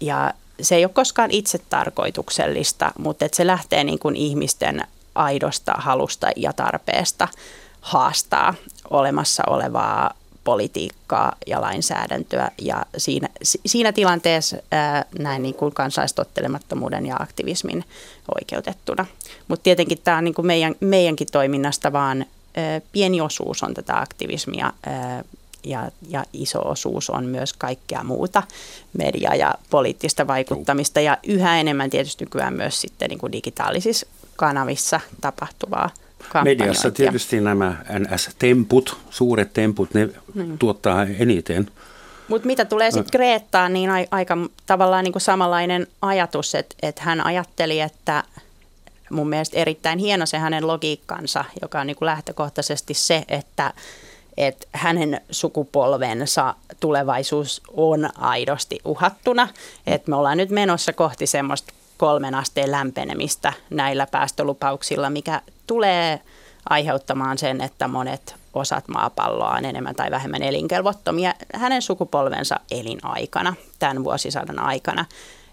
Ja 0.00 0.34
se 0.62 0.74
ei 0.74 0.84
ole 0.84 0.92
koskaan 0.94 1.30
itse 1.30 1.58
tarkoituksellista, 1.70 2.92
mutta 2.98 3.26
se 3.32 3.46
lähtee 3.46 3.84
niin 3.84 3.98
kuin 3.98 4.16
ihmisten 4.16 4.86
aidosta 5.14 5.72
halusta 5.76 6.30
ja 6.36 6.52
tarpeesta 6.52 7.28
haastaa 7.80 8.54
olemassa 8.90 9.42
olevaa 9.46 10.14
politiikkaa 10.44 11.36
ja 11.46 11.60
lainsäädäntöä 11.60 12.50
ja 12.62 12.86
siinä, 12.96 13.28
siinä 13.66 13.92
tilanteessa 13.92 14.56
ää, 14.70 15.04
näin 15.18 15.42
niin 15.42 15.54
kuin 15.54 15.74
kansalaistottelemattomuuden 15.74 17.06
ja 17.06 17.16
aktivismin 17.18 17.84
oikeutettuna. 18.34 19.06
Mutta 19.48 19.62
tietenkin 19.62 19.98
tämä 20.04 20.16
on 20.16 20.24
niin 20.24 20.34
kuin 20.34 20.46
meidän, 20.46 20.74
meidänkin 20.80 21.28
toiminnasta 21.32 21.92
vaan 21.92 22.26
ää, 22.56 22.80
pieni 22.92 23.20
osuus 23.20 23.62
on 23.62 23.74
tätä 23.74 24.00
aktivismia 24.00 24.72
ää, 24.86 25.24
ja, 25.64 25.90
ja 26.08 26.24
iso 26.32 26.68
osuus 26.68 27.10
on 27.10 27.24
myös 27.24 27.52
kaikkea 27.52 28.04
muuta 28.04 28.42
media- 28.98 29.34
ja 29.34 29.54
poliittista 29.70 30.26
vaikuttamista 30.26 31.00
ja 31.00 31.18
yhä 31.26 31.60
enemmän 31.60 31.90
tietysti 31.90 32.24
nykyään 32.24 32.54
myös 32.54 32.80
sitten 32.80 33.08
niin 33.08 33.18
kuin 33.18 33.32
digitaalisissa 33.32 34.06
kanavissa 34.36 35.00
tapahtuvaa 35.20 35.90
Mediassa 36.44 36.90
tietysti 36.90 37.40
nämä 37.40 37.76
NS-temput, 37.98 38.96
suuret 39.10 39.52
temput, 39.52 39.94
ne 39.94 40.08
mm. 40.34 40.58
tuottaa 40.58 41.02
eniten. 41.02 41.70
Mutta 42.28 42.46
mitä 42.46 42.64
tulee 42.64 42.90
sitten 42.90 43.12
Greettaan, 43.12 43.72
niin 43.72 43.90
aika 44.10 44.36
tavallaan 44.66 45.04
niinku 45.04 45.18
samanlainen 45.20 45.86
ajatus, 46.02 46.54
että 46.54 46.74
et 46.82 46.98
hän 46.98 47.26
ajatteli, 47.26 47.80
että 47.80 48.24
mun 49.10 49.28
mielestä 49.28 49.58
erittäin 49.58 49.98
hieno 49.98 50.26
se 50.26 50.38
hänen 50.38 50.66
logiikkansa, 50.66 51.44
joka 51.62 51.80
on 51.80 51.86
niinku 51.86 52.04
lähtökohtaisesti 52.04 52.94
se, 52.94 53.24
että 53.28 53.72
että 54.36 54.66
hänen 54.72 55.20
sukupolvensa 55.30 56.54
tulevaisuus 56.80 57.62
on 57.72 58.08
aidosti 58.18 58.78
uhattuna. 58.84 59.48
Että 59.86 60.10
me 60.10 60.16
ollaan 60.16 60.36
nyt 60.36 60.50
menossa 60.50 60.92
kohti 60.92 61.26
semmoista 61.26 61.72
kolmen 61.96 62.34
asteen 62.34 62.70
lämpenemistä 62.70 63.52
näillä 63.70 64.06
päästölupauksilla, 64.06 65.10
mikä 65.10 65.42
tulee 65.66 66.20
aiheuttamaan 66.68 67.38
sen, 67.38 67.60
että 67.60 67.88
monet 67.88 68.34
osat 68.54 68.88
maapalloa 68.88 69.50
on 69.50 69.64
enemmän 69.64 69.94
tai 69.94 70.10
vähemmän 70.10 70.42
elinkelvottomia 70.42 71.34
hänen 71.54 71.82
sukupolvensa 71.82 72.60
elinaikana, 72.70 73.54
tämän 73.78 74.04
vuosisadan 74.04 74.58
aikana. 74.58 75.04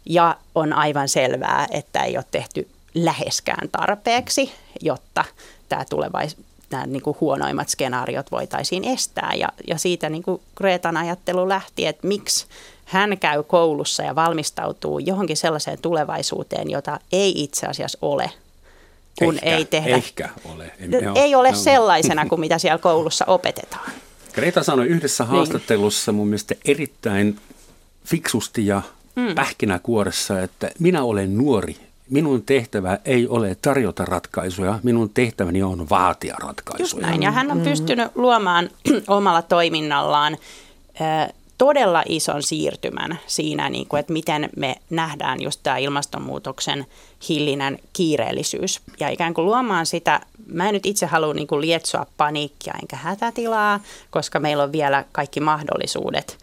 Ja 0.05 0.37
on 0.55 0.73
aivan 0.73 1.09
selvää, 1.09 1.67
että 1.71 2.03
ei 2.03 2.17
ole 2.17 2.25
tehty 2.31 2.67
läheskään 2.93 3.69
tarpeeksi, 3.69 4.51
jotta 4.81 5.23
tämä 5.69 5.85
tulevais, 5.89 6.37
nämä 6.71 6.85
niin 6.85 7.01
kuin 7.01 7.17
huonoimmat 7.21 7.69
skenaariot 7.69 8.31
voitaisiin 8.31 8.83
estää. 8.85 9.31
Ja, 9.37 9.47
ja 9.67 9.77
siitä 9.77 10.09
niin 10.09 10.23
kuin 10.23 10.41
Greetan 10.55 10.97
ajattelu 10.97 11.49
lähti, 11.49 11.85
että 11.85 12.07
miksi 12.07 12.45
hän 12.91 13.17
käy 13.17 13.43
koulussa 13.43 14.03
ja 14.03 14.15
valmistautuu 14.15 14.99
johonkin 14.99 15.37
sellaiseen 15.37 15.81
tulevaisuuteen, 15.81 16.69
jota 16.69 16.99
ei 17.11 17.43
itse 17.43 17.67
asiassa 17.67 17.97
ole 18.01 18.31
kun 19.19 19.35
ehkä, 19.35 19.57
ei 19.57 19.65
tehdä. 19.65 19.95
Ehkä 19.95 20.29
ole. 20.55 20.71
En, 20.79 20.91
ei 21.15 21.35
ole 21.35 21.51
no. 21.51 21.57
sellaisena 21.57 22.25
kuin 22.25 22.39
mitä 22.39 22.57
siellä 22.57 22.77
koulussa 22.77 23.25
opetetaan. 23.25 23.91
Greta 24.33 24.63
sanoi 24.63 24.87
yhdessä 24.87 25.23
niin. 25.23 25.31
haastattelussa 25.31 26.11
mun 26.11 26.27
mielestä 26.27 26.55
erittäin 26.65 27.39
fiksusti 28.05 28.67
ja 28.67 28.81
mm. 29.15 29.35
pähkinäkuoressa, 29.35 30.41
että 30.41 30.71
minä 30.79 31.03
olen 31.03 31.37
nuori. 31.37 31.75
Minun 32.09 32.43
tehtävä 32.43 32.99
ei 33.05 33.27
ole 33.27 33.57
tarjota 33.61 34.05
ratkaisuja, 34.05 34.79
minun 34.83 35.09
tehtäväni 35.09 35.63
on 35.63 35.89
vaatia 35.89 36.35
ratkaisuja. 36.39 36.83
Just 36.83 36.97
näin, 36.97 37.23
ja 37.23 37.31
hän 37.31 37.51
on 37.51 37.61
pystynyt 37.61 38.11
luomaan 38.15 38.69
omalla 39.07 39.41
toiminnallaan 39.41 40.37
todella 41.61 42.03
ison 42.09 42.43
siirtymän 42.43 43.19
siinä, 43.27 43.69
niin 43.69 43.87
kuin, 43.87 43.99
että 43.99 44.13
miten 44.13 44.49
me 44.55 44.75
nähdään 44.89 45.41
just 45.41 45.59
tämä 45.63 45.77
ilmastonmuutoksen 45.77 46.85
hillinen 47.29 47.79
kiireellisyys. 47.93 48.81
Ja 48.99 49.09
ikään 49.09 49.33
kuin 49.33 49.45
luomaan 49.45 49.85
sitä, 49.85 50.21
mä 50.47 50.67
en 50.67 50.73
nyt 50.73 50.85
itse 50.85 51.05
halua 51.05 51.33
niin 51.33 51.47
kuin 51.47 51.61
lietsoa 51.61 52.05
paniikkia 52.17 52.73
enkä 52.81 52.95
hätätilaa, 52.95 53.79
koska 54.09 54.39
meillä 54.39 54.63
on 54.63 54.71
vielä 54.71 55.05
kaikki 55.11 55.39
mahdollisuudet 55.39 56.37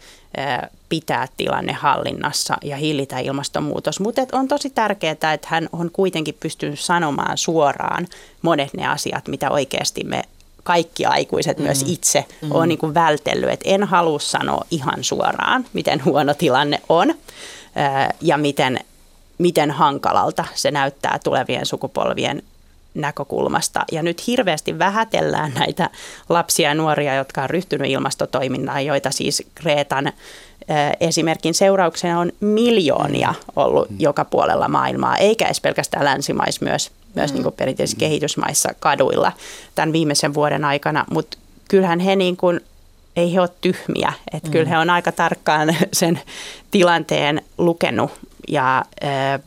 pitää 0.89 1.27
tilanne 1.37 1.73
hallinnassa 1.73 2.57
ja 2.63 2.77
hillitä 2.77 3.19
ilmastonmuutos. 3.19 3.99
Mutta 3.99 4.21
on 4.31 4.47
tosi 4.47 4.69
tärkeää, 4.69 5.11
että 5.11 5.47
hän 5.47 5.69
on 5.71 5.91
kuitenkin 5.91 6.37
pystynyt 6.39 6.79
sanomaan 6.79 7.37
suoraan 7.37 8.07
monet 8.41 8.73
ne 8.73 8.87
asiat, 8.87 9.27
mitä 9.27 9.51
oikeasti 9.51 10.03
me 10.03 10.23
kaikki 10.63 11.05
aikuiset, 11.05 11.57
mm. 11.57 11.63
myös 11.63 11.85
itse, 11.87 12.25
mm. 12.41 12.51
on 12.51 12.67
niin 12.67 12.77
kuin 12.77 12.93
vältellyt, 12.93 13.49
että 13.49 13.69
en 13.69 13.83
halua 13.83 14.19
sanoa 14.19 14.65
ihan 14.71 15.03
suoraan, 15.03 15.65
miten 15.73 16.05
huono 16.05 16.33
tilanne 16.33 16.81
on 16.89 17.13
ja 18.21 18.37
miten, 18.37 18.79
miten 19.37 19.71
hankalalta 19.71 20.45
se 20.55 20.71
näyttää 20.71 21.19
tulevien 21.23 21.65
sukupolvien 21.65 22.43
näkökulmasta. 22.93 23.85
Ja 23.91 24.03
nyt 24.03 24.27
hirveästi 24.27 24.79
vähätellään 24.79 25.53
näitä 25.53 25.89
lapsia 26.29 26.69
ja 26.69 26.75
nuoria, 26.75 27.15
jotka 27.15 27.43
on 27.43 27.49
ryhtynyt 27.49 27.91
ilmastotoiminnaan, 27.91 28.85
joita 28.85 29.11
siis 29.11 29.43
Greetan 29.55 30.11
esimerkin 30.99 31.53
seurauksena 31.53 32.19
on 32.19 32.31
miljoonia 32.39 33.33
ollut 33.55 33.89
mm. 33.89 33.95
joka 33.99 34.25
puolella 34.25 34.67
maailmaa, 34.67 35.17
eikä 35.17 35.45
edes 35.45 35.61
pelkästään 35.61 36.05
länsimaissa, 36.05 36.65
myös 36.65 36.91
myös 37.15 37.33
mm. 37.33 37.41
niin 37.41 37.53
perinteisissä 37.53 37.95
mm. 37.95 37.99
kehitysmaissa 37.99 38.69
kaduilla 38.79 39.31
tämän 39.75 39.93
viimeisen 39.93 40.33
vuoden 40.33 40.65
aikana, 40.65 41.05
mutta 41.11 41.37
kyllähän 41.67 41.99
he 41.99 42.15
niin 42.15 42.37
kuin, 42.37 42.59
ei 43.15 43.33
he 43.33 43.41
ole 43.41 43.49
tyhmiä, 43.61 44.13
että 44.33 44.49
mm. 44.49 44.51
kyllä 44.51 44.69
he 44.69 44.77
on 44.77 44.89
aika 44.89 45.11
tarkkaan 45.11 45.75
sen 45.93 46.19
tilanteen 46.71 47.41
lukenut 47.57 48.11
ja 48.47 48.85
äh, 49.03 49.39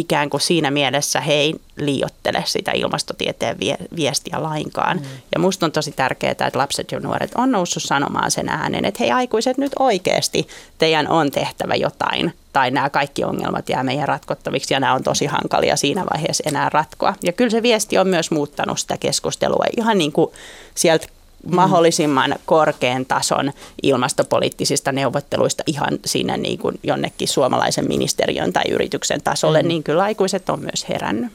ikään 0.00 0.30
kuin 0.30 0.40
siinä 0.40 0.70
mielessä 0.70 1.20
he 1.20 1.32
ei 1.32 1.54
liiottele 1.76 2.42
sitä 2.46 2.72
ilmastotieteen 2.74 3.56
viestiä 3.96 4.42
lainkaan. 4.42 4.96
Mm. 4.96 5.04
Ja 5.34 5.40
musta 5.40 5.66
on 5.66 5.72
tosi 5.72 5.92
tärkeää, 5.92 6.30
että 6.30 6.58
lapset 6.58 6.92
ja 6.92 7.00
nuoret 7.00 7.30
on 7.34 7.52
noussut 7.52 7.82
sanomaan 7.82 8.30
sen 8.30 8.48
äänen, 8.48 8.84
että 8.84 8.98
hei 9.00 9.10
aikuiset 9.10 9.58
nyt 9.58 9.72
oikeasti 9.78 10.48
teidän 10.78 11.08
on 11.08 11.30
tehtävä 11.30 11.74
jotain 11.74 12.34
tai 12.52 12.70
nämä 12.70 12.90
kaikki 12.90 13.24
ongelmat 13.24 13.68
jää 13.68 13.82
meidän 13.82 14.08
ratkottaviksi 14.08 14.74
ja 14.74 14.80
nämä 14.80 14.94
on 14.94 15.02
tosi 15.02 15.26
hankalia 15.26 15.76
siinä 15.76 16.04
vaiheessa 16.12 16.44
enää 16.46 16.68
ratkoa. 16.68 17.14
Ja 17.22 17.32
kyllä 17.32 17.50
se 17.50 17.62
viesti 17.62 17.98
on 17.98 18.08
myös 18.08 18.30
muuttanut 18.30 18.78
sitä 18.78 18.96
keskustelua 18.96 19.64
ihan 19.76 19.98
niin 19.98 20.12
kuin 20.12 20.30
sieltä 20.74 21.06
mahdollisimman 21.50 22.34
korkean 22.46 23.06
tason 23.06 23.52
ilmastopoliittisista 23.82 24.92
neuvotteluista 24.92 25.62
ihan 25.66 25.98
sinne 26.04 26.36
niin 26.36 26.58
kuin 26.58 26.78
jonnekin 26.82 27.28
suomalaisen 27.28 27.88
ministeriön 27.88 28.52
tai 28.52 28.64
yrityksen 28.70 29.20
tasolle, 29.24 29.62
mm. 29.62 29.68
niin 29.68 29.82
kyllä 29.82 30.02
aikuiset 30.02 30.48
on 30.48 30.60
myös 30.60 30.88
herännyt. 30.88 31.32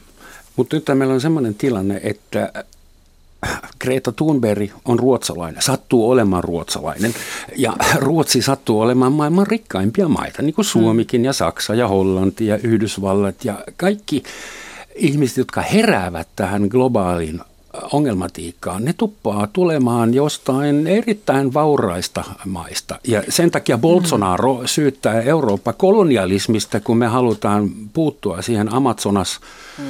Mutta 0.56 0.76
nyt 0.76 0.84
meillä 0.94 1.14
on 1.14 1.20
sellainen 1.20 1.54
tilanne, 1.54 2.00
että 2.04 2.52
Greta 3.80 4.12
Thunberg 4.12 4.70
on 4.84 4.98
ruotsalainen, 4.98 5.62
sattuu 5.62 6.10
olemaan 6.10 6.44
ruotsalainen. 6.44 7.14
Ja 7.56 7.72
Ruotsi 7.96 8.42
sattuu 8.42 8.80
olemaan 8.80 9.12
maailman 9.12 9.46
rikkaimpia 9.46 10.08
maita, 10.08 10.42
niin 10.42 10.54
kuin 10.54 10.64
Suomikin 10.64 11.24
ja 11.24 11.32
Saksa 11.32 11.74
ja 11.74 11.88
Hollanti 11.88 12.46
ja 12.46 12.56
Yhdysvallat 12.56 13.44
ja 13.44 13.64
kaikki 13.76 14.22
ihmiset, 14.94 15.36
jotka 15.36 15.62
heräävät 15.62 16.28
tähän 16.36 16.62
globaaliin 16.62 17.40
ongelmatiikkaan, 17.92 18.84
ne 18.84 18.92
tuppaa 18.92 19.46
tulemaan 19.52 20.14
jostain 20.14 20.86
erittäin 20.86 21.54
vauraista 21.54 22.24
maista. 22.46 22.98
Ja 23.08 23.22
sen 23.28 23.50
takia 23.50 23.78
Bolsonaro 23.78 24.62
syyttää 24.64 25.20
Eurooppa 25.20 25.72
kolonialismista, 25.72 26.80
kun 26.80 26.96
me 26.96 27.06
halutaan 27.06 27.70
puuttua 27.92 28.42
siihen 28.42 28.72
Amazonas 28.72 29.40
mm. 29.78 29.84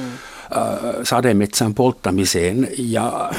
sademetsän 1.03 1.73
polttamiseen. 1.73 2.67
Ja 2.77 3.29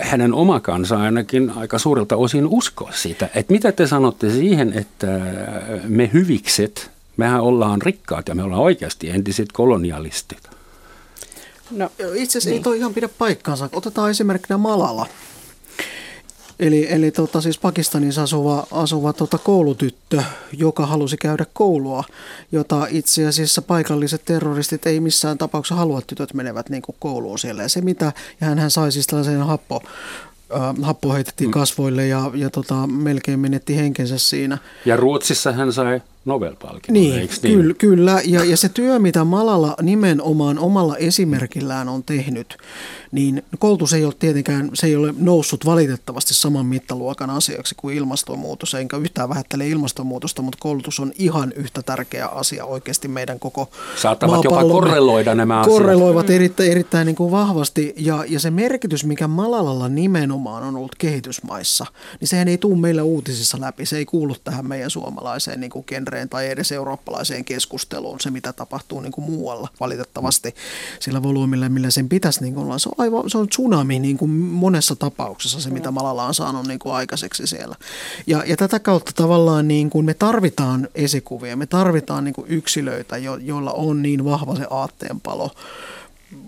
hänen 0.00 0.34
oma 0.34 0.60
kansa 0.60 1.00
ainakin 1.00 1.50
aika 1.50 1.78
suurelta 1.78 2.16
osin 2.16 2.46
uskoo 2.46 2.90
sitä. 2.92 3.28
Että 3.34 3.52
mitä 3.52 3.72
te 3.72 3.86
sanotte 3.86 4.30
siihen, 4.30 4.72
että 4.72 5.20
me 5.88 6.10
hyvikset, 6.12 6.90
mehän 7.16 7.40
ollaan 7.40 7.82
rikkaat 7.82 8.28
ja 8.28 8.34
me 8.34 8.42
ollaan 8.42 8.62
oikeasti 8.62 9.10
entiset 9.10 9.52
kolonialistit. 9.52 10.57
No, 11.70 11.90
Itse 12.14 12.38
asiassa 12.38 12.50
niin. 12.50 12.56
ei 12.56 12.62
toi 12.62 12.78
ihan 12.78 12.94
pidä 12.94 13.08
paikkaansa. 13.08 13.68
Otetaan 13.72 14.10
esimerkkinä 14.10 14.58
Malala. 14.58 15.06
Eli, 16.58 16.92
eli 16.92 17.10
tota, 17.10 17.40
siis 17.40 17.58
Pakistanissa 17.58 18.22
asuva, 18.22 18.66
asuva 18.70 19.12
tota, 19.12 19.38
koulutyttö, 19.38 20.22
joka 20.52 20.86
halusi 20.86 21.16
käydä 21.16 21.46
koulua, 21.52 22.04
jota 22.52 22.86
itse 22.90 23.26
asiassa 23.26 23.62
paikalliset 23.62 24.24
terroristit 24.24 24.86
ei 24.86 25.00
missään 25.00 25.38
tapauksessa 25.38 25.74
halua, 25.74 25.98
että 25.98 26.08
tytöt 26.08 26.34
menevät 26.34 26.68
niin 26.68 26.82
kuin 26.82 26.96
kouluun 26.98 27.38
siellä. 27.38 27.62
Ja 27.62 27.68
se 27.68 27.80
mitä, 27.80 28.12
ja 28.40 28.46
hän, 28.46 28.58
hän 28.58 28.70
sai 28.70 28.92
siis 28.92 29.06
tällaisen 29.06 29.46
happo, 29.46 29.82
äh, 30.54 30.74
happo 30.82 31.12
heitettiin 31.12 31.50
mm. 31.50 31.52
kasvoille 31.52 32.06
ja, 32.06 32.30
ja 32.34 32.50
tota, 32.50 32.86
melkein 32.86 33.40
menetti 33.40 33.76
henkensä 33.76 34.18
siinä. 34.18 34.58
Ja 34.84 34.96
Ruotsissa 34.96 35.52
hän 35.52 35.72
sai 35.72 36.00
Nobel-palkinnon, 36.28 37.02
niin, 37.02 37.30
niin? 37.42 37.56
Kyllä, 37.56 37.74
kyllä. 37.74 38.20
Ja, 38.24 38.44
ja 38.44 38.56
se 38.56 38.68
työ, 38.68 38.98
mitä 38.98 39.24
Malala 39.24 39.76
nimenomaan 39.82 40.58
omalla 40.58 40.96
esimerkillään 40.96 41.88
on 41.88 42.04
tehnyt, 42.04 42.56
niin 43.12 43.42
koulutus 43.58 43.92
ei 43.92 44.04
ole 44.04 44.14
tietenkään, 44.18 44.70
se 44.74 44.86
ei 44.86 44.96
ole 44.96 45.14
noussut 45.18 45.66
valitettavasti 45.66 46.34
saman 46.34 46.66
mittaluokan 46.66 47.30
asiaksi 47.30 47.74
kuin 47.74 47.96
ilmastonmuutos, 47.96 48.74
enkä 48.74 48.96
yhtään 48.96 49.28
vähättele 49.28 49.68
ilmastonmuutosta, 49.68 50.42
mutta 50.42 50.58
koulutus 50.60 51.00
on 51.00 51.12
ihan 51.18 51.52
yhtä 51.56 51.82
tärkeä 51.82 52.26
asia 52.26 52.64
oikeasti 52.64 53.08
meidän 53.08 53.38
koko 53.38 53.70
Saattavat 53.96 54.44
jopa 54.44 54.62
korreloida 54.62 55.34
nämä 55.34 55.60
asiat. 55.60 55.76
Korreloivat 55.76 56.30
erittäin, 56.30 56.70
erittäin 56.70 57.06
niin 57.06 57.16
kuin 57.16 57.30
vahvasti, 57.30 57.94
ja, 57.96 58.24
ja 58.28 58.40
se 58.40 58.50
merkitys, 58.50 59.04
mikä 59.04 59.28
Malalalla 59.28 59.88
nimenomaan 59.88 60.62
on 60.62 60.76
ollut 60.76 60.94
kehitysmaissa, 60.98 61.86
niin 62.20 62.28
sehän 62.28 62.48
ei 62.48 62.58
tule 62.58 62.78
meillä 62.78 63.02
uutisissa 63.02 63.60
läpi, 63.60 63.86
se 63.86 63.96
ei 63.96 64.04
kuulu 64.04 64.34
tähän 64.44 64.68
meidän 64.68 64.90
suomalaiseen 64.90 65.60
niin 65.60 65.70
kuin 65.70 65.84
genreen 66.18 66.28
tai 66.28 66.50
edes 66.50 66.72
eurooppalaiseen 66.72 67.44
keskusteluun, 67.44 68.20
se 68.20 68.30
mitä 68.30 68.52
tapahtuu 68.52 69.00
niin 69.00 69.12
kuin 69.12 69.24
muualla 69.24 69.68
valitettavasti 69.80 70.54
sillä 71.00 71.22
volyymilla, 71.22 71.68
millä 71.68 71.90
sen 71.90 72.08
pitäisi 72.08 72.42
niin 72.42 72.54
kuin 72.54 72.66
olla. 72.66 72.78
Se 72.78 72.88
on 72.88 73.04
aivan, 73.04 73.30
se 73.30 73.38
on 73.38 73.48
tsunami 73.48 73.98
niin 73.98 74.18
kuin 74.18 74.30
monessa 74.30 74.96
tapauksessa 74.96 75.60
se, 75.60 75.70
mitä 75.70 75.90
Malala 75.90 76.24
on 76.24 76.34
saanut 76.34 76.66
niin 76.66 76.78
kuin 76.78 76.94
aikaiseksi 76.94 77.46
siellä. 77.46 77.76
Ja, 78.26 78.44
ja 78.46 78.56
tätä 78.56 78.80
kautta 78.80 79.12
tavallaan 79.14 79.68
niin 79.68 79.90
kuin 79.90 80.06
me 80.06 80.14
tarvitaan 80.14 80.88
esikuvia, 80.94 81.56
me 81.56 81.66
tarvitaan 81.66 82.24
niin 82.24 82.34
kuin 82.34 82.46
yksilöitä, 82.50 83.16
jo, 83.16 83.36
joilla 83.36 83.72
on 83.72 84.02
niin 84.02 84.24
vahva 84.24 84.56
se 84.56 84.66
aatteenpalo 84.70 85.50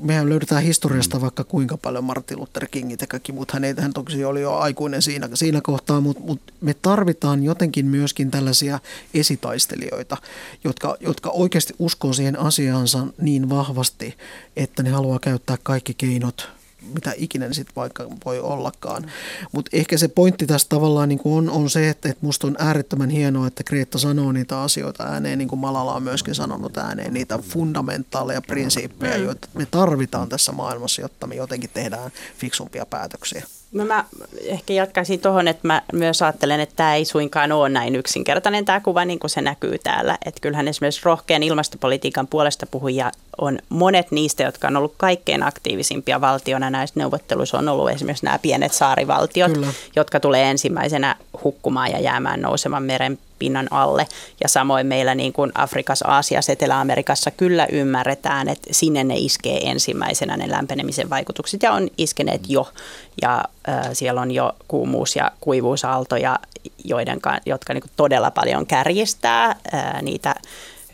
mehän 0.00 0.28
löydetään 0.28 0.62
historiasta 0.62 1.20
vaikka 1.20 1.44
kuinka 1.44 1.76
paljon 1.76 2.04
Martin 2.04 2.40
Luther 2.40 2.66
Kingit 2.70 3.00
ja 3.00 3.06
kaikki 3.06 3.32
muut. 3.32 3.50
Hän, 3.50 3.64
ei, 3.64 3.74
hän 3.78 3.92
toki 3.92 4.24
oli 4.24 4.40
jo 4.40 4.54
aikuinen 4.54 5.02
siinä, 5.02 5.28
siinä 5.34 5.60
kohtaa, 5.62 6.00
mutta, 6.00 6.22
mutta 6.22 6.52
me 6.60 6.74
tarvitaan 6.74 7.42
jotenkin 7.42 7.86
myöskin 7.86 8.30
tällaisia 8.30 8.78
esitaistelijoita, 9.14 10.16
jotka, 10.64 10.96
jotka 11.00 11.30
oikeasti 11.30 11.74
uskoo 11.78 12.12
siihen 12.12 12.38
asiaansa 12.38 13.06
niin 13.20 13.48
vahvasti, 13.48 14.16
että 14.56 14.82
ne 14.82 14.90
haluaa 14.90 15.18
käyttää 15.18 15.56
kaikki 15.62 15.94
keinot 15.94 16.59
mitä 16.94 17.12
ikinä 17.16 17.52
sitten 17.52 17.76
vaikka 17.76 18.06
voi 18.24 18.40
ollakaan. 18.40 19.10
Mutta 19.52 19.70
ehkä 19.72 19.98
se 19.98 20.08
pointti 20.08 20.46
tässä 20.46 20.68
tavallaan 20.68 21.08
niin 21.08 21.18
kuin 21.18 21.34
on, 21.34 21.50
on 21.50 21.70
se, 21.70 21.88
että, 21.88 22.08
että 22.08 22.26
musta 22.26 22.46
on 22.46 22.56
äärettömän 22.58 23.10
hienoa, 23.10 23.46
että 23.46 23.64
Kreetta 23.64 23.98
sanoo 23.98 24.32
niitä 24.32 24.62
asioita 24.62 25.04
ääneen, 25.04 25.38
niin 25.38 25.48
kuin 25.48 25.58
Malala 25.58 25.94
on 25.94 26.02
myöskin 26.02 26.34
sanonut 26.34 26.76
ääneen, 26.76 27.14
niitä 27.14 27.38
fundamentaaleja 27.38 28.42
prinsiippejä, 28.42 29.18
mm. 29.18 29.24
joita 29.24 29.48
me 29.54 29.66
tarvitaan 29.70 30.28
tässä 30.28 30.52
maailmassa, 30.52 31.02
jotta 31.02 31.26
me 31.26 31.34
jotenkin 31.34 31.70
tehdään 31.74 32.10
fiksumpia 32.38 32.86
päätöksiä. 32.86 33.44
No 33.72 33.84
mä 33.84 34.04
ehkä 34.44 34.72
jatkaisin 34.72 35.20
tuohon, 35.20 35.48
että 35.48 35.66
mä 35.68 35.82
myös 35.92 36.22
ajattelen, 36.22 36.60
että 36.60 36.76
tämä 36.76 36.94
ei 36.94 37.04
suinkaan 37.04 37.52
ole 37.52 37.68
näin 37.68 37.96
yksinkertainen 37.96 38.64
tämä 38.64 38.80
kuva, 38.80 39.04
niin 39.04 39.18
kuin 39.18 39.30
se 39.30 39.42
näkyy 39.42 39.78
täällä. 39.78 40.18
Että 40.24 40.40
kyllähän 40.40 40.68
esimerkiksi 40.68 41.00
rohkean 41.04 41.42
ilmastopolitiikan 41.42 42.26
puolesta 42.26 42.66
puhuja 42.66 43.12
on 43.40 43.58
monet 43.68 44.10
niistä, 44.10 44.42
jotka 44.42 44.68
on 44.68 44.76
ollut 44.76 44.94
kaikkein 44.96 45.42
aktiivisimpia 45.42 46.20
valtiona 46.20 46.70
näissä 46.70 47.00
neuvotteluissa, 47.00 47.58
on 47.58 47.68
ollut 47.68 47.90
esimerkiksi 47.90 48.24
nämä 48.24 48.38
pienet 48.38 48.72
saarivaltiot, 48.72 49.52
Kyllä. 49.52 49.66
jotka 49.96 50.20
tulee 50.20 50.50
ensimmäisenä 50.50 51.16
hukkumaan 51.44 51.90
ja 51.90 52.00
jäämään 52.00 52.40
nousevan 52.40 52.82
meren 52.82 53.18
pinnan 53.38 53.68
alle. 53.70 54.06
Ja 54.42 54.48
samoin 54.48 54.86
meillä 54.86 55.14
niin 55.14 55.32
kuin 55.32 55.52
Afrikassa, 55.54 56.08
Aasiassa, 56.08 56.52
Etelä-Amerikassa 56.52 57.30
kyllä 57.30 57.66
ymmärretään, 57.72 58.48
että 58.48 58.68
sinne 58.70 59.04
ne 59.04 59.14
iskee 59.16 59.70
ensimmäisenä 59.70 60.36
ne 60.36 60.50
lämpenemisen 60.50 61.10
vaikutukset 61.10 61.62
ja 61.62 61.72
on 61.72 61.88
iskeneet 61.98 62.40
jo. 62.48 62.68
Ja 63.22 63.44
äh, 63.68 63.88
siellä 63.92 64.20
on 64.20 64.30
jo 64.30 64.52
kuumuus- 64.68 65.16
ja 65.16 65.30
kuivuusaaltoja, 65.40 66.38
joiden, 66.84 67.20
jotka 67.46 67.74
niin 67.74 67.82
kuin 67.82 67.92
todella 67.96 68.30
paljon 68.30 68.66
kärjistää 68.66 69.56
äh, 69.74 70.02
niitä 70.02 70.34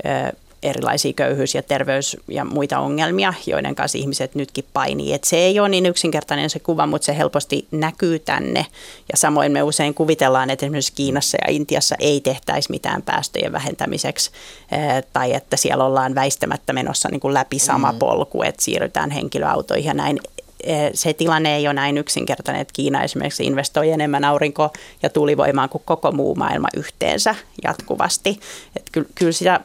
äh, 0.06 0.32
erilaisia 0.70 1.12
köyhyys- 1.12 1.54
ja 1.54 1.62
terveys- 1.62 2.16
ja 2.28 2.44
muita 2.44 2.78
ongelmia, 2.78 3.34
joiden 3.46 3.74
kanssa 3.74 3.98
ihmiset 3.98 4.34
nytkin 4.34 4.64
painii. 4.72 5.12
Et 5.12 5.24
se 5.24 5.36
ei 5.36 5.60
ole 5.60 5.68
niin 5.68 5.86
yksinkertainen 5.86 6.50
se 6.50 6.58
kuva, 6.58 6.86
mutta 6.86 7.06
se 7.06 7.18
helposti 7.18 7.66
näkyy 7.70 8.18
tänne. 8.18 8.66
Ja 9.12 9.16
samoin 9.16 9.52
me 9.52 9.62
usein 9.62 9.94
kuvitellaan, 9.94 10.50
että 10.50 10.66
esimerkiksi 10.66 10.92
Kiinassa 10.92 11.38
ja 11.46 11.52
Intiassa 11.52 11.96
ei 11.98 12.20
tehtäisi 12.20 12.70
mitään 12.70 13.02
päästöjen 13.02 13.52
vähentämiseksi 13.52 14.30
eh, 14.72 15.04
tai 15.12 15.34
että 15.34 15.56
siellä 15.56 15.84
ollaan 15.84 16.14
väistämättä 16.14 16.72
menossa 16.72 17.08
niin 17.08 17.20
kuin 17.20 17.34
läpi 17.34 17.58
sama 17.58 17.92
mm. 17.92 17.98
polku, 17.98 18.42
että 18.42 18.64
siirrytään 18.64 19.10
henkilöautoihin 19.10 19.88
ja 19.88 19.94
näin 19.94 20.20
eh, 20.64 20.90
se 20.94 21.12
tilanne 21.12 21.56
ei 21.56 21.66
ole 21.66 21.74
näin 21.74 21.98
yksinkertainen, 21.98 22.62
että 22.62 22.72
Kiina 22.72 23.02
esimerkiksi 23.02 23.44
investoi 23.44 23.90
enemmän 23.90 24.24
aurinko- 24.24 24.72
ja 25.02 25.08
tuulivoimaan 25.08 25.68
kuin 25.68 25.82
koko 25.84 26.12
muu 26.12 26.34
maailma 26.34 26.68
yhteensä 26.76 27.34
jatkuvasti. 27.64 28.40
Että 28.76 28.90
kyllä, 28.92 29.08
kyllä 29.14 29.32
sitä 29.32 29.60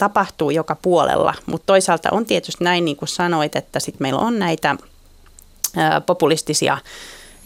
tapahtuu 0.00 0.50
joka 0.50 0.76
puolella, 0.82 1.34
mutta 1.46 1.66
toisaalta 1.66 2.08
on 2.12 2.26
tietysti 2.26 2.64
näin, 2.64 2.84
niin 2.84 2.96
kuin 2.96 3.08
sanoit, 3.08 3.56
että 3.56 3.80
sit 3.80 4.00
meillä 4.00 4.20
on 4.20 4.38
näitä 4.38 4.76
populistisia 6.06 6.78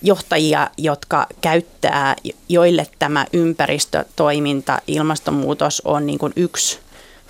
johtajia, 0.02 0.70
jotka 0.78 1.26
käyttää, 1.40 2.16
joille 2.48 2.86
tämä 2.98 3.26
ympäristötoiminta, 3.32 4.78
ilmastonmuutos 4.86 5.82
on 5.84 6.06
niin 6.06 6.18
kuin 6.18 6.32
yksi 6.36 6.78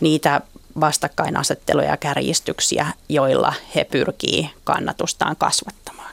niitä 0.00 0.40
vastakkainasetteluja 0.80 1.88
ja 1.88 1.96
kärjistyksiä, 1.96 2.86
joilla 3.08 3.52
he 3.74 3.84
pyrkii 3.84 4.50
kannatustaan 4.64 5.36
kasvattamaan. 5.36 6.03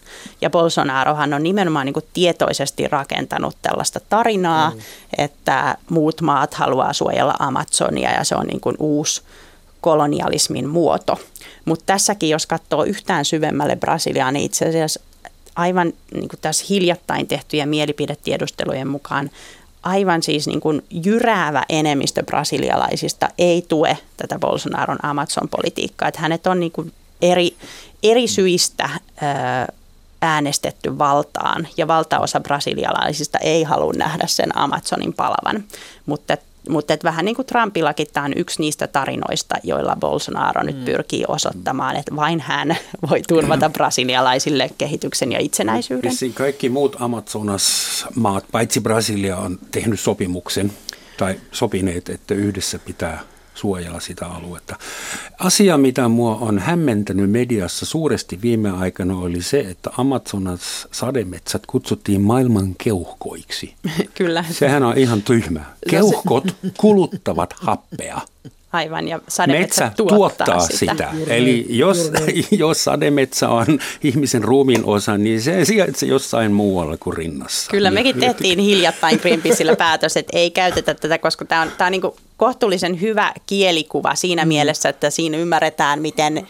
Ja 0.41 0.49
Bolsonarohan 0.49 1.33
on 1.33 1.43
nimenomaan 1.43 1.85
niin 1.85 1.93
kuin 1.93 2.05
tietoisesti 2.13 2.87
rakentanut 2.87 3.57
tällaista 3.61 3.99
tarinaa, 4.09 4.69
mm. 4.69 4.79
että 5.17 5.77
muut 5.89 6.21
maat 6.21 6.53
haluaa 6.53 6.93
suojella 6.93 7.35
Amazonia 7.39 8.11
ja 8.11 8.23
se 8.23 8.35
on 8.35 8.47
niin 8.47 8.61
kuin 8.61 8.75
uusi 8.79 9.21
kolonialismin 9.81 10.69
muoto. 10.69 11.19
Mutta 11.65 11.85
tässäkin, 11.85 12.29
jos 12.29 12.47
katsoo 12.47 12.83
yhtään 12.83 13.25
syvemmälle 13.25 13.75
Brasiliaan, 13.75 14.33
niin 14.33 14.45
itse 14.45 14.69
asiassa 14.69 14.99
aivan 15.55 15.93
niin 16.13 16.29
kuin 16.29 16.39
tässä 16.41 16.65
hiljattain 16.69 17.27
tehtyjen 17.27 17.69
mielipidetiedustelujen 17.69 18.87
mukaan 18.87 19.29
aivan 19.83 20.23
siis 20.23 20.47
niin 20.47 20.61
kuin 20.61 20.81
jyräävä 20.89 21.63
enemmistö 21.69 22.23
brasilialaisista 22.23 23.29
ei 23.37 23.65
tue 23.67 23.97
tätä 24.17 24.39
Bolsonaron 24.39 24.99
Amazon-politiikkaa. 25.03 26.07
Että 26.07 26.21
hänet 26.21 26.47
on 26.47 26.59
niin 26.59 26.71
kuin 26.71 26.93
eri, 27.21 27.55
eri 28.03 28.27
syistä 28.27 28.89
äänestetty 30.21 30.97
valtaan 30.97 31.67
ja 31.77 31.87
valtaosa 31.87 32.39
brasilialaisista 32.39 33.37
ei 33.37 33.63
halua 33.63 33.93
nähdä 33.93 34.27
sen 34.27 34.57
Amazonin 34.57 35.13
palavan. 35.13 35.63
Mutta 36.05 36.37
mutta 36.69 36.93
et 36.93 37.03
vähän 37.03 37.25
niin 37.25 37.35
kuin 37.35 37.45
Trumpillakin 37.45 38.07
tämä 38.13 38.25
on 38.25 38.33
yksi 38.35 38.61
niistä 38.61 38.87
tarinoista, 38.87 39.55
joilla 39.63 39.97
Bolsonaro 39.99 40.63
nyt 40.63 40.77
mm. 40.77 40.85
pyrkii 40.85 41.25
osoittamaan, 41.27 41.95
että 41.95 42.15
vain 42.15 42.39
hän 42.39 42.77
voi 43.09 43.21
turvata 43.27 43.69
brasilialaisille 43.69 44.69
kehityksen 44.77 45.31
ja 45.31 45.39
itsenäisyyden. 45.39 46.11
Vissiin 46.11 46.33
kaikki 46.33 46.69
muut 46.69 46.95
Amazonas-maat, 46.99 48.45
paitsi 48.51 48.81
Brasilia, 48.81 49.37
on 49.37 49.59
tehnyt 49.71 49.99
sopimuksen 49.99 50.73
tai 51.17 51.35
sopineet, 51.51 52.09
että 52.09 52.33
yhdessä 52.33 52.79
pitää 52.79 53.19
suojella 53.61 53.99
sitä 53.99 54.25
aluetta. 54.25 54.75
Asia, 55.39 55.77
mitä 55.77 56.07
mua 56.07 56.35
on 56.35 56.59
hämmentänyt 56.59 57.31
mediassa 57.31 57.85
suuresti 57.85 58.41
viime 58.41 58.71
aikana, 58.71 59.17
oli 59.17 59.41
se, 59.41 59.59
että 59.59 59.89
Amazonas 59.97 60.87
sademetsät 60.91 61.65
kutsuttiin 61.65 62.21
maailman 62.21 62.75
keuhkoiksi. 62.83 63.73
Kyllä. 64.17 64.45
Sehän 64.51 64.83
on 64.83 64.97
ihan 64.97 65.21
tyhmä. 65.21 65.65
Keuhkot 65.89 66.55
kuluttavat 66.77 67.53
happea. 67.53 68.21
Aivan, 68.73 69.07
ja 69.07 69.19
sademetsä 69.27 69.83
Metsä 69.83 69.97
tuottaa, 69.97 70.17
tuottaa 70.17 70.59
sitä. 70.59 70.91
sitä. 70.91 71.11
Eli 71.27 71.65
jos, 71.69 72.11
jos 72.51 72.83
sademetsä 72.83 73.49
on 73.49 73.79
ihmisen 74.03 74.43
ruumiin 74.43 74.85
osa, 74.85 75.17
niin 75.17 75.41
se 75.41 75.65
sijaitsee 75.65 76.09
jossain 76.09 76.51
muualla 76.51 76.97
kuin 76.97 77.17
rinnassa. 77.17 77.71
Kyllä, 77.71 77.91
mekin 77.91 78.19
tehtiin 78.19 78.59
hiljattain 78.59 79.19
Greenpeaceillä 79.21 79.75
päätös, 79.75 80.17
että 80.17 80.37
ei 80.37 80.51
käytetä 80.51 80.93
tätä, 80.93 81.17
koska 81.17 81.45
tämä 81.45 81.61
on, 81.61 81.71
tämä 81.77 81.85
on 81.85 81.91
niin 81.91 82.01
kohtuullisen 82.37 83.01
hyvä 83.01 83.33
kielikuva 83.47 84.15
siinä 84.15 84.45
mm. 84.45 84.47
mielessä, 84.47 84.89
että 84.89 85.09
siinä 85.09 85.37
ymmärretään, 85.37 86.01
miten 86.01 86.47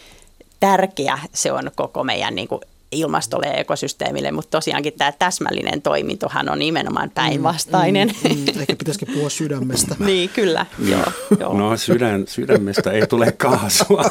tärkeä 0.60 1.18
se 1.34 1.52
on 1.52 1.70
koko 1.74 2.04
meidän 2.04 2.34
niin 2.34 2.48
kuin 2.48 2.60
ilmastolle 2.92 3.46
ja 3.46 3.52
ekosysteemille, 3.52 4.32
mutta 4.32 4.50
tosiaankin 4.50 4.92
tämä 4.92 5.12
täsmällinen 5.12 5.82
toimintohan 5.82 6.48
on 6.48 6.58
nimenomaan 6.58 7.08
mm, 7.08 7.14
päinvastainen. 7.14 8.08
Mm, 8.08 8.30
mm, 8.30 8.36
mm. 8.36 8.60
Ehkä 8.60 8.76
pitäisikin 8.76 9.14
puhua 9.14 9.30
sydämestä. 9.30 9.96
niin, 10.06 10.28
kyllä. 10.28 10.66
Joo, 10.88 11.12
joo. 11.40 11.58
No 11.58 11.76
sydän, 11.76 12.24
sydämestä 12.26 12.90
ei 12.90 13.06
tule 13.06 13.32
kaasua. 13.32 14.04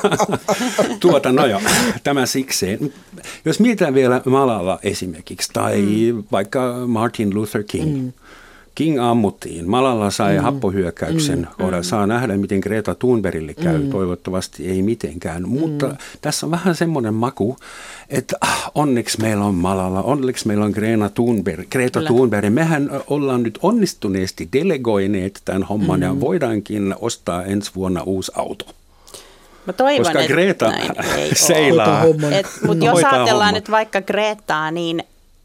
tuota, 0.99 1.31
no 1.31 1.45
joo, 1.45 1.61
tämä 2.03 2.25
sikseen. 2.25 2.93
Jos 3.45 3.59
mietitään 3.59 3.93
vielä 3.93 4.21
Malala 4.25 4.79
esimerkiksi 4.83 5.49
tai 5.53 5.81
mm. 5.81 6.23
vaikka 6.31 6.73
Martin 6.87 7.35
Luther 7.35 7.63
King. 7.63 8.01
Mm 8.01 8.13
King 8.75 9.01
ammuttiin. 9.01 9.69
Malalla 9.69 10.11
sai 10.11 10.37
mm. 10.37 10.43
happohyökkäyksen 10.43 11.39
mm. 11.39 11.47
kohdalla. 11.57 11.83
Saa 11.83 12.07
nähdä, 12.07 12.37
miten 12.37 12.59
Greta 12.59 12.95
Thunbergille 12.95 13.53
käy. 13.53 13.77
Mm. 13.77 13.89
Toivottavasti 13.89 14.69
ei 14.69 14.81
mitenkään. 14.81 15.49
Mutta 15.49 15.87
mm. 15.87 15.97
tässä 16.21 16.45
on 16.45 16.51
vähän 16.51 16.75
semmoinen 16.75 17.13
maku, 17.13 17.57
että 18.09 18.37
ah, 18.41 18.71
onneksi 18.75 19.21
meillä 19.21 19.45
on 19.45 19.55
Malalla, 19.55 20.01
onneksi 20.01 20.47
meillä 20.47 20.65
on 20.65 20.71
Greta 20.71 21.09
Thunberg. 21.09 21.69
Greta 21.69 22.01
Thunberg. 22.01 22.53
Mehän 22.53 22.89
ollaan 23.07 23.43
nyt 23.43 23.59
onnistuneesti 23.61 24.49
delegoineet 24.53 25.41
tämän 25.45 25.63
homman 25.63 25.99
mm. 25.99 26.03
ja 26.03 26.19
voidaankin 26.19 26.95
ostaa 26.99 27.43
ensi 27.43 27.71
vuonna 27.75 28.03
uusi 28.03 28.31
auto. 28.35 28.65
Mä 29.67 29.73
toivon, 29.73 30.05
Koska 30.05 30.27
Greta 30.27 30.71
seilaa. 31.47 32.03
Mutta 32.65 32.85
jos 32.85 32.97
ajatellaan 32.97 33.27
homman. 33.27 33.53
nyt 33.53 33.71
vaikka 33.71 34.01
Gretaa, 34.01 34.71
niin 34.71 35.03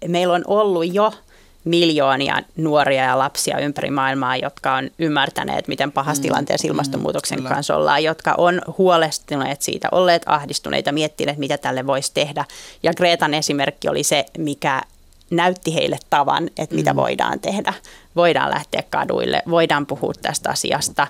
meillä 0.09 0.35
on 0.35 0.43
ollut 0.47 0.95
jo– 0.95 1.13
miljoonia 1.67 2.43
nuoria 2.57 3.05
ja 3.05 3.19
lapsia 3.19 3.59
ympäri 3.59 3.91
maailmaa, 3.91 4.37
jotka 4.37 4.75
on 4.75 4.91
ymmärtäneet, 4.99 5.69
miten 5.69 5.93
pahassa 5.93 6.21
mm. 6.21 6.23
tilanteessa 6.23 6.67
mm, 6.67 6.71
ilmastonmuutoksen 6.71 7.41
mm, 7.41 7.47
kanssa 7.47 7.77
ollaan, 7.77 8.05
jotka 8.05 8.35
on 8.39 8.63
huolestuneet 8.79 9.63
siitä, 9.63 9.89
olleet 9.93 10.23
ahdistuneita, 10.27 10.93
miettineet, 10.93 11.39
mitä 11.39 11.59
tälle 11.59 11.87
voisi 11.87 12.11
tehdä. 12.15 12.45
Ja 12.83 12.95
Greetan 12.95 13.35
esimerkki 13.35 13.89
oli 13.89 14.03
se, 14.03 14.27
mikä 14.39 14.83
näytti 15.31 15.75
heille 15.75 15.99
tavan, 16.11 16.51
että 16.59 16.75
mitä 16.75 16.93
mm. 16.93 16.97
voidaan 16.97 17.41
tehdä. 17.41 17.73
Voidaan 18.17 18.51
lähteä 18.51 18.83
kaduille, 18.91 19.43
voidaan 19.51 19.87
puhua 19.87 20.13
tästä 20.23 20.51
asiasta. 20.51 21.07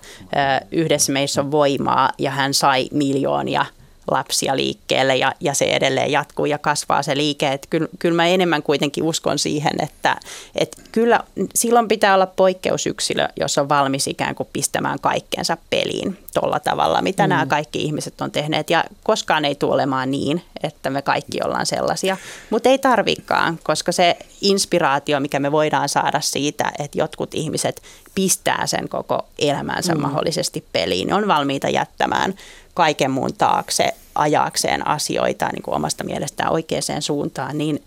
Yhdessä 0.72 1.12
meissä 1.12 1.40
on 1.40 1.50
voimaa 1.50 2.10
ja 2.18 2.30
hän 2.30 2.54
sai 2.54 2.88
miljoonia 2.92 3.64
lapsia 4.10 4.56
liikkeelle 4.56 5.16
ja, 5.16 5.32
ja 5.40 5.54
se 5.54 5.64
edelleen 5.64 6.12
jatkuu 6.12 6.46
ja 6.46 6.58
kasvaa 6.58 7.02
se 7.02 7.16
liike. 7.16 7.52
Että 7.52 7.66
kyllä, 7.70 7.88
kyllä 7.98 8.16
mä 8.16 8.26
enemmän 8.26 8.62
kuitenkin 8.62 9.04
uskon 9.04 9.38
siihen, 9.38 9.72
että, 9.82 10.16
että 10.54 10.82
kyllä 10.92 11.20
silloin 11.54 11.88
pitää 11.88 12.14
olla 12.14 12.26
poikkeusyksilö, 12.26 13.28
jos 13.40 13.58
on 13.58 13.68
valmis 13.68 14.06
ikään 14.06 14.34
kuin 14.34 14.48
pistämään 14.52 15.00
kaikkeensa 15.00 15.56
peliin 15.70 16.18
tuolla 16.34 16.60
tavalla, 16.60 17.02
mitä 17.02 17.26
mm. 17.26 17.28
nämä 17.28 17.46
kaikki 17.46 17.82
ihmiset 17.82 18.20
on 18.20 18.30
tehneet. 18.30 18.70
Ja 18.70 18.84
koskaan 19.02 19.44
ei 19.44 19.54
tule 19.54 19.74
olemaan 19.74 20.10
niin, 20.10 20.42
että 20.62 20.90
me 20.90 21.02
kaikki 21.02 21.38
ollaan 21.44 21.66
sellaisia, 21.66 22.16
mutta 22.50 22.68
ei 22.68 22.78
tarvikaan, 22.78 23.58
koska 23.62 23.92
se 23.92 24.16
inspiraatio, 24.40 25.20
mikä 25.20 25.40
me 25.40 25.52
voidaan 25.52 25.88
saada 25.88 26.20
siitä, 26.20 26.72
että 26.78 26.98
jotkut 26.98 27.34
ihmiset 27.34 27.82
pistää 28.14 28.66
sen 28.66 28.88
koko 28.88 29.26
elämänsä 29.38 29.94
mm. 29.94 30.00
mahdollisesti 30.00 30.64
peliin, 30.72 31.12
on 31.12 31.28
valmiita 31.28 31.68
jättämään 31.68 32.34
kaiken 32.74 33.10
muun 33.10 33.34
taakse 33.34 33.94
ajaakseen 34.14 34.86
asioita 34.86 35.48
niin 35.52 35.62
kuin 35.62 35.74
omasta 35.74 36.04
mielestään 36.04 36.52
oikeaan 36.52 37.02
suuntaan, 37.02 37.58
niin 37.58 37.82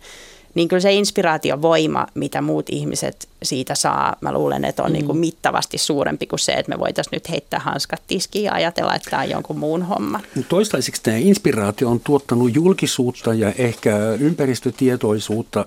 niin 0.55 0.67
kyllä 0.67 0.79
se 0.79 0.93
inspiraatiovoima, 0.93 2.07
mitä 2.15 2.41
muut 2.41 2.65
ihmiset 2.69 3.29
siitä 3.43 3.75
saa, 3.75 4.15
mä 4.21 4.33
luulen, 4.33 4.65
että 4.65 4.83
on 4.83 4.89
mm. 4.89 4.93
niin 4.93 5.05
kuin 5.05 5.17
mittavasti 5.17 5.77
suurempi 5.77 6.27
kuin 6.27 6.39
se, 6.39 6.51
että 6.51 6.69
me 6.69 6.79
voitaisiin 6.79 7.15
nyt 7.15 7.29
heittää 7.29 7.59
hanskat 7.59 8.01
tiskiin 8.07 8.45
ja 8.45 8.53
ajatella, 8.53 8.95
että 8.95 9.09
tämä 9.09 9.23
on 9.23 9.29
jonkun 9.29 9.59
muun 9.59 9.83
homma. 9.83 10.19
Toistaiseksi 10.49 11.03
tämä 11.03 11.17
inspiraatio 11.17 11.89
on 11.89 11.99
tuottanut 11.99 12.55
julkisuutta 12.55 13.33
ja 13.33 13.53
ehkä 13.57 13.97
ympäristötietoisuutta 14.19 15.65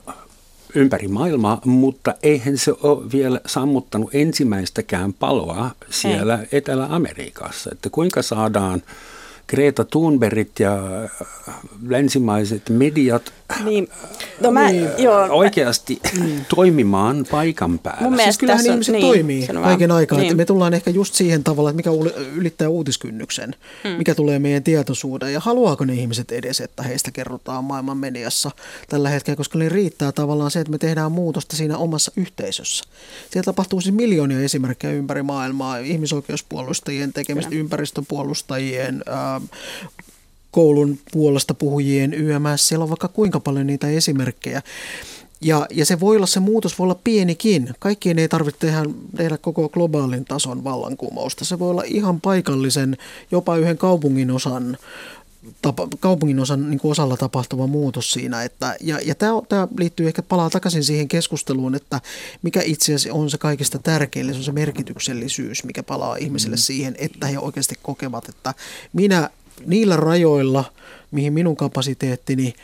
ympäri 0.75 1.09
maailmaa, 1.09 1.61
mutta 1.65 2.15
eihän 2.23 2.59
se 2.59 2.73
ole 2.83 3.13
vielä 3.13 3.41
sammuttanut 3.47 4.11
ensimmäistäkään 4.15 5.13
paloa 5.13 5.71
siellä 5.91 6.39
Ei. 6.39 6.59
Etelä-Amerikassa. 6.59 7.71
Että 7.73 7.91
kuinka 7.91 8.23
saadaan 8.23 8.83
Greta 9.49 9.85
Thunbergit 9.85 10.61
ja 10.61 10.79
länsimaiset 11.89 12.69
mediat 12.69 13.33
niin. 13.65 13.89
No 14.41 14.51
mä, 14.51 14.71
niin, 14.71 14.89
joo, 14.99 15.27
oikeasti 15.31 16.01
mä, 16.19 16.25
mm. 16.25 16.45
toimimaan 16.55 17.27
paikan 17.31 17.79
päällä. 17.79 18.03
Mun 18.03 18.19
siis 18.23 18.39
kyllähän 18.39 18.67
ihmiset 18.67 18.93
niin, 18.93 19.07
toimii 19.07 19.47
kaiken 19.63 19.91
aikaa. 19.91 20.19
Niin. 20.19 20.27
Että 20.27 20.37
me 20.37 20.45
tullaan 20.45 20.75
ehkä 20.75 20.91
just 20.91 21.15
siihen 21.15 21.45
tavalla, 21.45 21.71
että 21.71 21.77
mikä 21.77 21.91
ylittää 22.35 22.69
uutiskynnyksen, 22.69 23.55
hmm. 23.85 23.93
mikä 23.93 24.15
tulee 24.15 24.39
meidän 24.39 24.63
tietoisuuden 24.63 25.33
ja 25.33 25.41
haluaako 25.41 25.85
ne 25.85 25.95
ihmiset 25.95 26.33
edes, 26.33 26.61
että 26.61 26.83
heistä 26.83 27.11
kerrotaan 27.11 27.65
maailman 27.65 27.97
mediassa 27.97 28.51
tällä 28.89 29.09
hetkellä, 29.09 29.37
koska 29.37 29.59
ne 29.59 29.69
riittää 29.69 30.13
tavallaan 30.13 30.51
se, 30.51 30.61
että 30.61 30.71
me 30.71 30.79
tehdään 30.79 31.13
muutosta 31.13 31.57
siinä 31.57 31.79
omassa 31.79 32.13
yhteisössä. 32.17 32.85
Siellä 33.31 33.45
tapahtuu 33.45 33.81
siis 33.81 33.95
miljoonia 33.95 34.41
esimerkkejä 34.41 34.93
ympäri 34.93 35.23
maailmaa, 35.23 35.79
ihmisoikeuspuolustajien 35.79 37.13
tekemistä, 37.13 37.51
Kyllä. 37.51 37.61
ympäristöpuolustajien, 37.61 39.03
koulun 40.53 40.99
puolesta 41.13 41.55
puhujien 41.55 42.15
YMS, 42.15 42.69
siellä 42.69 42.83
on 42.83 42.89
vaikka 42.89 43.09
kuinka 43.09 43.41
paljon 43.41 43.67
niitä 43.67 43.89
esimerkkejä. 43.89 44.63
Ja, 45.41 45.67
ja 45.71 45.87
se 45.87 46.01
voi 46.01 46.17
olla, 46.17 46.27
se 46.27 46.41
muutos 46.41 46.79
voi 46.79 46.85
olla 46.85 47.01
pienikin. 47.05 47.71
Kaikkien 47.79 48.19
ei 48.19 48.29
tarvitse 48.29 48.61
tehdä, 48.61 48.83
tehdä 49.17 49.39
koko 49.39 49.69
globaalin 49.69 50.25
tason 50.25 50.65
vallankumousta. 50.65 51.45
Se 51.45 51.59
voi 51.59 51.71
olla 51.71 51.83
ihan 51.87 52.21
paikallisen, 52.21 52.97
jopa 53.31 53.57
yhden 53.57 53.79
kaupungin 53.79 54.31
osan 54.31 54.77
tapa, 55.63 55.89
kaupungin 56.01 56.41
osan 56.41 56.71
niin 56.71 56.81
kuin 56.81 56.93
osalla 56.93 57.17
tapahtuva 57.17 57.67
muutos 57.67 58.13
siinä. 58.13 58.43
Että, 58.43 58.77
ja 58.81 58.99
ja 59.05 59.15
tämä, 59.15 59.69
liittyy 59.79 60.07
ehkä 60.07 60.23
palaa 60.23 60.51
takaisin 60.51 60.85
siihen 60.85 61.09
keskusteluun, 61.09 61.75
että 61.75 62.01
mikä 62.43 62.63
itse 62.65 62.95
asiassa 62.95 63.19
on 63.19 63.31
se 63.31 63.39
kaikista 63.39 63.79
tärkein, 63.79 64.27
se 64.33 64.39
on 64.39 64.45
se 64.45 64.53
merkityksellisyys, 64.53 65.65
mikä 65.65 65.83
palaa 65.83 66.17
ihmisille 66.17 66.57
mm. 66.57 66.61
siihen, 66.61 66.95
että 66.99 67.27
he 67.27 67.39
oikeasti 67.39 67.75
kokevat, 67.83 68.29
että 68.29 68.55
minä 68.93 69.31
niillä 69.67 69.97
rajoilla, 69.97 70.65
mihin 71.11 71.33
minun 71.33 71.57
kapasiteettini 71.57 72.55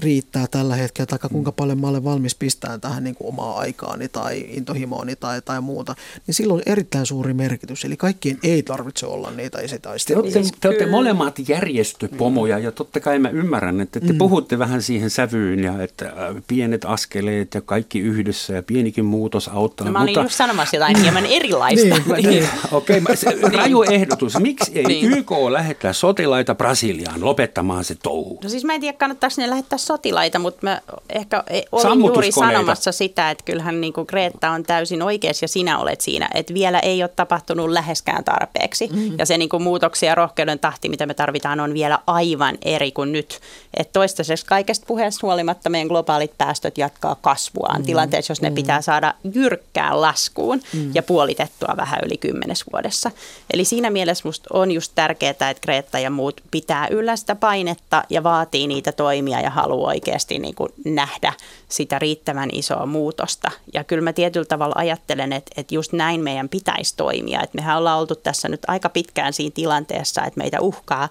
riittää 0.00 0.46
tällä 0.46 0.76
hetkellä, 0.76 1.06
tai 1.06 1.18
kuinka 1.32 1.52
paljon 1.52 1.80
mä 1.80 1.88
olen 1.88 2.04
valmis 2.04 2.34
pistämään 2.34 2.80
tähän 2.80 3.04
niin 3.04 3.14
kuin 3.14 3.28
omaa 3.28 3.58
aikaani 3.58 4.08
tai 4.08 4.44
intohimooni 4.48 5.16
tai, 5.16 5.42
tai 5.42 5.60
muuta, 5.60 5.94
niin 6.26 6.34
silloin 6.34 6.58
on 6.58 6.72
erittäin 6.72 7.06
suuri 7.06 7.34
merkitys. 7.34 7.84
Eli 7.84 7.96
kaikkien 7.96 8.38
ei 8.42 8.62
tarvitse 8.62 9.06
olla 9.06 9.30
niitä 9.30 9.58
esitaistelijoita. 9.58 10.40
Te, 10.40 10.48
te 10.60 10.68
olette 10.68 10.86
molemmat 10.86 11.48
järjestöpomoja 11.48 12.58
ja 12.58 12.72
totta 12.72 13.00
kai 13.00 13.18
mä 13.18 13.28
ymmärrän, 13.28 13.80
että 13.80 14.00
te 14.00 14.12
mm. 14.12 14.18
puhutte 14.18 14.58
vähän 14.58 14.82
siihen 14.82 15.10
sävyyn 15.10 15.64
ja 15.64 15.82
että 15.82 16.06
äh, 16.06 16.42
pienet 16.46 16.84
askeleet 16.84 17.54
ja 17.54 17.60
kaikki 17.60 17.98
yhdessä 17.98 18.52
ja 18.52 18.62
pienikin 18.62 19.04
muutos 19.04 19.48
auttaa. 19.48 19.86
No, 19.86 19.92
mä 19.92 19.98
olin 19.98 20.10
mutta... 20.10 20.22
just 20.22 20.34
sanomassa 20.34 20.76
jotain 20.76 21.00
hieman 21.02 21.26
erilaista. 21.26 21.96
niin, 22.16 22.28
niin. 22.28 22.48
Okei, 22.72 23.02
okay, 23.02 23.50
raju 23.52 23.82
ehdotus. 23.82 24.40
Miksi 24.40 24.72
ei 24.74 24.84
niin. 24.84 25.12
YK 25.12 25.30
lähettää 25.50 25.92
sotilaita 25.92 26.54
Brasiliaan 26.54 27.24
lopettamaan 27.24 27.84
se 27.84 27.94
touhu? 27.94 28.40
No 28.42 28.48
siis 28.48 28.64
mä 28.64 28.74
en 28.74 28.80
tiedä, 28.80 28.98
kannattaako 28.98 29.34
ne 29.38 29.50
lähettää 29.50 29.78
sotilaita, 29.88 30.38
mutta 30.38 30.58
mä 30.62 30.80
ehkä 31.08 31.44
e, 31.46 31.60
olin 31.72 32.00
juuri 32.00 32.32
sanomassa 32.32 32.92
sitä, 32.92 33.30
että 33.30 33.44
kyllähän 33.44 33.80
niin 33.80 33.92
kuin 33.92 34.06
Greta 34.08 34.50
on 34.50 34.62
täysin 34.62 35.02
oikeassa 35.02 35.44
ja 35.44 35.48
sinä 35.48 35.78
olet 35.78 36.00
siinä, 36.00 36.28
että 36.34 36.54
vielä 36.54 36.78
ei 36.78 37.02
ole 37.02 37.10
tapahtunut 37.16 37.70
läheskään 37.70 38.24
tarpeeksi. 38.24 38.86
Mm-hmm. 38.86 39.18
Ja 39.18 39.26
se 39.26 39.38
niin 39.38 39.48
kuin 39.48 39.62
muutoksia 39.62 40.08
ja 40.08 40.14
rohkeuden 40.14 40.58
tahti, 40.58 40.88
mitä 40.88 41.06
me 41.06 41.14
tarvitaan, 41.14 41.60
on 41.60 41.74
vielä 41.74 41.98
aivan 42.06 42.58
eri 42.62 42.92
kuin 42.92 43.12
nyt. 43.12 43.40
Että 43.74 43.92
toistaiseksi 43.92 44.46
kaikesta 44.46 44.86
puheesta 44.86 45.26
huolimatta 45.26 45.70
meidän 45.70 45.88
globaalit 45.88 46.38
päästöt 46.38 46.78
jatkaa 46.78 47.14
kasvuaan 47.14 47.74
mm-hmm. 47.74 47.86
tilanteessa, 47.86 48.30
jos 48.30 48.42
ne 48.42 48.48
mm-hmm. 48.48 48.54
pitää 48.54 48.82
saada 48.82 49.14
jyrkkään 49.34 50.00
laskuun 50.00 50.58
mm-hmm. 50.58 50.90
ja 50.94 51.02
puolitettua 51.02 51.74
vähän 51.76 52.00
yli 52.06 52.16
kymmenes 52.16 52.64
vuodessa. 52.72 53.10
Eli 53.52 53.64
siinä 53.64 53.90
mielessä 53.90 54.28
musta 54.28 54.48
on 54.52 54.70
just 54.70 54.92
tärkeää, 54.94 55.30
että 55.30 55.54
Greta 55.62 55.98
ja 55.98 56.10
muut 56.10 56.40
pitää 56.50 56.88
yllä 56.90 57.16
sitä 57.16 57.34
painetta 57.34 58.04
ja 58.10 58.22
vaatii 58.22 58.66
niitä 58.66 58.92
toimia 58.92 59.40
ja 59.40 59.50
haluaa 59.50 59.77
haluaa 59.78 59.90
oikeasti 59.90 60.38
niin 60.38 60.54
kuin 60.54 60.72
nähdä 60.84 61.32
sitä 61.68 61.98
riittävän 61.98 62.50
isoa 62.52 62.86
muutosta. 62.86 63.50
Ja 63.74 63.84
kyllä 63.84 64.02
mä 64.02 64.12
tietyllä 64.12 64.46
tavalla 64.46 64.74
ajattelen, 64.78 65.32
että, 65.32 65.50
että 65.56 65.74
just 65.74 65.92
näin 65.92 66.20
meidän 66.20 66.48
pitäisi 66.48 66.96
toimia. 66.96 67.42
Että 67.42 67.58
mehän 67.58 67.78
ollaan 67.78 68.00
oltu 68.00 68.14
tässä 68.14 68.48
nyt 68.48 68.60
aika 68.68 68.88
pitkään 68.88 69.32
siinä 69.32 69.52
tilanteessa, 69.54 70.24
että 70.24 70.38
meitä 70.40 70.60
uhkaa 70.60 71.08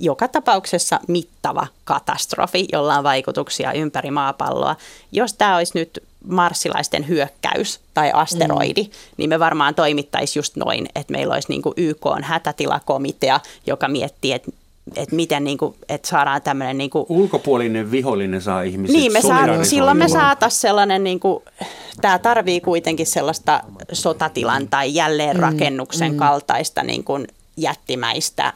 joka 0.00 0.28
tapauksessa 0.28 1.00
mittava 1.08 1.66
katastrofi, 1.84 2.68
jolla 2.72 2.98
on 2.98 3.04
vaikutuksia 3.04 3.72
ympäri 3.72 4.10
maapalloa. 4.10 4.76
Jos 5.12 5.32
tämä 5.32 5.56
olisi 5.56 5.78
nyt 5.78 6.02
marssilaisten 6.24 7.08
hyökkäys 7.08 7.80
tai 7.94 8.10
asteroidi, 8.14 8.82
mm. 8.82 8.90
niin 9.16 9.30
me 9.30 9.38
varmaan 9.38 9.74
toimittaisiin 9.74 10.40
just 10.40 10.56
noin, 10.56 10.86
että 10.94 11.12
meillä 11.12 11.34
olisi 11.34 11.48
niin 11.48 11.62
YK 11.76 12.06
hätätilakomitea, 12.22 13.40
joka 13.66 13.88
miettii, 13.88 14.32
että 14.32 14.50
että 14.96 15.16
miten 15.16 15.44
niin 15.44 15.58
kuin, 15.58 15.74
että 15.88 16.08
saadaan 16.08 16.42
tämmöinen... 16.42 16.78
Niin 16.78 16.90
kuin, 16.90 17.06
Ulkopuolinen 17.08 17.90
vihollinen 17.90 18.42
saa 18.42 18.62
ihmiset 18.62 18.96
Niin, 18.96 19.12
me 19.12 19.20
saa, 19.20 19.64
silloin 19.64 19.96
me 19.96 20.08
saataisiin 20.08 20.60
sellainen, 20.60 21.04
niin 21.04 21.20
kuin, 21.20 21.42
tämä 22.00 22.18
tarvii 22.18 22.60
kuitenkin 22.60 23.06
sellaista 23.06 23.62
sotatilan 23.92 24.68
tai 24.68 24.94
jälleenrakennuksen 24.94 26.08
mm, 26.08 26.14
mm. 26.14 26.18
kaltaista 26.18 26.82
niin 26.82 27.04
kuin 27.04 27.28
jättimäistä 27.56 28.52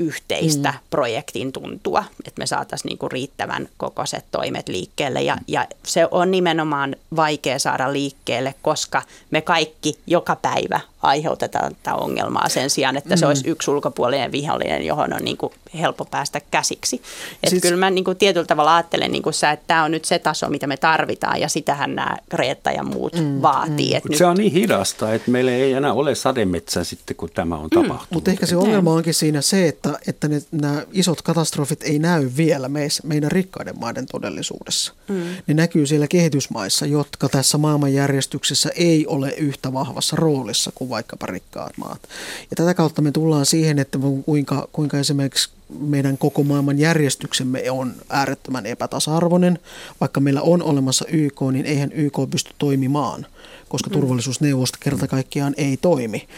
yhteistä 0.00 0.70
mm. 0.70 0.78
projektin 0.90 1.52
tuntua, 1.52 2.04
että 2.24 2.38
me 2.38 2.46
saataisiin 2.46 2.88
niinku 2.88 3.08
riittävän 3.08 3.68
kokoiset 3.76 4.24
toimet 4.30 4.68
liikkeelle. 4.68 5.22
Ja, 5.22 5.36
ja 5.48 5.66
se 5.82 6.08
on 6.10 6.30
nimenomaan 6.30 6.96
vaikea 7.16 7.58
saada 7.58 7.92
liikkeelle, 7.92 8.54
koska 8.62 9.02
me 9.30 9.40
kaikki 9.40 9.98
joka 10.06 10.36
päivä 10.36 10.80
aiheutetaan 11.02 11.74
tätä 11.74 11.94
ongelmaa 11.94 12.48
sen 12.48 12.70
sijaan, 12.70 12.96
että 12.96 13.16
se 13.16 13.24
mm. 13.24 13.28
olisi 13.28 13.50
yksi 13.50 13.70
ulkopuolinen 13.70 14.32
vihollinen, 14.32 14.86
johon 14.86 15.12
on 15.12 15.22
niin 15.22 15.36
kuin 15.36 15.52
helppo 15.80 16.04
päästä 16.04 16.40
käsiksi. 16.50 17.02
Että 17.34 17.50
siis... 17.50 17.62
kyllä 17.62 17.76
mä 17.76 17.90
niin 17.90 18.04
kuin 18.04 18.16
tietyllä 18.16 18.46
tavalla 18.46 18.76
ajattelen, 18.76 19.12
niin 19.12 19.22
kuin 19.22 19.34
sä, 19.34 19.50
että 19.50 19.64
tämä 19.66 19.84
on 19.84 19.90
nyt 19.90 20.04
se 20.04 20.18
taso, 20.18 20.48
mitä 20.48 20.66
me 20.66 20.76
tarvitaan 20.76 21.40
ja 21.40 21.48
sitähän 21.48 21.94
nämä 21.94 22.16
Kreetta 22.28 22.70
ja 22.70 22.82
muut 22.82 23.12
mm. 23.14 23.42
vaatii. 23.42 23.90
Mm. 23.90 23.96
Että 23.96 24.08
se 24.16 24.24
nyt... 24.24 24.30
on 24.30 24.36
niin 24.36 24.52
hidasta, 24.52 25.14
että 25.14 25.30
meillä 25.30 25.50
ei 25.50 25.72
enää 25.72 25.92
ole 25.92 26.14
sademetsää 26.14 26.84
sitten, 26.84 27.16
kun 27.16 27.30
tämä 27.34 27.54
on 27.56 27.68
mm. 27.74 27.82
tapahtunut. 27.82 28.10
Mutta 28.10 28.30
ehkä 28.30 28.46
se 28.46 28.56
ongelma 28.56 28.92
onkin 28.92 29.14
siinä 29.14 29.40
se, 29.40 29.68
että, 29.68 29.89
että 30.06 30.28
ne, 30.28 30.42
nämä 30.52 30.82
isot 30.92 31.22
katastrofit 31.22 31.82
ei 31.82 31.98
näy 31.98 32.30
vielä 32.36 32.68
meissä, 32.68 33.02
meidän 33.06 33.30
rikkaiden 33.30 33.78
maiden 33.80 34.06
todellisuudessa. 34.06 34.92
Mm. 35.08 35.22
Ne 35.46 35.54
näkyy 35.54 35.86
siellä 35.86 36.08
kehitysmaissa, 36.08 36.86
jotka 36.86 37.28
tässä 37.28 37.58
maailmanjärjestyksessä 37.58 38.70
ei 38.74 39.06
ole 39.06 39.30
yhtä 39.30 39.72
vahvassa 39.72 40.16
roolissa 40.16 40.72
kuin 40.74 40.90
vaikkapa 40.90 41.26
rikkaat 41.26 41.72
maat. 41.76 42.02
Ja 42.50 42.56
tätä 42.56 42.74
kautta 42.74 43.02
me 43.02 43.12
tullaan 43.12 43.46
siihen, 43.46 43.78
että 43.78 43.98
kuinka, 44.24 44.68
kuinka 44.72 44.98
esimerkiksi 44.98 45.50
meidän 45.78 46.18
koko 46.18 46.42
maailman 46.42 46.78
järjestyksemme 46.78 47.70
on 47.70 47.94
äärettömän 48.08 48.66
epätasa-arvoinen. 48.66 49.58
Vaikka 50.00 50.20
meillä 50.20 50.42
on 50.42 50.62
olemassa 50.62 51.04
YK, 51.08 51.40
niin 51.52 51.66
eihän 51.66 51.92
YK 51.92 52.18
pysty 52.30 52.54
toimimaan, 52.58 53.26
koska 53.70 53.90
mm. 53.90 53.92
turvallisuusneuvosto 53.92 54.78
kerta 54.80 55.06
kaikkiaan 55.06 55.54
ei 55.56 55.76
toimi. 55.76 56.28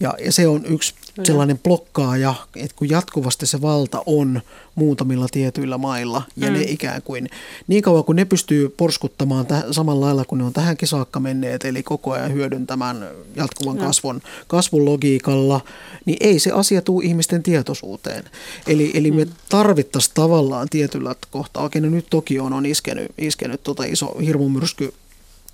Ja, 0.00 0.14
ja 0.24 0.32
se 0.32 0.48
on 0.48 0.66
yksi 0.66 0.94
Kyllä. 0.94 1.26
sellainen 1.26 1.58
blokkaaja, 1.58 2.34
että 2.56 2.76
kun 2.76 2.88
jatkuvasti 2.88 3.46
se 3.46 3.62
valta 3.62 4.02
on 4.06 4.40
muutamilla 4.74 5.26
tietyillä 5.30 5.78
mailla 5.78 6.22
ja 6.36 6.46
mm. 6.46 6.52
ne 6.52 6.62
ikään 6.62 7.02
kuin, 7.02 7.28
niin 7.66 7.82
kauan 7.82 8.04
kuin 8.04 8.16
ne 8.16 8.24
pystyy 8.24 8.68
porskuttamaan 8.68 9.46
täh, 9.46 9.64
samalla 9.70 10.06
lailla 10.06 10.24
kuin 10.24 10.38
ne 10.38 10.44
on 10.44 10.52
tähänkin 10.52 10.88
saakka 10.88 11.20
menneet, 11.20 11.64
eli 11.64 11.82
koko 11.82 12.12
ajan 12.12 12.32
hyödyntämään 12.32 13.08
jatkuvan 13.36 13.76
mm. 13.76 13.82
kasvun, 13.82 14.22
kasvun 14.46 14.84
logiikalla, 14.84 15.60
niin 16.04 16.16
ei 16.20 16.38
se 16.38 16.50
asia 16.50 16.82
tule 16.82 17.04
ihmisten 17.04 17.42
tietoisuuteen. 17.42 18.24
Eli, 18.66 18.90
eli 18.94 19.10
me 19.10 19.24
mm. 19.24 19.30
tarvittaisiin 19.48 20.14
tavallaan 20.14 20.68
tietyllä 20.68 21.14
kohtaa, 21.30 21.64
okei 21.64 21.82
no 21.82 21.90
nyt 21.90 22.06
toki 22.10 22.40
on, 22.40 22.52
on 22.52 22.66
iskenyt, 22.66 23.12
iskenyt 23.18 23.62
tota 23.62 23.84
iso 23.84 24.14
hirmumyrsky 24.18 24.94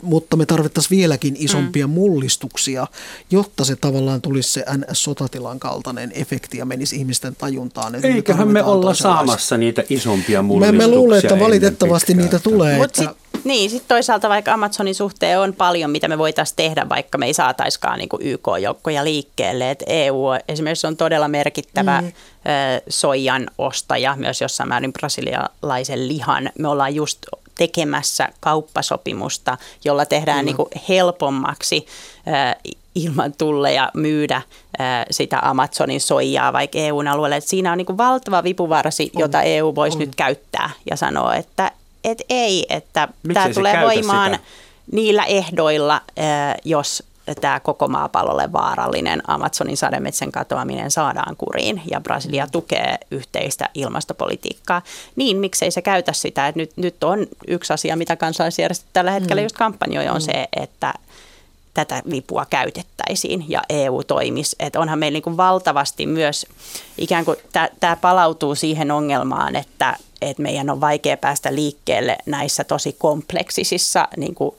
mutta 0.03 0.37
me 0.37 0.47
tarvittaisiin 0.47 0.99
vieläkin 0.99 1.37
isompia 1.39 1.87
mm. 1.87 1.93
mullistuksia, 1.93 2.87
jotta 3.31 3.65
se 3.65 3.77
tavallaan 3.77 4.23
tulisi 4.23 4.53
se 4.53 4.65
NS-sotatilan 4.77 5.59
kaltainen 5.59 6.13
efekti 6.15 6.59
ja 6.59 6.65
menisi 6.65 6.97
ihmisten 6.97 7.37
tajuntaan. 7.37 8.05
Eiköhän 8.05 8.49
me, 8.49 8.53
me 8.53 8.63
olla 8.63 8.95
saamassa 8.95 9.57
niitä 9.57 9.85
isompia 9.91 10.43
mullistuksia. 10.43 10.89
Me, 10.89 10.93
me 10.93 10.97
luulen, 10.97 11.19
että 11.19 11.39
valitettavasti 11.39 12.15
niitä 12.15 12.39
tulee. 12.39 12.77
Mut 12.77 12.85
että... 12.85 13.03
sit, 13.03 13.45
niin, 13.45 13.71
sitten 13.71 13.89
toisaalta 13.89 14.29
vaikka 14.29 14.53
Amazonin 14.53 14.95
suhteen 14.95 15.41
on 15.41 15.55
paljon, 15.55 15.91
mitä 15.91 16.09
me 16.09 16.19
voitaisiin 16.19 16.57
tehdä, 16.57 16.89
vaikka 16.89 17.19
me 17.19 17.27
ei 17.27 17.35
saataiskaan 17.35 17.99
niin 17.99 18.09
YK-joukkoja 18.21 19.05
liikkeelle. 19.05 19.71
Et 19.71 19.83
EU 19.87 20.25
esimerkiksi 20.49 20.87
on 20.87 20.97
todella 20.97 21.29
merkittävä 21.29 22.01
mm. 22.01 22.13
soijan 22.89 23.51
ostaja, 23.59 24.17
myös 24.17 24.41
jossain 24.41 24.69
määrin 24.69 24.93
brasilialaisen 24.93 26.09
lihan. 26.09 26.51
Me 26.59 26.69
ollaan 26.69 26.95
just 26.95 27.19
tekemässä 27.59 28.29
kauppasopimusta, 28.41 29.59
jolla 29.85 30.07
tehdään 30.07 30.39
mm. 30.39 30.45
niin 30.45 30.57
kuin 30.57 30.69
helpommaksi 30.89 31.87
äh, 32.29 32.57
ilman 32.95 33.33
tulleja 33.39 33.91
myydä 33.95 34.43
sitä 35.11 35.39
Amazonin 35.43 36.01
soijaa 36.01 36.53
vaikka 36.53 36.79
EUn 36.79 37.09
alueelle. 37.09 37.37
Et 37.37 37.45
siinä 37.45 37.73
on 37.73 37.79
niin 37.79 37.87
kuin 37.87 37.99
valtava 37.99 38.45
vipuvarsi, 38.45 39.11
on, 39.15 39.21
jota 39.21 39.43
EU 39.43 39.75
voisi 39.75 39.97
on. 39.97 40.01
nyt 40.01 40.15
käyttää 40.15 40.71
ja 40.91 40.97
sanoa, 40.97 41.35
että 41.35 41.71
et 42.05 42.23
ei, 42.29 42.67
että 42.69 43.09
tämä 43.35 43.55
tulee 43.55 43.83
voimaan 43.83 44.33
sitä? 44.33 44.45
niillä 44.93 45.25
ehdoilla, 45.25 46.01
jos 46.65 47.03
tämä 47.35 47.61
koko 47.61 47.89
maapallolle 47.89 48.53
vaarallinen 48.53 49.23
Amazonin 49.27 49.77
sademetsän 49.77 50.33
katoaminen 50.33 50.91
saadaan 50.91 51.37
kuriin 51.37 51.83
ja 51.91 52.01
Brasilia 52.01 52.47
tukee 52.53 52.99
yhteistä 53.11 53.69
ilmastopolitiikkaa, 53.75 54.83
niin 55.17 55.37
miksei 55.37 55.71
se 55.71 55.83
käytä 55.83 56.13
sitä. 56.13 56.49
Että 56.49 56.59
nyt, 56.59 56.71
nyt 56.77 57.05
on 57.05 57.27
yksi 57.49 57.73
asia, 57.73 57.97
mitä 57.97 58.17
kansalaisjärjestöt 58.17 58.89
tällä 58.93 59.11
hetkellä 59.11 59.43
mm. 59.43 59.45
just 59.45 59.57
kampanjoi, 59.57 60.09
on 60.09 60.17
mm. 60.17 60.21
se, 60.21 60.49
että 60.57 60.95
tätä 61.77 62.03
vipua 62.11 62.47
käytettäisiin 62.51 63.45
ja 63.49 63.63
EU 63.69 64.03
toimisi. 64.03 64.57
Että 64.61 64.81
onhan 64.81 64.99
meillä 64.99 65.21
niin 65.27 65.37
valtavasti 65.37 66.07
myös, 66.07 66.47
ikään 66.99 67.25
kuin 67.25 67.37
tämä 67.81 67.97
palautuu 67.97 68.55
siihen 68.55 68.91
ongelmaan, 68.91 69.57
että, 69.57 69.97
että 70.23 70.43
meidän 70.43 70.71
on 70.71 70.81
vaikea 70.81 71.17
päästä 71.17 71.55
liikkeelle 71.55 72.17
näissä 72.27 72.65
tosi 72.65 72.93
kompleksisissa 72.99 74.09
niin 74.17 74.35
kuin 74.35 74.55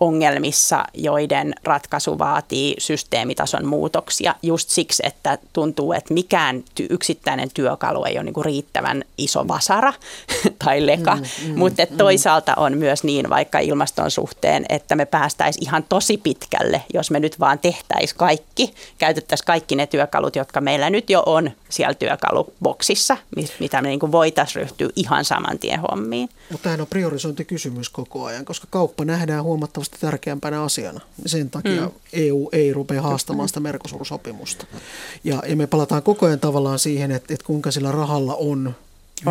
ongelmissa, 0.00 0.84
joiden 0.94 1.54
ratkaisu 1.64 2.18
vaatii 2.18 2.74
systeemitason 2.78 3.66
muutoksia 3.66 4.34
just 4.42 4.68
siksi, 4.68 5.02
että 5.06 5.38
tuntuu, 5.52 5.92
että 5.92 6.14
mikään 6.14 6.64
yksittäinen 6.90 7.50
työkalu 7.54 8.04
ei 8.04 8.16
ole 8.16 8.24
niin 8.24 8.34
kuin 8.34 8.44
riittävän 8.44 9.04
iso 9.18 9.48
vasara 9.48 9.92
tai 10.64 10.86
leka, 10.86 11.14
mm, 11.14 11.22
mm, 11.48 11.58
mutta 11.58 11.82
mm. 11.90 11.96
toisaalta 11.96 12.54
on 12.54 12.78
myös 12.78 13.04
niin 13.04 13.30
vaikka 13.30 13.58
ilmaston 13.58 14.10
suhteen, 14.10 14.66
että 14.68 14.96
me 14.96 15.06
päästäisiin 15.06 15.64
ihan 15.64 15.84
tosi 15.88 16.16
pitkälle, 16.16 16.82
jos 16.94 17.10
me 17.10 17.20
nyt 17.20 17.40
vaan 17.40 17.58
tehtäisiin 17.58 18.18
kaikki, 18.18 18.74
käytettäisiin 18.98 19.46
kaikki 19.46 19.76
ne 19.76 19.86
työkalut, 19.86 20.36
jotka 20.36 20.60
meillä 20.60 20.90
nyt 20.90 21.10
jo 21.10 21.22
on 21.26 21.50
siellä 21.68 21.94
työkaluboksissa, 21.94 23.16
mitä 23.58 23.82
me 23.82 23.88
niin 23.88 24.12
voitaisiin 24.12 24.62
ryhtyä 24.62 24.88
ihan 24.96 25.24
saman 25.24 25.58
tien 25.58 25.80
hommiin. 25.80 26.28
Mutta 26.50 26.62
tämähän 26.62 26.80
on 26.80 26.86
priorisointikysymys 26.86 27.88
koko 27.88 28.24
ajan, 28.24 28.44
koska 28.44 28.66
kauppa 28.70 29.04
nähdään 29.04 29.44
huomattavasti 29.44 29.96
tärkeämpänä 30.00 30.62
asiana. 30.62 31.00
Sen 31.26 31.50
takia 31.50 31.86
mm. 31.86 31.92
EU 32.12 32.48
ei 32.52 32.72
rupea 32.72 33.02
haastamaan 33.02 33.48
sitä 33.48 33.60
Mercosur-sopimusta. 33.60 34.66
Ja, 35.24 35.42
ja 35.46 35.56
me 35.56 35.66
palataan 35.66 36.02
koko 36.02 36.26
ajan 36.26 36.40
tavallaan 36.40 36.78
siihen, 36.78 37.10
että, 37.10 37.34
että 37.34 37.46
kuinka 37.46 37.70
sillä 37.70 37.92
rahalla 37.92 38.34
on 38.34 38.74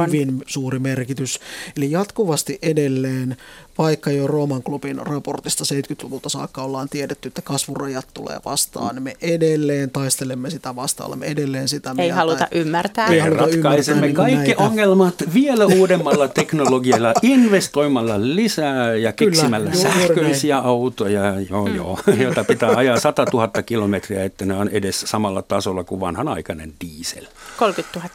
hyvin 0.07 0.43
suuri 0.47 0.79
merkitys. 0.79 1.39
Eli 1.77 1.91
jatkuvasti 1.91 2.59
edelleen, 2.61 3.37
vaikka 3.77 4.11
jo 4.11 4.27
Rooman 4.27 4.63
klubin 4.63 4.97
raportista 4.97 5.63
70-luvulta 5.63 6.29
saakka 6.29 6.61
ollaan 6.61 6.89
tiedetty, 6.89 7.27
että 7.27 7.41
kasvurajat 7.41 8.07
tulee 8.13 8.39
vastaan, 8.45 8.95
niin 8.95 9.03
me 9.03 9.17
edelleen 9.21 9.91
taistelemme 9.91 10.49
sitä 10.49 10.75
vastaan, 10.75 11.07
olemme 11.07 11.25
edelleen 11.25 11.69
sitä 11.69 11.89
mieltä. 11.89 12.03
Ei 12.03 12.09
haluta 12.09 12.47
ymmärtää. 12.51 13.07
Ei 13.07 13.19
haluta 13.19 13.45
ratkaisemme 13.45 14.01
niin 14.01 14.15
kaikki 14.15 14.37
näitä. 14.37 14.63
ongelmat 14.63 15.15
vielä 15.33 15.65
uudemmalla 15.65 16.27
teknologialla, 16.27 17.13
investoimalla 17.37 18.15
lisää 18.17 18.95
ja 18.95 19.13
keksimällä 19.13 19.71
Kyllä, 19.71 19.83
sähköisiä 19.83 20.57
autoja, 20.57 21.39
joo, 21.49 21.65
mm. 21.65 21.75
joo, 21.75 21.99
joita 22.23 22.43
pitää 22.43 22.69
ajaa 22.69 22.99
100 22.99 23.25
000 23.33 23.63
kilometriä, 23.65 24.23
että 24.23 24.45
ne 24.45 24.53
on 24.53 24.69
edes 24.69 25.01
samalla 25.01 25.41
tasolla 25.41 25.83
kuin 25.83 26.01
vanhanaikainen 26.01 26.73
diesel. 26.81 27.25
30 27.57 27.99
000. 27.99 28.09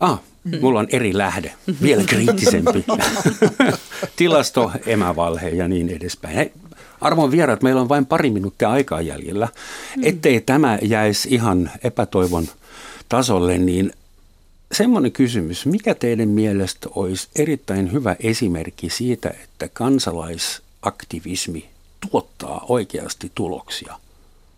Ah, 0.00 0.20
mulla 0.60 0.80
on 0.80 0.88
eri 0.92 1.18
lähde, 1.18 1.52
vielä 1.82 2.04
kriittisempi. 2.04 2.84
Tilasto, 4.16 4.72
emävalhe 4.86 5.48
ja 5.48 5.68
niin 5.68 5.88
edespäin. 5.88 6.34
Hei, 6.34 6.52
arvon 7.00 7.30
vieraat, 7.30 7.62
meillä 7.62 7.80
on 7.80 7.88
vain 7.88 8.06
pari 8.06 8.30
minuuttia 8.30 8.70
aikaa 8.70 9.00
jäljellä. 9.00 9.48
Ettei 10.02 10.40
tämä 10.40 10.78
jäisi 10.82 11.34
ihan 11.34 11.70
epätoivon 11.84 12.46
tasolle, 13.08 13.58
niin 13.58 13.92
semmoinen 14.72 15.12
kysymys, 15.12 15.66
mikä 15.66 15.94
teidän 15.94 16.28
mielestä 16.28 16.88
olisi 16.94 17.28
erittäin 17.36 17.92
hyvä 17.92 18.16
esimerkki 18.20 18.90
siitä, 18.90 19.30
että 19.44 19.68
kansalaisaktivismi 19.68 21.70
tuottaa 22.10 22.64
oikeasti 22.68 23.32
tuloksia? 23.34 23.94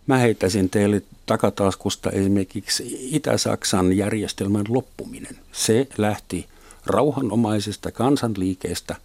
Mä 0.06 0.16
heittäisin 0.16 0.70
teille 0.70 1.02
takataskusta 1.26 2.10
esimerkiksi 2.10 3.08
Itä-Saksan 3.16 3.96
järjestelmän 3.96 4.64
loppuminen. 4.68 5.38
Se 5.52 5.86
lähti 5.98 6.46
rauhanomaisesta 6.86 7.90
kansanliikeestä 7.90 8.96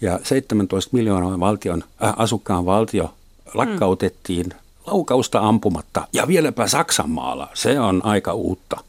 ja 0.00 0.20
17 0.22 0.96
miljoonaa 0.96 1.40
valtion, 1.40 1.84
äh, 2.04 2.14
asukkaan 2.16 2.66
valtio 2.66 3.14
lakkautettiin 3.54 4.46
mm. 4.46 4.58
laukausta 4.86 5.40
ampumatta 5.40 6.08
ja 6.12 6.28
vieläpä 6.28 6.68
Saksan 6.68 7.10
maalla. 7.10 7.48
Se 7.54 7.80
on 7.80 8.04
aika 8.04 8.32
uutta. 8.32 8.80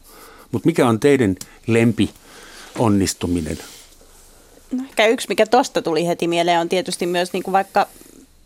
Mutta 0.52 0.66
mikä 0.66 0.88
on 0.88 1.00
teidän 1.00 1.36
lempi 1.66 2.10
onnistuminen? 2.78 3.58
No 4.70 4.84
ehkä 4.84 5.06
yksi, 5.06 5.28
mikä 5.28 5.46
tuosta 5.46 5.82
tuli 5.82 6.06
heti 6.06 6.28
mieleen, 6.28 6.60
on 6.60 6.68
tietysti 6.68 7.06
myös 7.06 7.32
niin 7.32 7.42
kuin 7.42 7.52
vaikka 7.52 7.86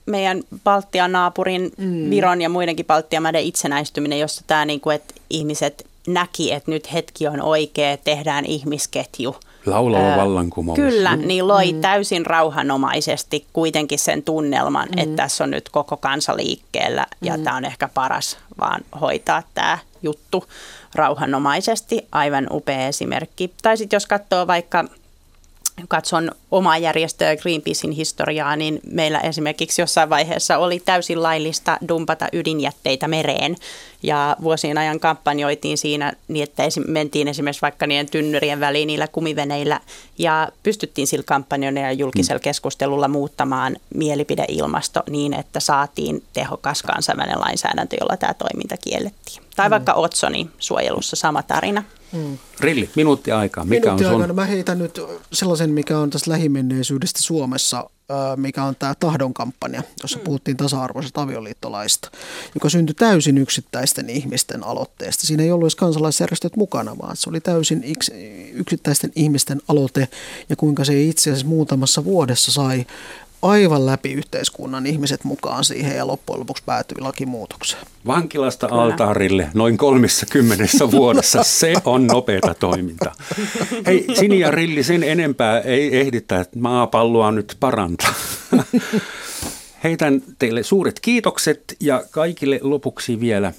meidän 0.07 0.43
Baltian 0.65 1.13
naapurin 1.13 1.73
mm. 1.79 2.11
Viron 2.11 2.43
ja 2.43 2.49
muidenkin 2.49 2.87
Baltian 2.87 3.23
maiden 3.23 3.43
itsenäistyminen, 3.43 4.19
jossa 4.19 4.45
tämä, 4.47 4.65
niin 4.65 4.81
kuin, 4.81 4.97
että 4.97 5.15
ihmiset 5.31 5.87
näki, 6.07 6.53
että 6.53 6.71
nyt 6.71 6.93
hetki 6.93 7.27
on 7.29 7.43
oikea, 7.43 7.97
tehdään 7.97 8.45
ihmisketju. 8.45 9.37
Laulava 9.67 10.17
vallankumous. 10.17 10.77
Kyllä, 10.77 11.17
mm. 11.17 11.27
niin 11.27 11.49
loi 11.49 11.73
mm. 11.73 11.81
täysin 11.81 12.27
rauhanomaisesti 12.27 13.47
kuitenkin 13.53 13.99
sen 13.99 14.23
tunnelman, 14.23 14.89
mm. 14.89 14.99
että 14.99 15.17
tässä 15.17 15.45
on 15.45 15.51
nyt 15.51 15.69
koko 15.69 15.97
kansa 15.97 16.37
liikkeellä 16.37 17.07
ja 17.23 17.37
mm. 17.37 17.45
tämä 17.45 17.57
on 17.57 17.65
ehkä 17.65 17.89
paras 17.89 18.39
vaan 18.61 18.81
hoitaa 19.01 19.43
tämä 19.55 19.79
juttu 20.03 20.45
rauhanomaisesti. 20.95 22.07
Aivan 22.13 22.47
upea 22.51 22.87
esimerkki. 22.87 23.53
Tai 23.63 23.77
sitten 23.77 23.97
jos 23.97 24.07
katsoo 24.07 24.47
vaikka 24.47 24.85
katson 25.89 26.31
omaa 26.51 26.79
järjestöä 26.79 27.37
Greenpeacein 27.37 27.93
historiaa, 27.93 28.57
niin 28.57 28.81
meillä 28.91 29.21
esimerkiksi 29.21 29.83
jossain 29.83 30.11
vaiheessa 30.11 30.59
oli 30.59 30.81
täysin 30.85 31.23
laillista 31.23 31.79
dumpata 31.89 32.29
ydinjätteitä 32.33 33.09
mereen. 33.09 33.57
Ja 34.03 34.37
vuosien 34.43 34.79
ajan 34.79 35.01
kampanjoitiin 35.01 35.79
siinä 35.79 36.13
niin, 36.29 36.43
että 36.43 36.63
mentiin 36.89 37.29
esimerkiksi 37.29 37.63
vaikka 37.63 37.87
niiden 37.87 38.11
tynnyrien 38.11 38.61
väliin 38.61 38.87
niillä 38.87 39.09
kumiveneillä 39.09 39.81
ja 40.19 40.49
pystyttiin 40.63 41.07
sillä 41.07 41.25
kampanjoilla 41.27 41.81
ja 41.81 41.93
julkisella 41.93 42.39
mm. 42.39 42.43
keskustelulla 42.43 43.09
muuttamaan 43.09 43.77
mielipideilmasto 43.95 45.03
niin, 45.11 45.35
että 45.35 45.61
saatiin 45.61 46.23
tehokas 46.33 46.83
kansainvälinen 46.83 47.41
lainsäädäntö, 47.41 47.97
jolla 48.01 48.17
tämä 48.17 48.35
toiminta 48.35 48.77
kiellettiin. 48.77 49.43
Tai 49.57 49.69
mm. 49.69 49.71
vaikka 49.71 49.93
Otsoni 49.93 50.51
suojelussa 50.59 51.17
sama 51.17 51.43
tarina. 51.43 51.83
Mm. 52.13 52.39
Rilli, 52.61 52.91
minuutti 52.97 53.33
aikaa. 53.33 53.65
Mikä 53.65 53.81
minuutti 53.81 54.05
on 54.05 54.11
sun? 54.11 54.21
Aikana 54.21 54.35
mä 54.35 54.45
heitän 54.45 54.79
nyt 54.79 55.01
sellaisen, 55.33 55.71
mikä 55.71 55.99
on 55.99 56.11
tässä 56.11 56.31
lähimenneisyydestä 56.31 57.23
Suomessa, 57.23 57.91
mikä 58.37 58.65
on 58.65 58.77
tämä 58.77 58.95
tahdon 59.01 59.35
kampanja, 59.35 59.83
jossa 60.03 60.19
mm. 60.19 60.25
puhuttiin 60.25 60.57
tasa-arvoisesta 60.57 61.23
avioliittolaista, 61.23 62.11
joka 62.55 62.69
syntyi 62.69 62.95
täysin 62.95 63.39
yksittäisten 63.39 64.11
ihmisten 64.11 64.65
aloitteesta. 64.65 65.27
Siinä 65.27 65.43
ei 65.43 65.53
ollut 65.53 65.65
edes 65.65 65.77
kansalaisjärjestöt 65.77 66.57
mukana, 66.57 66.99
vaan 66.99 67.17
se 67.17 67.31
oli 67.31 67.41
täysin 67.41 67.85
yksittäisten 68.53 69.13
ihmisten 69.17 69.61
aloite 69.69 70.09
ja 70.49 70.57
kuinka 70.57 70.85
se 70.85 71.03
itse 71.03 71.31
asiassa 71.31 71.47
muutamassa 71.47 72.05
vuodessa 72.05 72.53
sai 72.53 72.87
aivan 73.43 73.87
läpi 73.87 74.13
yhteiskunnan 74.13 74.87
ihmiset 74.87 75.25
mukaan 75.25 75.65
siihen 75.65 75.97
ja 75.97 76.07
loppujen 76.07 76.41
lopuksi 76.41 76.63
päätyi 76.67 77.01
lakimuutokseen. 77.01 77.87
Vankilasta 78.07 78.69
Kyllä. 78.69 78.83
altaarille 78.83 79.49
noin 79.55 79.77
kolmessa 79.77 80.27
kymmenessä 80.27 80.91
vuodessa, 80.91 81.43
se 81.61 81.75
on 81.85 82.07
nopeata 82.07 82.55
toimintaa. 82.55 83.15
Hei 83.87 84.07
Sini 84.19 84.41
ja 84.41 84.51
Rilli, 84.51 84.83
sen 84.83 85.03
enempää 85.03 85.61
ei 85.61 86.01
ehditä 86.01 86.47
maapalloa 86.57 87.33
nyt 87.33 87.57
parantaa. 87.61 88.15
Heitän 89.85 90.23
teille 90.39 90.63
suuret 90.63 91.01
kiitokset 91.01 91.77
ja 91.81 92.05
kaikille 92.11 92.61
lopuksi 92.63 93.21
vielä 93.21 93.53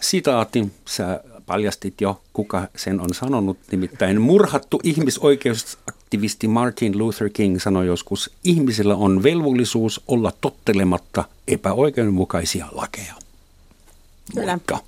sitaatti. 0.00 0.72
Sä 0.84 1.20
paljastit 1.46 2.00
jo, 2.00 2.20
kuka 2.32 2.68
sen 2.76 3.00
on 3.00 3.14
sanonut, 3.14 3.58
nimittäin 3.72 4.20
murhattu 4.20 4.80
ihmisoikeus 4.84 5.78
aktivisti 6.10 6.48
Martin 6.48 6.98
Luther 6.98 7.30
King 7.30 7.60
sanoi 7.60 7.86
joskus, 7.86 8.30
ihmisillä 8.44 8.96
on 8.96 9.22
velvollisuus 9.22 10.00
olla 10.08 10.32
tottelematta 10.40 11.24
epäoikeudenmukaisia 11.48 12.66
lakeja. 12.72 13.14
Kyllä. 14.34 14.52
Moikka. 14.52 14.78